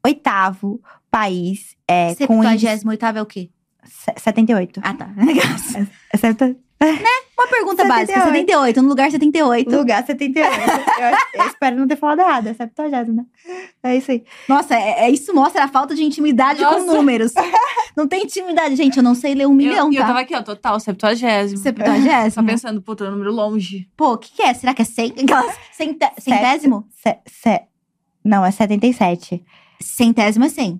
[0.05, 0.79] 78º
[1.11, 3.49] país é, com índice 78 é o quê?
[3.83, 4.81] se- 78.
[4.83, 5.09] Ah, tá.
[6.13, 6.55] É certo?
[7.37, 7.87] Uma pergunta 78.
[7.87, 8.21] básica.
[8.25, 9.69] 78, no lugar 78.
[9.75, 10.49] Lugar 78.
[11.35, 12.47] eu, eu espero não ter falado errado.
[12.47, 13.25] É 70, né?
[13.83, 14.23] É isso aí.
[14.47, 16.85] Nossa, é, é- isso mostra a falta de intimidade com Nossa.
[16.85, 17.33] números.
[17.97, 18.95] Não tem intimidade, gente.
[18.97, 20.07] Eu não sei ler um milhão, eu, e eu tá?
[20.07, 21.57] tava aqui, ó, total, septuagésimo.
[21.57, 22.45] Só Septuagésimo.
[22.47, 23.89] pensando, puta, é um número longe.
[23.97, 24.53] Pô, o que, que é?
[24.53, 26.87] Será que é cem, aquelas cente- centésimo?
[26.91, 27.61] Se, se-
[28.23, 29.43] não, é 77.
[29.81, 30.79] Centésimo é cem.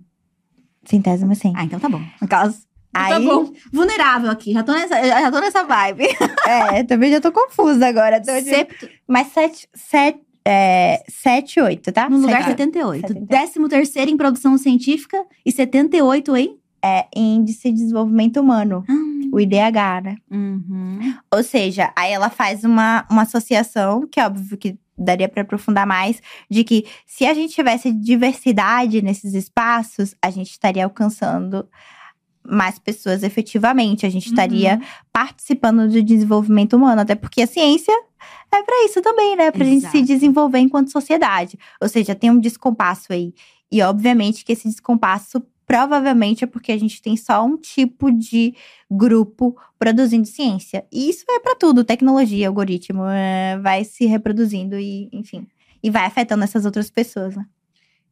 [0.86, 1.54] Centésimo, sim.
[1.56, 2.02] Ah, então tá bom.
[2.22, 2.68] Aquelas.
[2.94, 3.52] Aí, Tá bom.
[3.72, 4.52] Vulnerável aqui.
[4.54, 6.06] Já tô nessa, já tô nessa vibe.
[6.48, 8.20] É, também já tô confusa agora.
[8.20, 12.10] Tô de- Septo, Mas 7, 7, é, 7, 8, tá?
[12.10, 13.02] no lugar Sete- 78.
[13.08, 13.28] 78.
[13.28, 16.58] Décimo terceiro em produção científica e 78 em.
[16.82, 19.30] É Índice de Desenvolvimento Humano, Hum.
[19.34, 20.16] o IDH, né?
[20.32, 21.14] Uhum.
[21.30, 25.88] Ou seja, aí ela faz uma, uma associação, que é óbvio que daria para aprofundar
[25.88, 31.68] mais, de que se a gente tivesse diversidade nesses espaços, a gente estaria alcançando
[32.44, 34.82] mais pessoas efetivamente, a gente estaria Uhum.
[35.14, 37.92] participando do desenvolvimento humano, até porque a ciência
[38.52, 39.52] é para isso também, né?
[39.52, 41.58] Pra gente se desenvolver enquanto sociedade.
[41.82, 43.34] Ou seja, tem um descompasso aí.
[43.72, 48.56] E obviamente que esse descompasso provavelmente é porque a gente tem só um tipo de
[48.90, 50.84] grupo produzindo ciência.
[50.92, 55.46] E isso é para tudo, tecnologia, algoritmo, é, vai se reproduzindo e, enfim,
[55.84, 57.46] e vai afetando essas outras pessoas, né?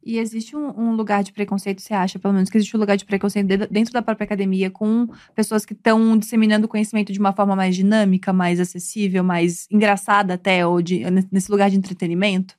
[0.04, 2.96] E existe um, um, lugar de preconceito, você acha, pelo menos, que existe um lugar
[2.96, 7.56] de preconceito dentro da própria academia com pessoas que estão disseminando conhecimento de uma forma
[7.56, 11.02] mais dinâmica, mais acessível, mais engraçada até, ou de,
[11.32, 12.56] nesse lugar de entretenimento?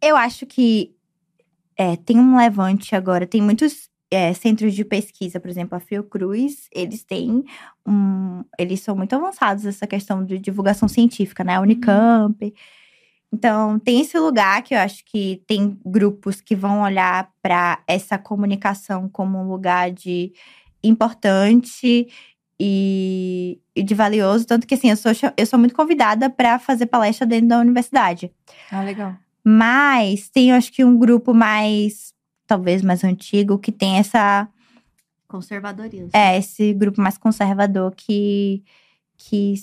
[0.00, 0.94] Eu acho que
[1.76, 3.26] é, tem um levante agora.
[3.26, 7.44] Tem muitos é, centros de pesquisa, por exemplo, a Fiocruz, eles têm
[7.86, 8.44] um.
[8.58, 11.56] Eles são muito avançados nessa questão de divulgação científica, né?
[11.56, 12.44] A Unicamp.
[12.44, 12.52] Uhum.
[13.32, 18.18] Então, tem esse lugar que eu acho que tem grupos que vão olhar para essa
[18.18, 20.32] comunicação como um lugar de
[20.84, 22.06] importante
[22.60, 24.46] e, e, de valioso.
[24.46, 28.30] Tanto que, assim, eu sou, eu sou muito convidada para fazer palestra dentro da universidade.
[28.70, 29.16] Ah, legal.
[29.44, 32.14] Mas tem, acho que, um grupo mais,
[32.46, 34.48] talvez mais antigo, que tem essa.
[35.26, 36.10] Conservadorismo.
[36.12, 38.62] É, esse grupo mais conservador que,
[39.16, 39.54] que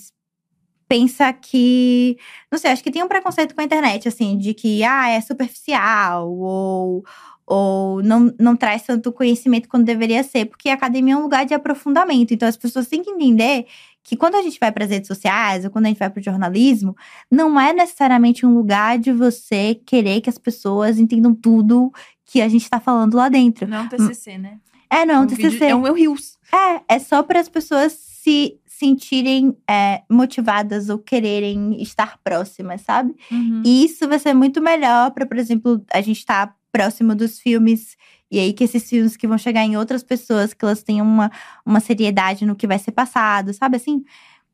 [0.90, 2.18] pensa que.
[2.50, 5.20] Não sei, acho que tem um preconceito com a internet, assim, de que ah, é
[5.20, 7.04] superficial, ou,
[7.46, 11.46] ou não, não traz tanto conhecimento quanto deveria ser, porque a academia é um lugar
[11.46, 12.34] de aprofundamento.
[12.34, 13.66] Então as pessoas têm que entender
[14.02, 16.20] que quando a gente vai para as redes sociais ou quando a gente vai para
[16.20, 16.96] o jornalismo,
[17.30, 21.92] não é necessariamente um lugar de você querer que as pessoas entendam tudo
[22.24, 23.66] que a gente está falando lá dentro.
[23.68, 24.58] Não é um TCC, né?
[24.88, 25.48] É, não é um, um TCC.
[25.50, 26.38] Vídeo, é um Reels.
[26.52, 33.14] É, é só para as pessoas se sentirem é, motivadas ou quererem estar próximas, sabe?
[33.30, 33.62] Uhum.
[33.64, 37.38] E isso vai ser muito melhor para, por exemplo, a gente estar tá próximo dos
[37.38, 37.96] filmes
[38.30, 41.30] e aí que esses filmes que vão chegar em outras pessoas, que elas tenham uma,
[41.66, 44.04] uma seriedade no que vai ser passado, sabe assim?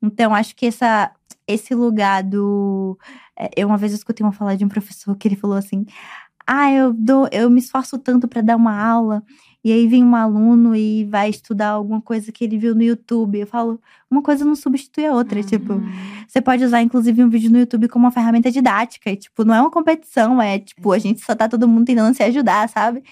[0.03, 1.11] Então, acho que essa,
[1.47, 2.98] esse lugar do.
[3.39, 5.85] É, eu uma vez escutei uma fala de um professor que ele falou assim:
[6.47, 9.23] Ah, eu, dou, eu me esforço tanto para dar uma aula
[9.66, 13.40] e aí vem um aluno e vai estudar alguma coisa que ele viu no YouTube.
[13.40, 15.40] Eu falo, uma coisa não substitui a outra.
[15.40, 15.44] Uhum.
[15.44, 15.82] Tipo,
[16.28, 19.11] você pode usar, inclusive, um vídeo no YouTube como uma ferramenta didática.
[19.11, 22.15] E, tipo, não é uma competição, é tipo, a gente só tá todo mundo tentando
[22.15, 23.03] se ajudar, sabe?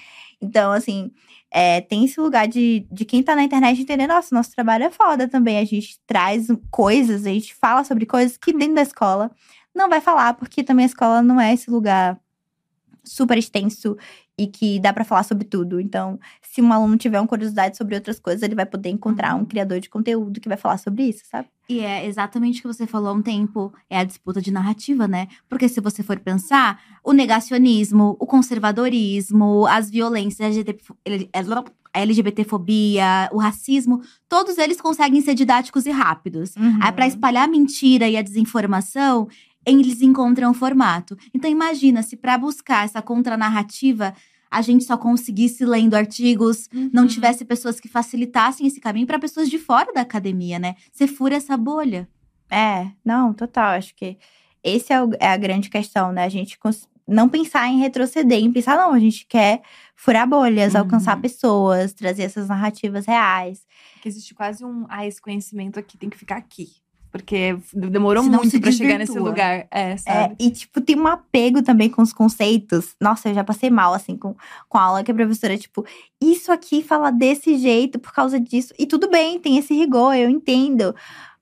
[0.44, 1.10] Então, assim,
[1.50, 4.90] é, tem esse lugar de, de quem tá na internet entender, nossa, nosso trabalho é
[4.90, 5.58] foda também.
[5.58, 9.30] A gente traz coisas, a gente fala sobre coisas que dentro da escola
[9.74, 12.18] não vai falar, porque também a escola não é esse lugar
[13.04, 13.96] super extenso
[14.38, 15.80] e que dá para falar sobre tudo.
[15.80, 19.40] Então, se um aluno tiver uma curiosidade sobre outras coisas, ele vai poder encontrar um
[19.40, 19.44] uhum.
[19.44, 21.48] criador de conteúdo que vai falar sobre isso, sabe?
[21.68, 25.08] E é exatamente o que você falou há um tempo, é a disputa de narrativa,
[25.08, 25.28] né?
[25.48, 30.56] Porque se você for pensar, o negacionismo, o conservadorismo, as violências,
[31.94, 36.54] a LGBTfobia, o racismo, todos eles conseguem ser didáticos e rápidos.
[36.56, 36.78] Uhum.
[36.82, 39.28] Aí para espalhar a mentira e a desinformação,
[39.66, 41.16] eles encontram o formato.
[41.32, 44.14] Então imagina se para buscar essa contranarrativa
[44.54, 46.88] a gente só conseguisse lendo artigos, uhum.
[46.92, 50.76] não tivesse pessoas que facilitassem esse caminho para pessoas de fora da academia, né?
[50.92, 52.08] Você fura essa bolha.
[52.48, 53.70] É, não, total.
[53.70, 54.16] Acho que
[54.62, 56.22] esse é, o, é a grande questão, né?
[56.24, 56.56] A gente
[57.06, 59.60] não pensar em retroceder, em pensar, não, a gente quer
[59.96, 60.80] furar bolhas, uhum.
[60.80, 63.66] alcançar pessoas, trazer essas narrativas reais.
[64.00, 66.83] Que existe quase um, ah, esse conhecimento aqui tem que ficar aqui.
[67.14, 69.68] Porque demorou Senão muito para chegar nesse lugar.
[69.70, 70.34] É, é sabe?
[70.36, 72.96] É, e, tipo, tem um apego também com os conceitos.
[73.00, 74.34] Nossa, eu já passei mal, assim, com,
[74.68, 75.86] com a aula que a professora, tipo,
[76.20, 78.74] isso aqui fala desse jeito por causa disso.
[78.76, 80.92] E tudo bem, tem esse rigor, eu entendo.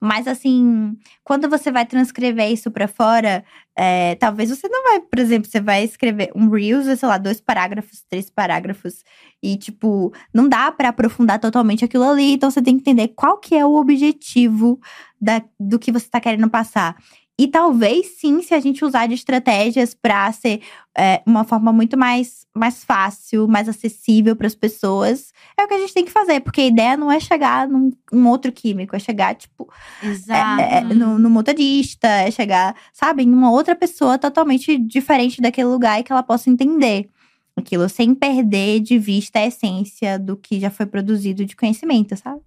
[0.05, 3.45] Mas assim, quando você vai transcrever isso para fora,
[3.79, 7.41] é, talvez você não vai, por exemplo, você vai escrever um Reels, sei lá, dois
[7.41, 9.05] parágrafos, três parágrafos,
[9.41, 13.39] e tipo, não dá para aprofundar totalmente aquilo ali, então você tem que entender qual
[13.39, 14.81] que é o objetivo
[15.21, 16.97] da, do que você tá querendo passar.
[17.43, 20.61] E talvez sim, se a gente usar de estratégias para ser
[20.97, 25.75] é, uma forma muito mais, mais fácil, mais acessível para as pessoas, é o que
[25.75, 26.39] a gente tem que fazer.
[26.39, 29.69] Porque a ideia não é chegar num um outro químico, é chegar, tipo,
[30.01, 30.61] Exato.
[30.61, 35.67] É, é, no, no motorista, é chegar, sabe, em uma outra pessoa totalmente diferente daquele
[35.67, 37.09] lugar e que ela possa entender
[37.57, 42.41] aquilo, sem perder de vista a essência do que já foi produzido de conhecimento, sabe?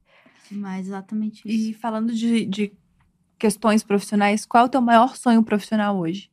[0.49, 1.72] Mas exatamente isso.
[1.72, 2.72] E falando de, de
[3.38, 6.30] questões profissionais, qual é o teu maior sonho profissional hoje?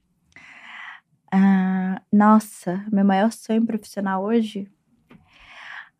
[1.31, 4.69] Ah, nossa, meu maior sonho profissional hoje?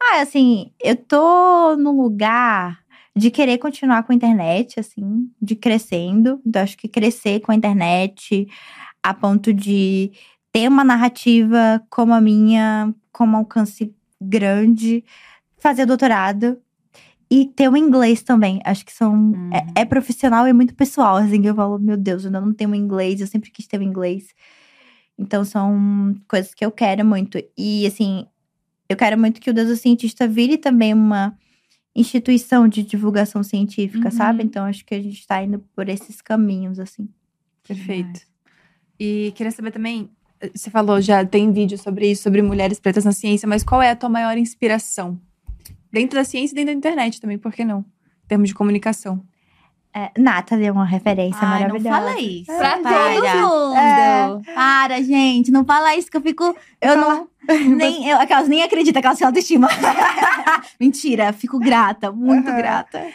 [0.01, 2.81] Ah, assim, eu tô no lugar
[3.15, 6.41] de querer continuar com a internet, assim, de crescendo.
[6.45, 8.47] Então, acho que crescer com a internet
[9.03, 10.12] a ponto de
[10.53, 15.05] ter uma narrativa como a minha, com um alcance grande,
[15.59, 16.61] fazer doutorado
[17.32, 18.60] e ter o inglês também.
[18.62, 19.14] Acho que são.
[19.50, 19.72] É, uhum.
[19.74, 21.16] é, profissional e muito pessoal.
[21.16, 23.82] Assim, eu falo, meu Deus, eu ainda não tenho inglês, eu sempre quis ter o
[23.82, 24.34] inglês.
[25.16, 27.42] Então, são coisas que eu quero muito.
[27.56, 28.26] E, assim,
[28.86, 31.34] eu quero muito que o Deus do Cientista vire também uma
[31.96, 34.14] instituição de divulgação científica, uhum.
[34.14, 34.44] sabe?
[34.44, 37.09] Então, acho que a gente tá indo por esses caminhos, assim.
[37.66, 38.20] Perfeito.
[39.00, 40.10] E queria saber também
[40.54, 43.90] Você falou, já tem vídeo sobre isso, sobre mulheres pretas na ciência, mas qual é
[43.90, 45.18] a tua maior inspiração?
[45.93, 47.81] Dentro da ciência e dentro da internet também, por que não?
[48.24, 49.23] Em termos de comunicação.
[49.94, 51.90] É, Nathalie é uma referência Ai, não maravilhosa.
[51.98, 52.47] fala isso.
[52.56, 53.14] Pra para.
[53.14, 53.77] todo mundo.
[53.77, 54.55] É.
[54.55, 55.51] Para, gente.
[55.52, 56.56] Não fala isso que eu fico.
[56.81, 57.28] Eu não.
[57.77, 59.69] Nem, eu, aquelas nem acreditam aquelas sem autoestima.
[60.81, 62.56] Mentira, fico grata, muito Aham.
[62.56, 63.06] grata.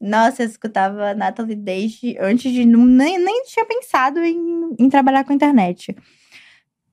[0.00, 2.64] Nossa, eu escutava a Nathalie desde antes de.
[2.64, 5.94] não- Nem, nem tinha pensado em, em trabalhar com internet.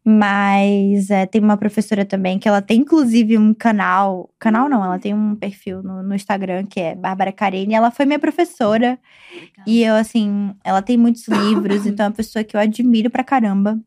[0.08, 4.30] Mas é, tem uma professora também que ela tem, inclusive, um canal.
[4.38, 7.74] Canal não, ela tem um perfil no, no Instagram que é Bárbara Carene.
[7.74, 9.00] Ela foi minha professora.
[9.66, 13.24] E eu, assim, ela tem muitos livros, então é uma pessoa que eu admiro pra
[13.24, 13.80] caramba.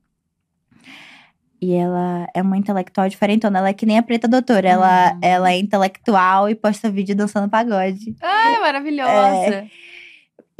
[1.62, 3.60] E ela é uma intelectual diferentona.
[3.60, 4.68] Ela é que nem a Preta Doutora.
[4.68, 5.18] Ela, Hum.
[5.22, 8.16] ela é intelectual e posta vídeo dançando pagode.
[8.20, 9.66] Ai, maravilhosa.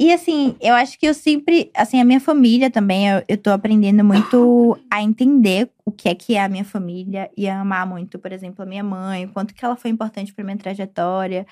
[0.01, 3.49] E assim, eu acho que eu sempre, assim, a minha família também, eu, eu tô
[3.51, 7.85] aprendendo muito a entender o que é que é a minha família e a amar
[7.85, 11.45] muito, por exemplo, a minha mãe, o quanto que ela foi importante pra minha trajetória,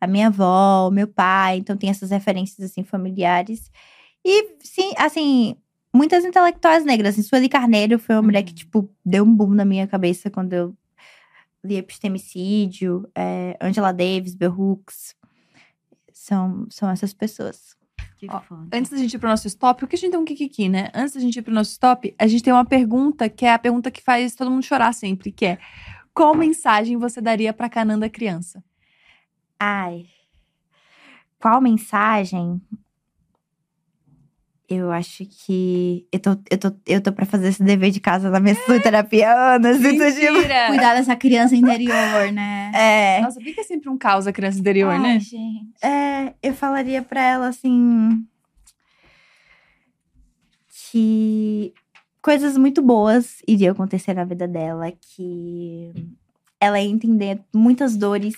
[0.00, 3.70] a minha avó, o meu pai, então tem essas referências assim familiares.
[4.24, 5.56] E sim, assim,
[5.94, 9.64] muitas intelectuais negras, assim, Sueli Carneiro foi uma mulher que tipo deu um boom na
[9.64, 10.76] minha cabeça quando eu
[11.64, 15.16] li Epistemicídio, é, Angela Davis, Bell Hooks.
[16.12, 17.77] São, são essas pessoas.
[18.18, 18.42] Que Ó.
[18.72, 20.90] Antes da gente ir pro nosso stop, porque a gente tem um kikiki, né?
[20.92, 23.58] Antes da gente ir pro nosso stop, a gente tem uma pergunta que é a
[23.58, 25.58] pergunta que faz todo mundo chorar sempre, que é:
[26.12, 28.62] qual mensagem você daria pra Cananda criança?
[29.58, 30.06] Ai.
[31.38, 32.60] Qual mensagem?
[34.68, 36.06] Eu acho que.
[36.12, 39.30] Eu tô, eu tô, eu tô pra fazer esse dever de casa na minha terapia
[39.32, 39.78] há anos.
[39.82, 40.34] então, tipo!
[40.68, 42.70] Cuidar dessa criança interior, né?
[42.74, 45.20] É, Nossa, fica sempre um caos a criança interior, Ai, né?
[45.20, 45.38] gente.
[45.82, 48.22] é, eu falaria pra ela assim.
[50.90, 51.72] Que
[52.20, 54.92] coisas muito boas iriam acontecer na vida dela.
[54.92, 55.92] Que
[56.60, 58.34] ela ia entender muitas dores.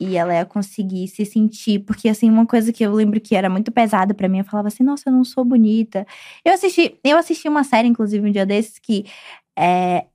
[0.00, 1.80] E ela ia conseguir se sentir.
[1.80, 4.68] Porque, assim, uma coisa que eu lembro que era muito pesada pra mim, eu falava
[4.68, 6.06] assim, nossa, eu não sou bonita.
[6.44, 9.06] Eu assisti, eu assisti uma série, inclusive, um dia desses, que
[9.56, 10.06] é.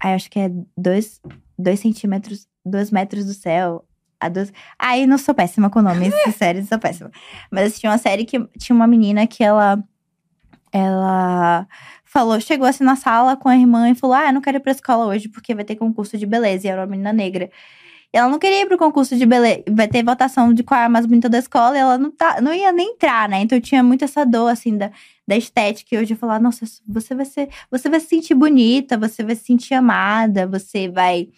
[0.00, 1.20] aí acho que é dois,
[1.58, 3.84] dois centímetros, dois metros do céu.
[4.20, 4.52] A dois...
[4.78, 7.10] Aí não sou péssima com nomes de séries, sou péssima.
[7.50, 9.82] Mas assisti uma série que tinha uma menina que ela.
[10.70, 11.66] Ela
[12.04, 14.60] falou, chegou assim na sala com a irmã e falou: Ah, eu não quero ir
[14.60, 16.66] pra escola hoje porque vai ter concurso de beleza.
[16.66, 17.50] E era uma menina negra.
[18.18, 19.62] Ela não queria ir pro concurso de beleza.
[19.70, 22.40] Vai ter votação de qual é a mais bonita da escola e ela não, tá,
[22.40, 23.40] não ia nem entrar, né?
[23.40, 24.90] Então eu tinha muito essa dor, assim, da,
[25.26, 25.94] da estética.
[25.94, 27.48] E hoje eu falar, nossa, você vai ser.
[27.70, 31.28] Você vai se sentir bonita, você vai se sentir amada, você vai.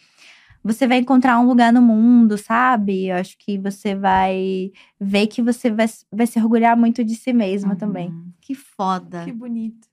[0.62, 3.06] Você vai encontrar um lugar no mundo, sabe?
[3.08, 4.70] Eu acho que você vai
[5.00, 8.10] ver que você vai, vai se orgulhar muito de si mesma também.
[8.10, 9.24] Hum, Que foda.
[9.24, 9.88] Que bonito.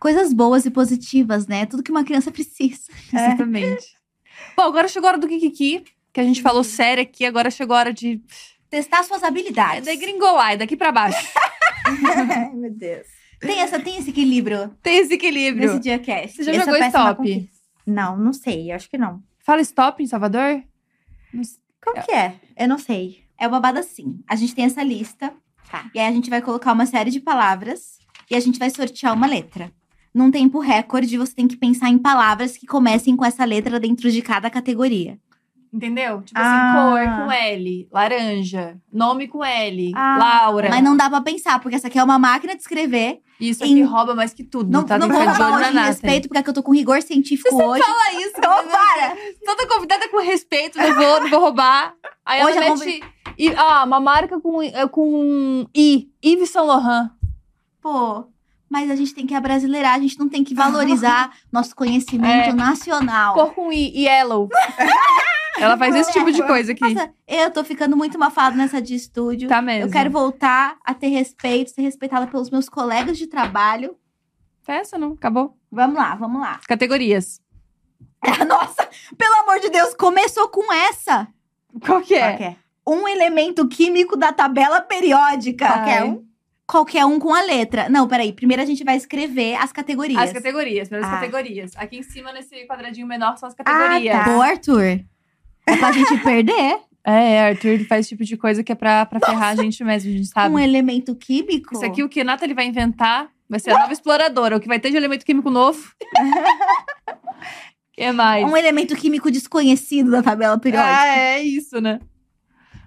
[0.00, 1.66] Coisas boas e positivas, né?
[1.66, 2.90] Tudo que uma criança precisa.
[3.12, 3.96] Exatamente.
[4.56, 5.84] Bom, agora chegou a hora do kikiki,
[6.16, 8.22] que a gente falou sério aqui, agora chegou a hora de
[8.70, 9.84] Testar suas é habilidades.
[9.84, 11.28] degringolar, é daqui pra baixo.
[11.84, 13.06] Ai, meu Deus.
[13.38, 15.68] Tem, essa, tem esse equilíbrio Tem esse equilíbrio.
[15.68, 16.42] nesse dia cast.
[16.42, 17.50] Você já sou jogou péssima stop?
[17.86, 19.22] Não, não sei, acho que não.
[19.40, 20.62] Fala stop em Salvador?
[21.84, 22.34] Como que é?
[22.56, 23.22] Eu não sei.
[23.38, 24.18] É o babado assim.
[24.26, 25.34] A gente tem essa lista.
[25.70, 25.90] Tá.
[25.94, 27.98] E aí a gente vai colocar uma série de palavras.
[28.30, 29.70] E a gente vai sortear uma letra.
[30.14, 34.10] Num tempo recorde, você tem que pensar em palavras que comecem com essa letra dentro
[34.10, 35.18] de cada categoria.
[35.72, 36.22] Entendeu?
[36.22, 36.44] Tipo Ah.
[37.02, 40.16] assim, cor com L, laranja, nome com L, Ah.
[40.44, 40.68] Laura.
[40.70, 43.20] Mas não dá pra pensar, porque essa aqui é uma máquina de escrever.
[43.38, 44.70] Isso em- aqui rouba mais que tudo.
[44.70, 44.96] Não, tá?
[44.98, 45.86] não vou que olho hoje Nathalie.
[45.88, 47.82] respeito, porque aqui eu tô com rigor científico hoje.
[47.82, 49.14] Fala isso, Então, para!
[49.44, 51.92] Toda convidada com respeito, não vou, não vou roubar.
[52.24, 53.00] Aí Hoje ela a mete.
[53.58, 56.08] Ah, uma marca com, eh, com I.
[56.24, 57.10] Yves Saint Laurent.
[57.82, 58.24] Pô,
[58.70, 62.52] mas a gente tem que abrasileirar, a gente não tem que valorizar nosso conhecimento É.
[62.54, 63.34] nacional.
[63.34, 63.92] Cor com I.
[64.04, 64.48] Yellow.
[65.58, 66.94] ela faz esse tipo de coisa aqui.
[66.94, 69.48] Nossa, eu tô ficando muito mafada nessa de estúdio.
[69.48, 69.86] Tá mesmo.
[69.88, 73.96] Eu quero voltar a ter respeito, ser respeitada pelos meus colegas de trabalho.
[74.66, 75.56] Essa não, acabou.
[75.70, 76.60] Vamos lá, vamos lá.
[76.66, 77.40] Categorias.
[78.48, 81.28] Nossa, pelo amor de Deus, começou com essa.
[81.84, 82.20] Qual que é?
[82.28, 82.56] Qual que é?
[82.88, 85.66] Um elemento químico da tabela periódica.
[85.66, 86.08] Qualquer Ai.
[86.08, 86.26] um?
[86.66, 87.88] Qualquer um com a letra.
[87.88, 88.32] Não, peraí.
[88.32, 90.20] Primeiro a gente vai escrever as categorias.
[90.20, 91.20] As categorias, primeiras Ah.
[91.20, 91.72] categorias.
[91.76, 94.16] Aqui em cima, nesse quadradinho menor, são as categorias.
[94.16, 94.24] tá.
[94.24, 95.04] Pô, Arthur.
[95.66, 99.06] É pra gente perder É, Arthur ele faz esse tipo de coisa que é pra,
[99.06, 100.52] pra ferrar a gente mesmo, a gente sabe.
[100.52, 101.72] um elemento químico.
[101.72, 104.56] Isso aqui, o que a Nathalie vai inventar, vai ser a nova exploradora.
[104.56, 105.80] O que vai ter de elemento químico novo.
[107.92, 108.44] Que mais?
[108.44, 111.00] Um elemento químico desconhecido da tabela periódica.
[111.00, 111.98] Ah, é isso, né?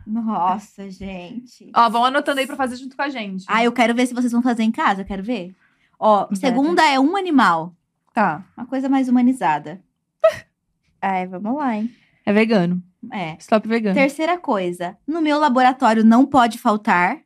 [0.06, 1.72] Nossa, gente.
[1.76, 3.44] Ó, vão anotando aí pra fazer junto com a gente.
[3.48, 5.56] Ah, eu quero ver se vocês vão fazer em casa, eu quero ver.
[6.00, 6.40] Ó, Verdade.
[6.40, 7.74] segunda é um animal.
[8.14, 8.46] Tá.
[8.56, 9.82] Uma coisa mais humanizada.
[11.02, 11.90] Ai, vamos lá, hein?
[12.30, 12.80] É vegano.
[13.12, 13.36] É.
[13.40, 13.96] Stop vegano.
[13.96, 14.96] Terceira coisa.
[15.08, 17.22] No meu laboratório não pode faltar.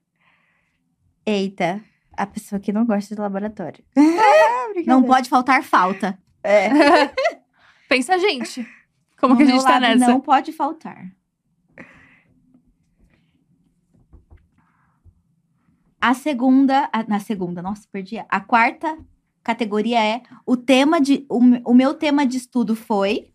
[1.26, 3.84] Eita, a pessoa que não gosta de laboratório.
[4.88, 6.18] Não pode faltar falta.
[6.42, 6.70] É.
[7.90, 8.66] Pensa a gente.
[9.20, 10.08] Como no que a gente tá nessa?
[10.08, 11.12] Não pode faltar.
[16.00, 18.24] A segunda, a- na segunda, nossa, perdi.
[18.30, 18.98] A quarta
[19.44, 21.40] categoria é o tema de o,
[21.72, 23.33] o meu tema de estudo foi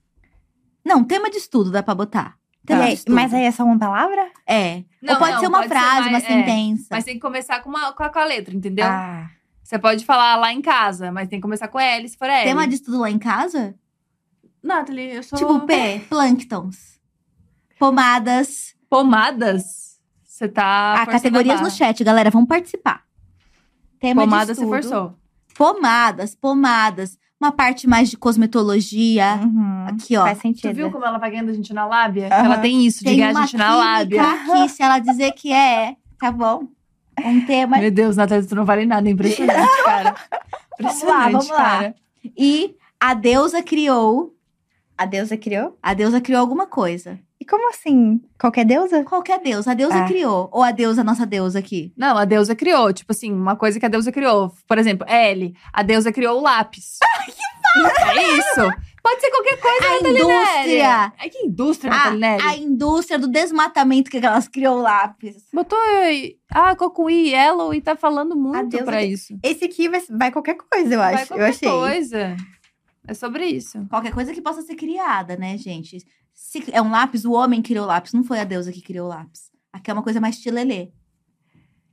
[0.88, 2.36] Não, tema de estudo dá pra botar.
[2.66, 3.14] Tema de aí- estudo.
[3.14, 4.30] mas aí é só uma palavra?
[4.46, 4.84] é.
[5.00, 6.20] Não, Ou pode não, ser uma pode ser frase, mais- uma é.
[6.20, 6.86] sentença.
[6.90, 8.84] Mas tem que começar com, uma, com, a, com a letra, entendeu?
[8.86, 9.30] Ah.
[9.62, 12.44] Você pode falar lá em casa, mas tem que começar com L, se for L.
[12.48, 13.74] Tema de estudo lá em casa?
[14.62, 15.38] Nathalie, eu sou...
[15.38, 16.98] Tipo P, plânctons.
[17.78, 18.74] Pomadas.
[18.90, 19.98] Pomadas?
[20.24, 23.04] Você tá ah, categorias no chat, galera, vamos participar.
[24.00, 24.82] Tema Pomada de você estudo.
[24.82, 25.18] forçou.
[25.54, 27.18] Pomadas, pomadas.
[27.40, 29.38] Uma parte mais de cosmetologia.
[29.44, 29.86] Uhum.
[29.86, 30.22] Aqui, ó.
[30.24, 30.70] Faz sentido.
[30.70, 32.26] Tu viu como ela vai ganhando a gente na lábia?
[32.32, 32.44] Aham.
[32.46, 34.22] Ela tem isso, de Tem ganhar a gente na lábia.
[34.22, 36.64] aqui, se ela dizer que é, tá bom?
[37.24, 37.78] Um tema.
[37.78, 39.08] Meu Deus, Nathalie, tu não vale nada.
[39.08, 40.14] Impressionante, cara.
[40.80, 41.56] Impressionante, vamos lá.
[41.56, 41.94] cara.
[42.36, 44.34] E a deusa criou.
[44.96, 45.78] A deusa criou?
[45.80, 47.18] A deusa criou alguma coisa.
[47.48, 48.20] Como assim?
[48.38, 49.02] Qualquer deusa?
[49.04, 49.70] Qualquer deusa.
[49.70, 50.06] A deusa Ah.
[50.06, 50.48] criou.
[50.52, 51.92] Ou a deusa, nossa deusa aqui.
[51.96, 52.92] Não, a deusa criou.
[52.92, 54.52] Tipo assim, uma coisa que a deusa criou.
[54.66, 55.54] Por exemplo, L.
[55.72, 56.98] A deusa criou o lápis.
[57.76, 58.72] É isso.
[59.02, 61.12] Pode ser qualquer coisa, A indústria.
[61.18, 62.42] Ai, que indústria, Ah, Nathalie Neri.
[62.42, 65.36] a indústria do desmatamento que elas criou o lápis.
[65.52, 66.36] Botou aí.
[66.50, 69.38] Ah, Cocuí, Yellow e tá falando muito pra que- isso.
[69.42, 71.26] Esse aqui vai, vai qualquer coisa, eu Vai acho.
[71.28, 71.68] qualquer eu achei.
[71.68, 72.36] coisa.
[73.06, 73.86] É sobre isso.
[73.90, 75.98] Qualquer coisa que possa ser criada, né, gente?
[76.40, 78.12] Se é um lápis, o homem criou o lápis.
[78.12, 79.50] Não foi a deusa que criou o lápis.
[79.72, 80.90] Aqui é uma coisa mais tilelê.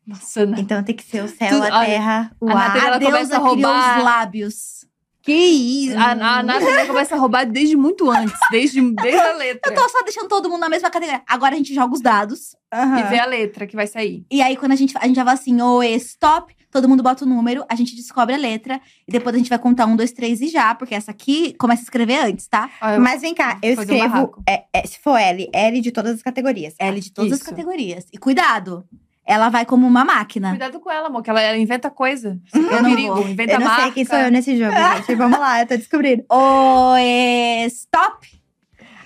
[0.05, 0.59] Nossa, Nath.
[0.59, 2.93] Então tem que ser o céu, Tudo- a terra, o a ar.
[2.93, 4.85] A deusa a criou roubar- os lábios.
[5.23, 5.97] Que isso?
[5.97, 8.37] A, a Nathalie começa a roubar desde muito antes.
[8.51, 9.71] Desde, desde a letra.
[9.73, 11.23] Eu tô só deixando todo mundo na mesma categoria.
[11.27, 12.55] Agora a gente joga os dados.
[12.71, 12.99] Aham.
[12.99, 14.23] E vê a letra que vai sair.
[14.29, 17.23] E aí, quando a gente, a gente já vai assim, oi, stop, todo mundo bota
[17.23, 18.81] o número, a gente descobre a letra.
[19.07, 20.75] E depois a gente vai contar um, dois, três e já.
[20.75, 22.69] Porque essa aqui começa a escrever antes, tá?
[22.93, 24.43] Eu- Mas vem cá, eu um escrevo.
[24.47, 26.75] é, é, se for L, L de todas as categorias.
[26.77, 27.49] L de todas as Isso.
[27.49, 28.05] categorias.
[28.11, 28.85] E cuidado,
[29.25, 30.49] ela vai como uma máquina.
[30.49, 32.39] Cuidado com ela, amor, que ela, ela inventa coisa.
[32.53, 33.15] Aqui é Eu não perigo.
[33.15, 33.27] vou.
[33.29, 33.83] Inventa Eu não marca.
[33.83, 35.15] sei quem sou eu nesse jogo, gente.
[35.15, 36.23] Vamos lá, eu tô descobrindo.
[36.29, 38.27] Oi, stop.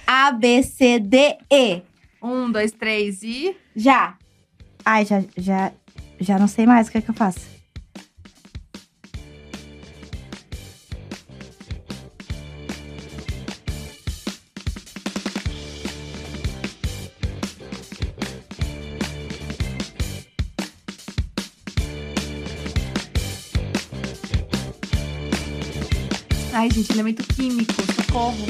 [0.08, 1.82] A, B, C, D, E.
[2.22, 3.56] Um, dois, três e.
[3.76, 4.16] Já.
[4.84, 5.72] Ai, já, já,
[6.20, 7.40] já não sei mais o que é que eu faço.
[26.60, 27.72] Ai, gente, elemento químico.
[27.96, 28.46] Socorro.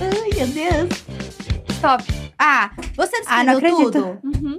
[0.00, 0.88] Ai, meu Deus.
[1.76, 2.04] Stop.
[2.38, 3.92] Ah, você Ah, descreveu acredito.
[3.92, 4.20] tudo?
[4.24, 4.58] Uhum.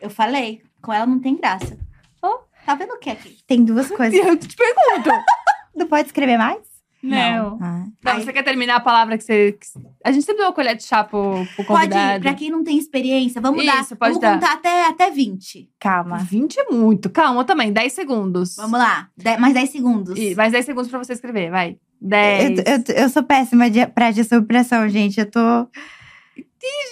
[0.00, 0.62] Eu falei.
[0.80, 1.76] Com ela não tem graça.
[2.22, 2.38] Oh.
[2.64, 3.36] Tá vendo o que aqui?
[3.46, 4.14] Tem duas coisas.
[4.24, 5.10] Eu te pergunto.
[5.74, 6.58] Não pode escrever mais?
[7.02, 7.58] Não.
[7.62, 7.84] Ah.
[8.04, 8.20] Não, Ai.
[8.22, 9.52] você quer terminar a palavra que você.
[9.52, 9.66] que-
[10.04, 12.22] A gente sempre dá uma colher de chá pro, pro Pode, convidado.
[12.22, 13.80] pra quem não tem experiência, vamos dar.
[13.82, 14.34] Isso, pode vamos dar.
[14.34, 15.70] contar até, até 20.
[15.78, 16.18] Calma.
[16.18, 17.08] 20 é muito.
[17.08, 18.56] Calma também, 10 segundos.
[18.56, 19.08] Vamos lá.
[19.16, 20.18] De- mais 10 segundos.
[20.18, 21.70] E, mais 10 segundos pra você escrever, vai.
[22.02, 22.58] Eu, 10.
[22.88, 25.20] eu, eu sou péssima de, pra agir sob pressão, gente.
[25.20, 25.68] Eu tô.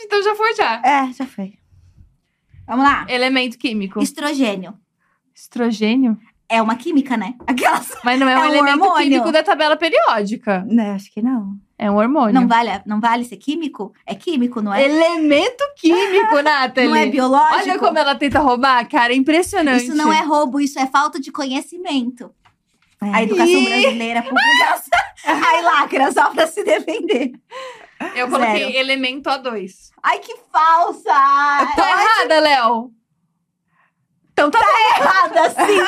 [0.05, 0.81] Então já foi já.
[0.85, 1.55] É, já foi.
[2.67, 3.05] Vamos lá.
[3.09, 4.01] Elemento químico.
[4.01, 4.75] Estrogênio.
[5.35, 6.17] Estrogênio?
[6.49, 7.35] É uma química, né?
[7.47, 7.93] Aquelas.
[8.05, 9.03] Mas não é, É um, elemento hormônio.
[9.03, 10.65] químico da tabela periódica.
[10.69, 11.57] Não, acho que não.
[11.79, 12.33] É um hormônio.
[12.33, 13.93] Não vale, não vale ser químico?
[14.07, 14.85] É químico, não é?
[14.85, 16.89] Elemento químico, Nathalie.
[16.89, 17.55] Não é biológico?
[17.55, 19.13] Olha como ela tenta roubar, cara.
[19.13, 19.85] É impressionante.
[19.85, 22.31] Isso não é roubo, isso é falta de conhecimento.
[23.03, 23.11] É.
[23.13, 23.69] A educação Ih!
[23.69, 24.99] brasileira, publicação.
[25.27, 27.33] Aí lacra só pra se defender.
[28.15, 28.77] Eu coloquei Zero.
[28.77, 29.91] elemento A2.
[30.03, 31.13] Ai, que falsa!
[31.77, 32.91] Tá errada, Léo.
[34.39, 35.03] Então tá bom.
[35.03, 35.81] errada, sim.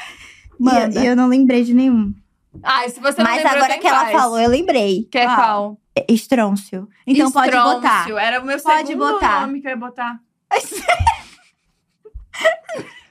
[0.58, 0.98] Manda.
[1.00, 2.14] e eu não lembrei de nenhum.
[2.62, 4.12] Ah, e se você não Mas lembrou, agora que ela faz.
[4.12, 5.04] falou, eu lembrei.
[5.10, 5.36] Que é Qual?
[5.36, 5.80] qual?
[6.08, 6.88] Estrôncio.
[7.06, 7.80] Então pode Estrôncio.
[7.80, 8.10] botar.
[8.20, 9.42] Era o meu Pode segundo botar.
[9.46, 10.18] nome que eu ia botar.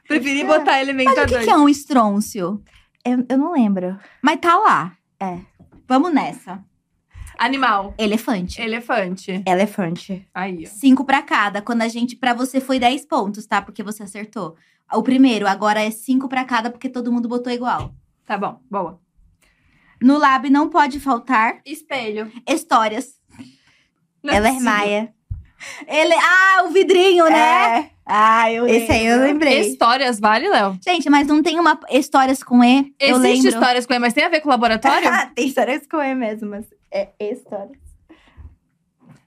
[0.08, 1.44] Preferi botar elemento Mas o que, A2.
[1.44, 2.64] que é um estrôncio?
[3.06, 3.98] Eu, eu não lembro.
[4.22, 4.94] Mas tá lá.
[5.20, 5.38] É.
[5.88, 6.64] Vamos nessa.
[7.38, 7.94] Animal.
[7.98, 8.62] Elefante.
[8.62, 9.44] Elefante.
[9.48, 10.28] Elefante.
[10.34, 10.70] Aí, ó.
[10.70, 11.62] Cinco pra cada.
[11.62, 12.16] Quando a gente.
[12.16, 13.62] Pra você foi 10 pontos, tá?
[13.62, 14.56] Porque você acertou.
[14.94, 17.94] O primeiro, agora é cinco pra cada, porque todo mundo botou igual.
[18.26, 19.00] Tá bom, boa.
[20.02, 22.32] No lab não pode faltar Espelho.
[22.48, 23.16] histórias.
[24.24, 24.60] Não é Ela é.
[24.60, 25.14] Maia.
[25.88, 27.80] Ele, ah, o vidrinho, né?
[27.80, 29.28] É, Ah, eu esse aí eu lembro.
[29.34, 29.60] lembrei.
[29.60, 30.80] Histórias, vale, Léo?
[30.84, 32.94] Gente, mas não tem uma histórias com E?
[33.00, 33.50] eu Existe lembro.
[33.50, 35.10] histórias com ele, mas tem a ver com o laboratório?
[35.36, 37.78] Tem histórias com E mesmo, mas é história.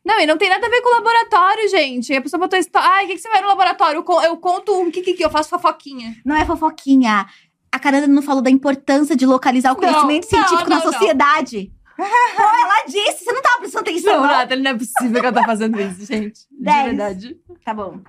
[0.04, 2.12] Não, e não tem nada a ver com o laboratório, gente.
[2.14, 2.88] A pessoa botou história.
[2.88, 3.98] Ai, o que, que você vai no laboratório?
[3.98, 4.88] Eu con- Eu conto um.
[4.88, 6.16] O que, que, que eu faço fofoquinha?
[6.24, 7.26] Não é fofoquinha.
[7.70, 10.84] A Caranda não falou da importância de localizar o Não, conhecimento não, científico não, na
[10.84, 10.92] não.
[10.92, 11.72] sociedade.
[11.96, 14.28] Pô, ela disse, você não tava prestando atenção, Não, não?
[14.38, 16.40] Nathalie, não é possível que ela tá fazendo isso, gente.
[16.50, 16.84] De Dez.
[16.86, 17.36] verdade.
[17.64, 18.00] Tá bom.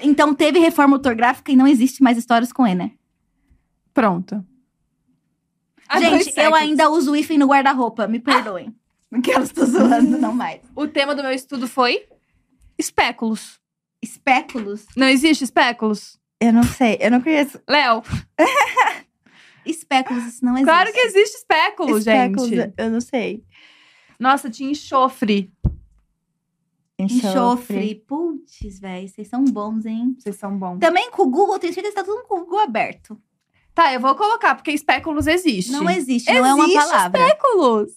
[0.00, 2.92] Então teve reforma ortográfica e não existe mais histórias com E, né?
[3.92, 4.44] Pronto.
[5.88, 6.60] Há Gente, eu séculos.
[6.60, 8.74] ainda uso hífen no guarda-roupa, me perdoem.
[9.10, 10.60] Porque eu estou zoando, não mais.
[10.74, 12.06] O tema do meu estudo foi
[12.78, 13.58] espéculos.
[14.02, 14.86] Espéculos?
[14.96, 16.18] Não existe espéculos?
[16.40, 17.60] Eu não sei, eu não conheço.
[17.68, 18.02] Léo,
[19.66, 20.66] Espéculos, isso não existe.
[20.66, 22.74] claro que existe espéculo, Espéculos, gente.
[22.76, 23.44] Eu não sei.
[24.18, 25.52] Nossa, tinha enxofre.
[26.98, 27.94] Enxofre.
[28.06, 30.16] Putz, velho, vocês são bons, hein?
[30.18, 30.78] Vocês são bons.
[30.78, 33.20] Também com o Google, tenho certeza que tá tudo com o Google aberto.
[33.74, 35.70] Tá, eu vou colocar, porque espéculos existe.
[35.70, 37.20] Não existe, não é uma Existe palavra.
[37.20, 37.92] Espéculos.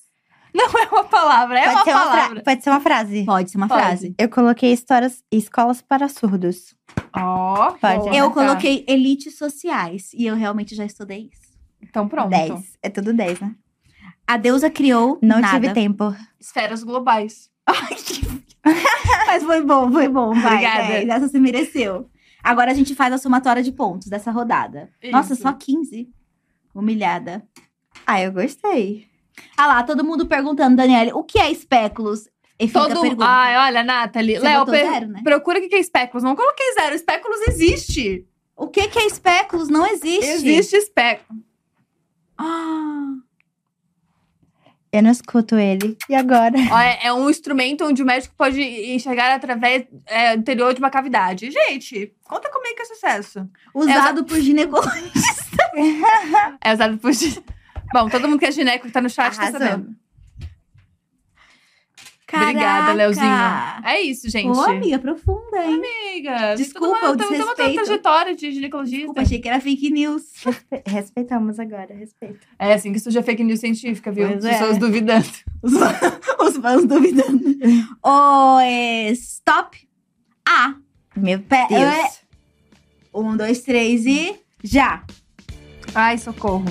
[0.53, 2.43] Não é uma palavra, é pode, uma ser uma palavra.
[2.43, 3.25] pode ser uma frase.
[3.25, 3.81] Pode ser uma Pode.
[3.81, 4.15] frase.
[4.17, 6.75] Eu coloquei histórias, escolas para surdos.
[7.15, 7.97] Ó, Pode.
[7.99, 8.15] boa.
[8.15, 8.33] Eu Tá.
[8.33, 11.51] coloquei elites sociais e eu realmente já estudei isso.
[11.81, 12.29] Então pronto.
[12.29, 12.77] 10.
[12.83, 13.55] É tudo 10, né?
[14.27, 15.59] A deusa criou Não nada.
[15.59, 16.15] tive tempo.
[16.39, 17.49] Esferas globais.
[19.27, 20.33] Mas foi bom, foi bom.
[20.33, 20.87] Vai, Obrigada.
[20.87, 21.09] 10.
[21.09, 22.09] Essa você mereceu.
[22.43, 24.89] Agora a gente faz a somatória de pontos dessa rodada.
[25.11, 25.43] Nossa, Isso.
[25.43, 26.09] só 15.
[26.73, 27.43] Humilhada.
[28.05, 29.07] Ah, eu gostei.
[29.57, 32.27] Ah lá, todo mundo perguntando, Daniele, o que é espéculos?
[32.59, 33.25] E Todo pergunta.
[33.27, 34.35] Ai, olha, Nathalie.
[34.37, 35.21] Você Léo, per- zero, né?
[35.23, 36.23] procura o que é espéculos.
[36.23, 36.93] Não coloquei zero.
[36.95, 38.27] Espéculos existe.
[38.55, 39.67] O que, que é espéculos?
[39.67, 40.25] Não existe.
[40.29, 41.39] Existe espéculo.
[42.37, 43.13] Ah,
[44.91, 45.97] Eu não escuto ele.
[46.09, 46.55] E agora?
[46.71, 50.79] Ó, é, é um instrumento onde o médico pode enxergar através é, do interior de
[50.79, 51.49] uma cavidade.
[51.49, 53.49] Gente, conta como é que é sucesso.
[53.73, 55.49] usado por ginecologistas.
[56.61, 57.11] É usado por.
[57.93, 59.59] Bom, todo mundo que é gineco que tá no chat tá Arrasou.
[59.59, 59.95] sabendo.
[62.33, 62.93] Obrigada, Caraca.
[62.93, 63.25] Leozinho.
[63.83, 64.47] É isso, gente.
[64.57, 65.81] Ô, amiga, profunda, hein?
[66.13, 67.83] Amiga, Desculpa, todo o mundo tem uma desrespeito.
[67.83, 68.97] trajetória de ginecologista.
[68.99, 70.23] Desculpa, achei que era fake news.
[70.45, 72.39] Respe- Respeitamos agora, respeito.
[72.57, 74.29] É assim que surge a fake news científica, viu?
[74.29, 74.79] Pois As pessoas é.
[74.79, 75.27] duvidando.
[75.61, 77.41] Os, os fãs duvidando.
[78.01, 78.61] O
[79.11, 79.77] stop.
[80.47, 80.75] A.
[81.17, 82.11] Meu Pé- é-
[83.13, 85.03] Um, dois, três e já.
[85.93, 86.63] Ai, socorro.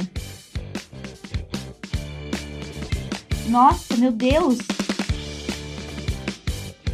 [3.48, 4.58] Nossa, meu Deus.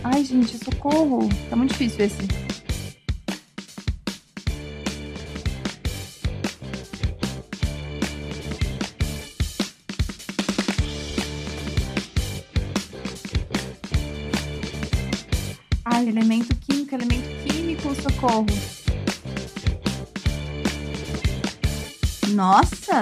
[0.03, 1.29] Ai, gente, socorro.
[1.51, 2.17] Tá muito difícil esse.
[15.85, 18.47] Ai, elemento químico, elemento químico, socorro.
[22.29, 23.01] Nossa.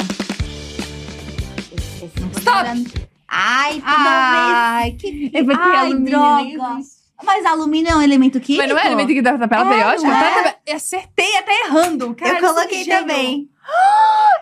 [2.39, 3.04] Stop.
[3.37, 5.31] Ai, toda Ai, vez.
[5.35, 6.79] Eu botei Ai, alumínio, droga.
[7.25, 8.63] Mas alumínio é um elemento químico?
[8.67, 10.09] Mas não é elemento químico da tabela É, periódica?
[10.09, 10.43] é?
[10.45, 12.15] Tá- Eu acertei até errando.
[12.15, 13.49] Caralho, eu sou um coloquei também.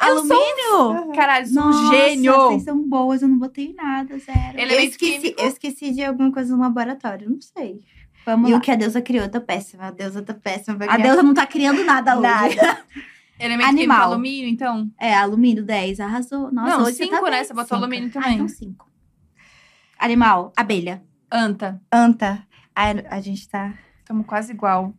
[0.00, 1.12] Alumínio?
[1.14, 2.34] Caralho, sou Nossa, um gênio.
[2.34, 4.38] vocês são boas, eu não botei nada, zero.
[4.54, 5.40] Ele- Eu Elemento esqueci, químico?
[5.40, 7.80] eu esqueci de alguma coisa no laboratório, não sei.
[8.26, 8.58] Vamos e lá.
[8.58, 9.86] o que a deusa criou, tá péssima.
[9.86, 10.76] A deusa tá péssima.
[10.88, 12.22] A deusa não tá criando nada hoje.
[12.22, 12.78] Nada.
[13.44, 13.96] Elemento Animal.
[13.96, 14.90] químico alumínio, então?
[15.00, 16.52] É, alumínio 10, arrasou.
[16.52, 17.30] Nossa, não, hoje você cinco, tá né?
[17.30, 17.44] bem.
[17.44, 17.76] Você botou Cinco.
[17.76, 18.34] alumínio Ah, também.
[18.34, 18.86] então 5.
[19.98, 21.02] Animal, abelha.
[21.30, 21.80] Anta.
[21.92, 22.46] Anta.
[22.74, 23.74] A, a gente tá.
[24.00, 24.92] Estamos quase igual.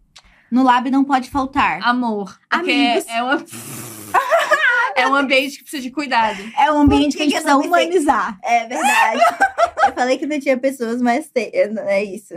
[0.51, 1.79] No lab não pode faltar.
[1.83, 2.37] Amor.
[2.49, 3.07] Porque Amigos.
[3.07, 3.43] é, é uma...
[4.95, 6.37] é um ambiente que precisa de cuidado.
[6.57, 8.37] É um ambiente que, que a gente precisa humanizar.
[8.43, 9.21] É verdade.
[9.87, 11.51] eu falei que não tinha pessoas, mas tem.
[11.71, 12.35] não- É isso.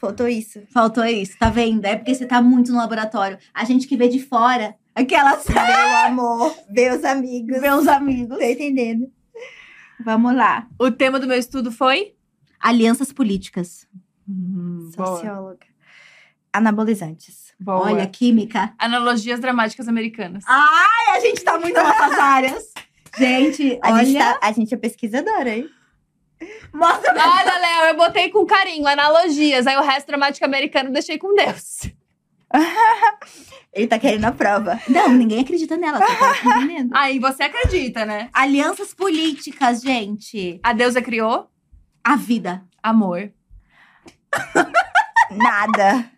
[0.00, 0.62] Faltou isso.
[0.72, 1.84] Faltou isso, tá vendo?
[1.84, 3.36] É porque você tá muito no laboratório.
[3.52, 7.60] A gente que vê de fora, aquelas Meu amor, meus amigos.
[7.60, 8.38] meus amigos.
[8.38, 9.10] Tô entendendo.
[10.04, 10.66] Vamos lá.
[10.78, 12.14] O tema do meu estudo foi?
[12.60, 13.86] Alianças políticas.
[14.28, 15.16] Hum, boa.
[15.16, 15.66] Socióloga.
[16.52, 17.52] Anabolizantes.
[17.58, 17.80] boa.
[17.92, 18.72] Olha, química.
[18.78, 20.44] Analogias dramáticas americanas.
[20.46, 22.72] Ai, a gente tá muito nessas áreas.
[23.16, 24.04] Gente, A, olha.
[24.04, 25.68] gente tá, a gente é pesquisadora, hein?
[26.72, 29.66] Mostra pra Olha, Léo, eu botei com carinho, analogias.
[29.66, 31.90] Aí o resto dramático americano eu deixei com Deus.
[33.72, 34.80] Ele tá querendo a prova.
[34.88, 36.06] Não, ninguém acredita nela, tá
[36.44, 36.90] entendendo?
[36.94, 38.28] Aí você acredita, né?
[38.32, 40.58] Alianças políticas, gente.
[40.62, 41.50] A deusa criou
[42.02, 42.64] A vida.
[42.82, 43.30] amor.
[45.30, 46.10] Nada.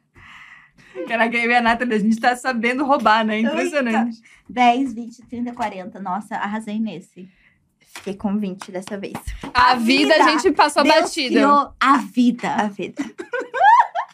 [1.09, 3.41] Caraca, eu e a Nathalie, a gente tá sabendo roubar, né?
[3.41, 4.19] Impressionante.
[4.49, 6.01] 10, 20, 30, 40.
[6.01, 7.29] Nossa, arrasei nesse.
[7.81, 9.15] Fiquei com 20 dessa vez.
[9.53, 10.25] A, A vida, vida.
[10.25, 11.35] a gente passou Deus batido.
[11.35, 12.49] criou a vida.
[12.55, 13.03] A vida.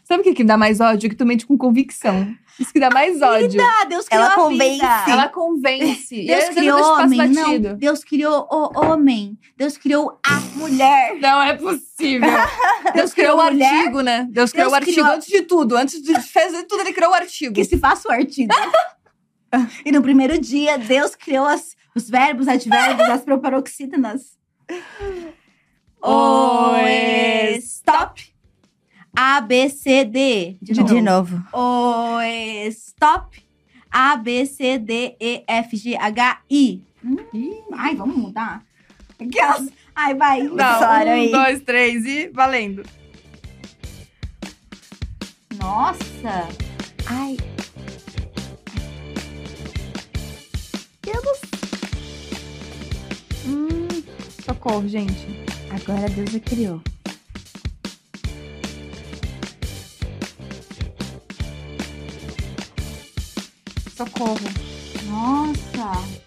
[0.09, 1.11] Sabe o que, que dá mais ódio?
[1.11, 2.33] Que tu mente com convicção.
[2.61, 3.61] Isso que dá mais ódio.
[3.61, 4.73] Ah, Deus criou Ela a convence.
[4.73, 5.05] vida.
[5.09, 6.27] Ela convence.
[6.27, 7.77] Deus criou deixo homem, não.
[7.77, 9.37] Deus criou o homem.
[9.57, 11.17] Deus criou a mulher.
[11.21, 12.31] Não é possível.
[12.31, 13.75] Deus Deus criou o criou mulher.
[13.75, 14.29] artigo, né?
[14.31, 15.77] Deus criou o Deus artigo criou- antes de tudo.
[15.77, 17.55] Antes de fazer tudo, ele criou o artigo.
[17.55, 18.55] Que se faça o artigo.
[19.85, 24.37] e no primeiro dia, Deus criou as- os verbos, advérbios, as proparoxítonas.
[26.09, 26.77] O
[27.59, 28.36] stop.
[29.17, 30.57] A, B, C, D.
[30.61, 30.95] De novo.
[30.95, 31.43] De novo.
[31.53, 32.21] O,
[32.71, 33.43] stop.
[33.91, 36.83] A, B, C, D, E, F, G, H, I.
[37.03, 38.63] Hum, ai, vamos mudar.
[39.19, 39.71] Aquelas.
[39.95, 40.43] Ai, vai.
[40.43, 41.31] Não, um, aí.
[41.31, 42.83] dois, três e valendo.
[45.59, 46.49] Nossa.
[47.07, 47.37] Ai,
[53.47, 53.87] Hum,
[54.45, 55.27] socorro, gente.
[55.71, 56.83] agora Deus a criou.
[63.97, 64.39] Socorro.
[65.09, 66.27] Nossa.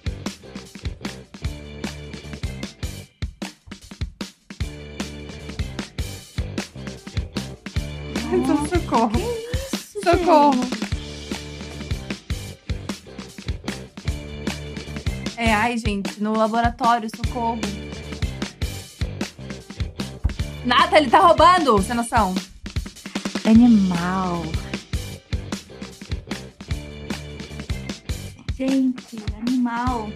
[8.69, 9.11] Socorro.
[9.63, 10.61] Isso, Socorro.
[15.37, 17.59] É, ai, gente, no laboratório, socorro.
[20.65, 22.33] Nata, ele tá roubando, sem noção.
[23.45, 24.43] Animal.
[28.59, 30.09] Gente, animal.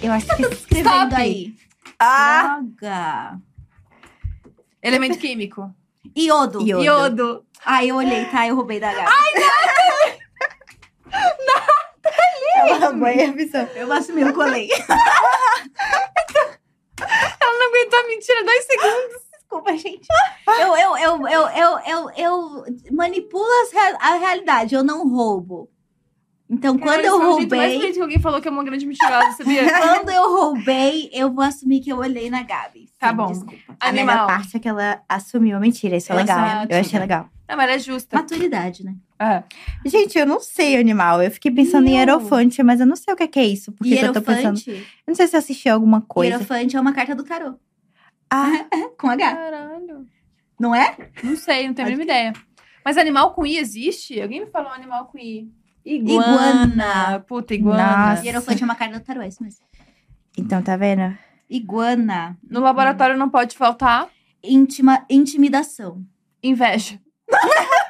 [0.00, 0.42] Eu acho que.
[0.42, 1.14] Escrevendo Stop.
[1.16, 1.52] aí.
[1.98, 2.60] Ah!
[2.62, 3.40] Droga.
[4.80, 5.74] Elemento químico.
[6.16, 6.62] Iodo.
[6.62, 6.84] Iodo.
[6.84, 7.44] Iodo.
[7.64, 8.46] Ai, eu olhei, tá?
[8.46, 9.10] Eu roubei da gata.
[12.68, 13.68] Ela banha a visão.
[13.74, 14.68] Eu assumi, eu colei.
[17.00, 19.23] Ela não aguentou a mentira dois segundos.
[19.54, 20.06] Desculpa, gente.
[20.46, 23.44] Eu, eu, eu, eu, eu, eu, eu manipulo
[24.00, 25.68] a realidade, eu não roubo.
[26.48, 28.62] Então, quando Cara, eu esse é mais roubei, bonito que alguém falou que é uma
[28.62, 29.64] grande mentirosa, sabia?
[29.80, 32.90] quando eu roubei, eu vou assumir que eu olhei na Gabi.
[32.98, 33.26] Tá Sim, bom.
[33.26, 33.76] Desculpa.
[33.80, 34.26] A melhor Animal.
[34.26, 35.96] parte é que ela assumiu a mentira.
[35.96, 36.38] Isso é legal.
[36.38, 36.72] Exato.
[36.72, 37.28] Eu achei legal.
[37.48, 38.16] Não, mas ela é justa.
[38.16, 38.94] Maturidade, né?
[39.18, 39.42] É.
[39.86, 41.22] Gente, eu não sei animal.
[41.22, 41.98] Eu fiquei pensando em Eu.
[41.98, 43.72] hierofante, mas eu não sei o que é, que é isso.
[43.72, 44.60] Por que que eu tô pensando?
[44.66, 46.34] Eu não sei se eu assisti alguma coisa.
[46.34, 47.54] Hierofante é uma carta do tarô.
[48.36, 48.66] Ah,
[48.98, 49.34] Com H.
[49.34, 50.06] Caralho.
[50.58, 50.96] Não é?
[51.22, 52.32] Não sei, não tenho a mínima ideia.
[52.84, 54.20] Mas animal com I existe?
[54.20, 55.48] Alguém me falou animal com I.
[55.84, 57.20] Iguana.
[57.28, 58.10] Puta, iguana.
[58.10, 58.24] Nossa.
[58.26, 59.64] Hierofante é uma carta do tarô, é isso mesmo.
[60.36, 61.16] então tá vendo?
[61.48, 62.36] Iguana.
[62.48, 64.08] No laboratório não pode faltar
[64.42, 66.04] Íntima, intimidação.
[66.42, 67.00] inveja.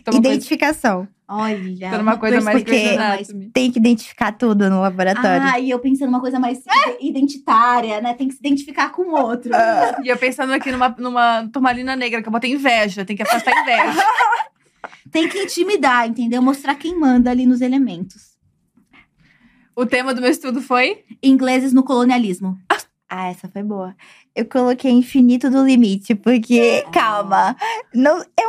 [0.00, 1.06] Então, Identificação.
[1.32, 1.90] Olha.
[1.90, 3.50] tô numa coisa mais porque- Anatomy.
[3.52, 5.46] Tem que identificar tudo no laboratório.
[5.46, 6.58] Ah, e eu pensando numa coisa mais
[7.00, 8.14] identitária, né?
[8.14, 9.52] Tem que se identificar com o outro.
[10.02, 13.04] E eu pensando aqui numa, numa turmalina negra, que eu botei inveja.
[13.04, 14.02] Tem que afastar inveja.
[15.12, 16.40] Tem que intimidar, entendeu?
[16.42, 18.30] Mostrar quem manda ali nos elementos.
[19.76, 21.04] o tema do meu estudo foi...
[21.22, 22.58] Ingleses no colonialismo.
[23.08, 23.94] Ah, essa foi boa.
[24.36, 27.56] Eu coloquei infinito do limite, porque, calma.
[27.94, 28.48] Não, eu,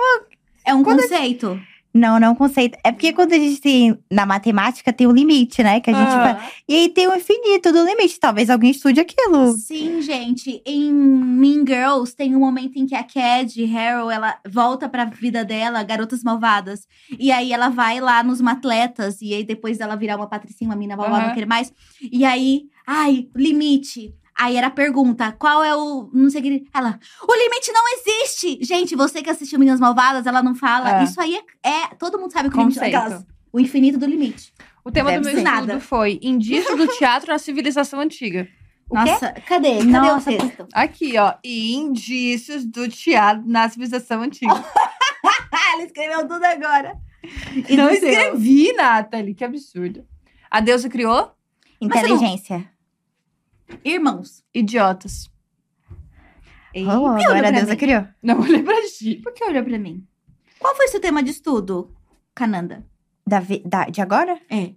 [0.65, 1.59] É um conceito.
[1.93, 2.77] Não, não um conceito.
[2.83, 3.97] É porque quando a gente tem.
[4.09, 5.79] Na matemática tem um limite, né?
[5.79, 6.33] Que a gente Ah.
[6.33, 6.51] vai.
[6.67, 8.19] E aí tem o infinito do limite.
[8.19, 9.53] Talvez alguém estude aquilo.
[9.53, 10.61] Sim, gente.
[10.65, 15.43] Em Mean Girls tem um momento em que a Cad Harrow ela volta pra vida
[15.43, 16.87] dela, Garotas Malvadas.
[17.19, 19.21] E aí ela vai lá nos atletas.
[19.21, 21.27] E aí depois dela virar uma patricinha, uma mina malvada, Aham.
[21.27, 21.73] não quer mais.
[22.11, 24.13] E aí, ai, limite.
[24.41, 26.09] Aí era a pergunta, qual é o.
[26.11, 26.67] Não sei o que.
[26.73, 28.57] Ela, o limite não existe!
[28.63, 31.01] Gente, você que assistiu Meninas Malvadas, ela não fala.
[31.01, 31.03] É.
[31.03, 33.23] Isso aí é, é- Todo mundo sabe o que o limite aquelas-
[33.53, 34.51] O infinito do limite.
[34.83, 35.79] O tema Deve do meu estudo Nada.
[35.79, 38.47] foi indício do teatro na civilização antiga.
[38.91, 39.77] Nossa, cadê?
[39.77, 40.67] Cadê Nossa, o texto?
[40.73, 41.35] Aqui, ó.
[41.43, 44.51] Indícios do teatro na civilização antiga.
[45.73, 46.97] Ela escreveu tudo agora.
[47.69, 49.35] E Não escrevi, Nathalie.
[49.35, 50.03] Que absurdo.
[50.49, 51.31] A deusa criou
[51.79, 52.70] Inteligência.
[53.83, 54.43] Irmãos.
[54.53, 55.29] idiotas.
[56.75, 58.07] Oh, Olha agora a deusa criou.
[58.23, 59.15] Não olhei pra ti.
[59.23, 60.07] Por que olhou pra mim?
[60.57, 61.93] Qual foi seu tema de estudo,
[62.33, 62.85] Cananda?
[63.27, 64.39] Da, vi- da- de agora?
[64.49, 64.73] É.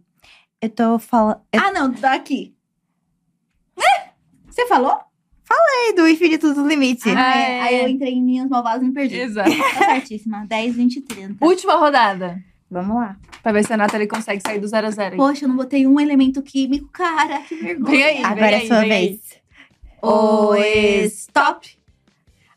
[0.60, 1.40] Eu tô falando.
[1.52, 2.56] Eu Ah, não, daqui.
[3.78, 4.10] É?
[4.46, 4.98] Você falou?
[5.46, 7.08] falei do infinito do limite.
[7.10, 7.60] Ah, é.
[7.60, 9.16] Aí eu entrei em Minhas Malvadas e me perdi.
[9.16, 9.50] Exato.
[9.50, 10.46] Tá certíssima.
[10.46, 11.44] 10, 20 e 30.
[11.44, 12.42] Última rodada.
[12.74, 13.16] Vamos lá.
[13.40, 15.12] Pra ver se a Nathalie consegue sair do zero a zero.
[15.12, 15.16] aí.
[15.16, 17.38] Poxa, eu não botei um elemento químico, cara.
[17.42, 17.88] Que vergonha.
[17.88, 18.24] Vem aí.
[18.24, 19.20] Agora é aí, sua vem vez.
[20.02, 20.56] O
[21.06, 21.78] stop.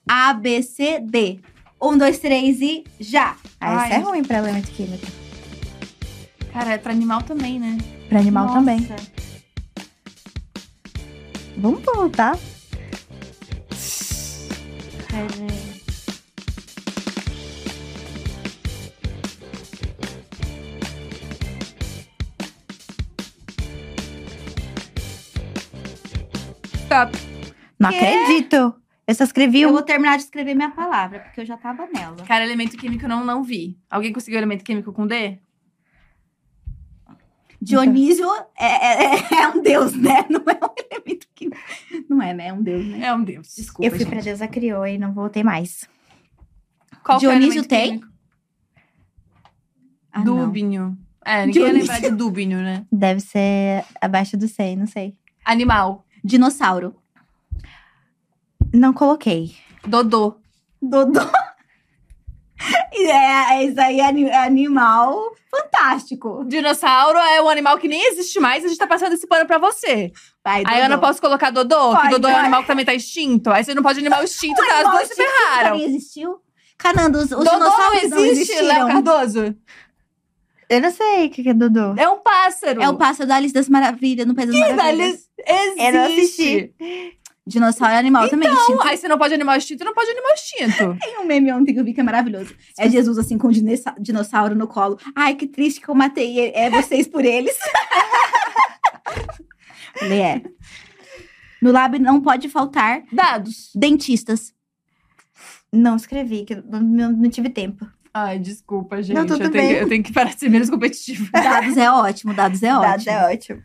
[0.09, 1.39] A, B, C, D.
[1.79, 3.35] Um, dois, três e já.
[3.61, 3.89] Ah, Ai.
[3.89, 5.05] isso é ruim pra elemento químico.
[6.51, 7.77] Cara, é pra animal também, né?
[8.09, 8.57] Pra animal Nossa.
[8.57, 8.89] também.
[11.57, 12.35] Vamos voltar.
[15.11, 15.76] Peraí.
[26.87, 27.09] Tá.
[27.79, 27.97] Não Quê?
[27.97, 28.75] acredito.
[29.05, 29.73] Eu só escrevi Eu um.
[29.73, 32.17] vou terminar de escrever minha palavra, porque eu já tava nela.
[32.25, 33.77] Cara, elemento químico eu não, não vi.
[33.89, 35.39] Alguém conseguiu elemento químico com D?
[37.61, 38.27] Dionísio
[38.57, 38.65] é,
[39.15, 40.25] é- é um deus, né?
[40.29, 41.49] Não é um elemento que.
[42.09, 42.47] Não é, né?
[42.49, 43.05] É um deus, né?
[43.07, 43.55] É um deus.
[43.55, 43.85] Desculpa.
[43.85, 44.09] Eu fui gente.
[44.09, 45.87] pra Deusa Criou e não voltei mais.
[47.03, 47.89] Qual que é o Dionísio elemento tem?
[47.99, 48.07] químico?
[50.11, 50.45] Ah, não.
[50.45, 50.97] Dúbinio.
[51.25, 51.91] É, ninguém ia Dionísio.
[51.93, 52.85] lembrar de dúbinio, né?
[52.91, 55.15] Deve ser abaixo do 100, não sei.
[55.43, 56.05] Animal.
[56.27, 56.93] Dinossauro.
[58.73, 59.55] Não coloquei.
[59.87, 60.35] Dodô.
[60.81, 61.21] Dodô.
[62.91, 66.43] É, isso aí é ani- animal fantástico.
[66.47, 69.59] Dinossauro é um animal que nem existe mais, a gente tá passando esse pano pra
[69.59, 70.11] você.
[70.43, 72.41] Vai, Aí eu não posso colocar Dodô, que Pode, Dodô é um vai.
[72.41, 73.51] animal que também tá extinto.
[73.51, 74.79] Aí você não pode animal extinto, tá?
[74.81, 75.69] As duas se ferraram.
[75.77, 76.41] também existiu.
[76.79, 78.87] Canando, os, os Dodô não dinossauros não existe, Léo existiram.
[78.87, 79.55] Cardoso.
[80.69, 81.95] Eu não sei o que que é Dodô.
[81.97, 82.81] É um pássaro.
[82.81, 85.29] É o pássaro da Alice das Maravilhas, no País das Maravilhas.
[85.39, 85.81] Existe.
[85.85, 86.73] Eu não assisti.
[87.47, 88.49] Dinossauro é animal também.
[88.49, 88.81] Não, extinto.
[88.83, 90.97] aí você não pode animal extinto, não pode animal extinto.
[91.01, 92.53] Tem um meme ontem que eu vi que é maravilhoso.
[92.77, 94.99] É Jesus, assim, com o dinossa- dinossauro no colo.
[95.15, 97.55] Ai, que triste que eu matei é vocês por eles.
[99.97, 100.41] Falei, é.
[101.61, 103.71] No lab não pode faltar Dados.
[103.73, 104.53] dentistas.
[105.71, 107.85] Não escrevi, que eu não- não tive tempo.
[108.25, 109.15] Ai, desculpa, gente.
[109.15, 109.75] Não, tudo eu, tenho, bem.
[109.75, 111.29] que- eu tenho que parar de ser menos competitivo.
[111.31, 112.81] Dados é ótimo, dados é ótimo.
[112.91, 113.63] Dados é ótimo.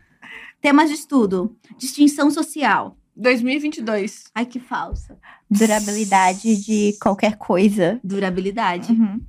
[0.60, 1.56] Temas de estudo.
[1.78, 2.96] Distinção social.
[3.16, 4.24] 2022.
[4.34, 5.18] Ai, que falsa.
[5.50, 8.00] Durabilidade de qualquer coisa.
[8.02, 8.92] Durabilidade.
[8.92, 9.20] Uhum.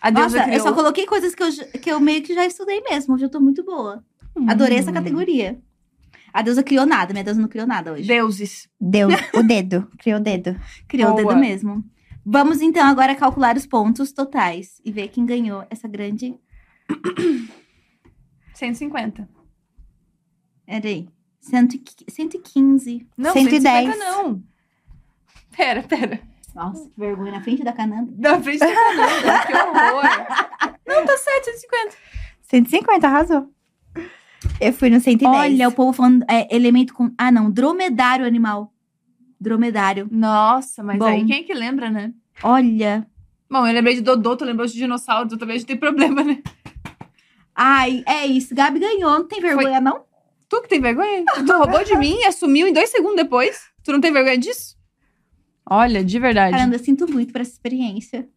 [0.00, 1.48] A deusa Nossa, eu só coloquei coisas que eu,
[1.80, 3.14] que eu meio que já estudei mesmo.
[3.14, 4.04] Hoje eu tô muito boa.
[4.48, 4.94] Adorei essa Hum.
[4.94, 5.58] categoria.
[6.32, 8.08] A deusa criou nada, minha deusa não criou nada hoje.
[8.08, 8.68] Deuses.
[8.80, 9.86] Deu o dedo.
[9.98, 10.58] Criou o dedo.
[10.88, 11.28] Criou o Boa.
[11.34, 11.84] dedo mesmo.
[12.24, 16.34] Vamos então agora calcular os pontos totais e ver quem ganhou essa grande.
[18.54, 19.28] 150.
[20.66, 21.08] Peraí.
[21.40, 23.06] Cento e qui- 115.
[23.16, 23.62] Não, 110.
[23.62, 24.42] 150 não.
[25.56, 26.20] Pera, pera.
[26.54, 27.32] Nossa, que vergonha.
[27.32, 28.12] Na frente da Cananda.
[28.16, 30.76] Na frente da Fernanda, que horror.
[30.86, 31.96] Não, tá certo, 150.
[32.42, 33.48] 150, arrasou.
[34.60, 35.34] Eu fui no 110.
[35.34, 37.10] Olha, o povo falando é, elemento com.
[37.18, 37.50] Ah, não.
[37.50, 38.72] Dromedário animal.
[39.42, 40.08] Dromedário.
[40.10, 41.06] Nossa, mas Bom.
[41.06, 42.12] aí quem é que lembra, né?
[42.42, 43.06] Olha.
[43.50, 46.22] Bom, eu lembrei de Dodô, tu lembrou de dinossauro, tu também a gente tem problema,
[46.22, 46.42] né?
[47.54, 48.54] Ai, é isso.
[48.54, 49.10] Gabi ganhou.
[49.10, 50.04] Não tem vergonha, não?
[50.48, 51.24] Tu que tem vergonha?
[51.34, 53.60] Tu roubou de mim e assumiu em dois segundos depois?
[53.84, 54.76] Tu não tem vergonha disso?
[55.68, 56.56] Olha, de verdade.
[56.56, 58.28] Caramba, eu sinto muito por essa experiência.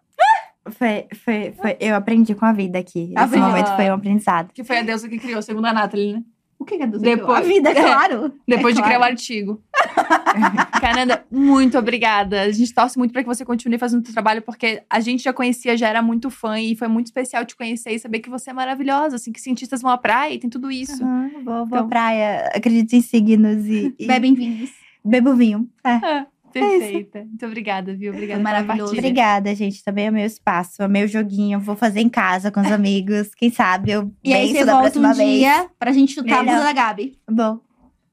[0.71, 3.03] Foi, foi, foi, eu aprendi com a vida aqui.
[3.03, 3.47] Esse Aprendeu.
[3.47, 4.51] momento foi um aprendizado.
[4.51, 6.23] Que foi a deusa que criou, segundo a Nathalie, né?
[6.65, 7.01] O que é Deus?
[7.01, 8.33] Depois- A vida, é claro.
[8.47, 9.61] Depois É de criar o artigo.
[10.81, 12.41] Cananda, muito obrigada.
[12.41, 15.31] A gente torce muito para que você continue fazendo o trabalho, porque a gente já
[15.31, 18.49] conhecia, já era muito fã e foi muito especial te conhecer e saber que você
[18.49, 21.03] é maravilhosa, assim, que cientistas vão à praia e tem tudo isso.
[21.03, 24.71] Uhum, vou, vou Então- à praia, acredito em signos e, e Bebem vinhos.
[25.03, 25.69] bebo vinho.
[25.85, 26.25] É.
[26.61, 27.19] Perfeita.
[27.19, 28.11] Muito obrigada, viu?
[28.13, 28.93] Obrigada pela maravilhoso.
[28.93, 29.83] Obrigada, gente.
[29.83, 31.59] Também é o meu espaço, é o meu joguinho.
[31.59, 33.29] Vou fazer em casa com os amigos.
[33.35, 35.39] Quem sabe eu E aí você da volta próxima um vez.
[35.39, 36.55] dia pra gente chutar a Melhor.
[36.55, 37.19] blusa da Gabi.
[37.29, 37.59] Bom,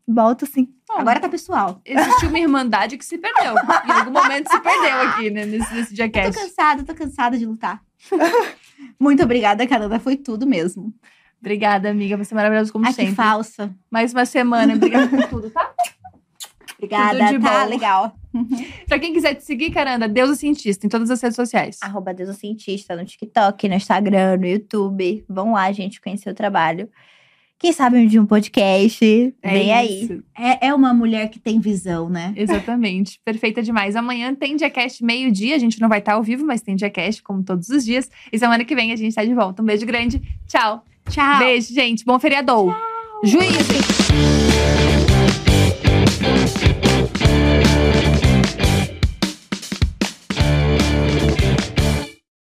[0.07, 0.69] volto sim.
[0.89, 1.81] Bom, Agora tá pessoal.
[1.85, 3.55] Existiu uma irmandade que se perdeu.
[3.87, 5.47] em algum momento se perdeu aqui, né?
[5.47, 6.39] Nesse, nesse Tô Diacast.
[6.39, 7.81] cansada, tô cansada de lutar.
[9.01, 9.99] Muito obrigada, Canada.
[10.01, 10.93] Foi tudo mesmo.
[11.41, 12.17] Obrigada, amiga.
[12.17, 13.15] Você é maravilhosa como Ai, que sempre.
[13.15, 13.75] falsa.
[13.91, 14.75] Mais uma semana.
[14.75, 15.73] Obrigada por tudo, tá?
[16.83, 17.71] Obrigada, Tudo de tá bom.
[17.71, 18.17] legal.
[18.89, 21.79] Pra quem quiser te seguir, Caranda, Deusa Cientista, em todas as redes sociais.
[21.81, 25.25] Arroba Deus o Cientista no TikTok, no Instagram, no YouTube.
[25.29, 26.89] Vão lá, gente, conhecer o trabalho.
[27.57, 29.33] Quem sabe dia um podcast.
[29.41, 30.21] É Vem aí.
[30.37, 32.33] É, é uma mulher que tem visão, né?
[32.35, 33.21] Exatamente.
[33.25, 33.95] Perfeita demais.
[33.95, 35.55] Amanhã tem Diacast meio-dia.
[35.55, 38.11] A gente não vai estar ao vivo, mas tem Diacast, como todos os dias.
[38.33, 39.63] E semana que vem a gente tá de volta.
[39.63, 40.21] Um beijo grande.
[40.49, 40.85] Tchau.
[41.09, 41.39] Tchau.
[41.39, 42.05] Beijo, gente.
[42.05, 42.77] Bom feriador.
[43.23, 44.92] Juízo.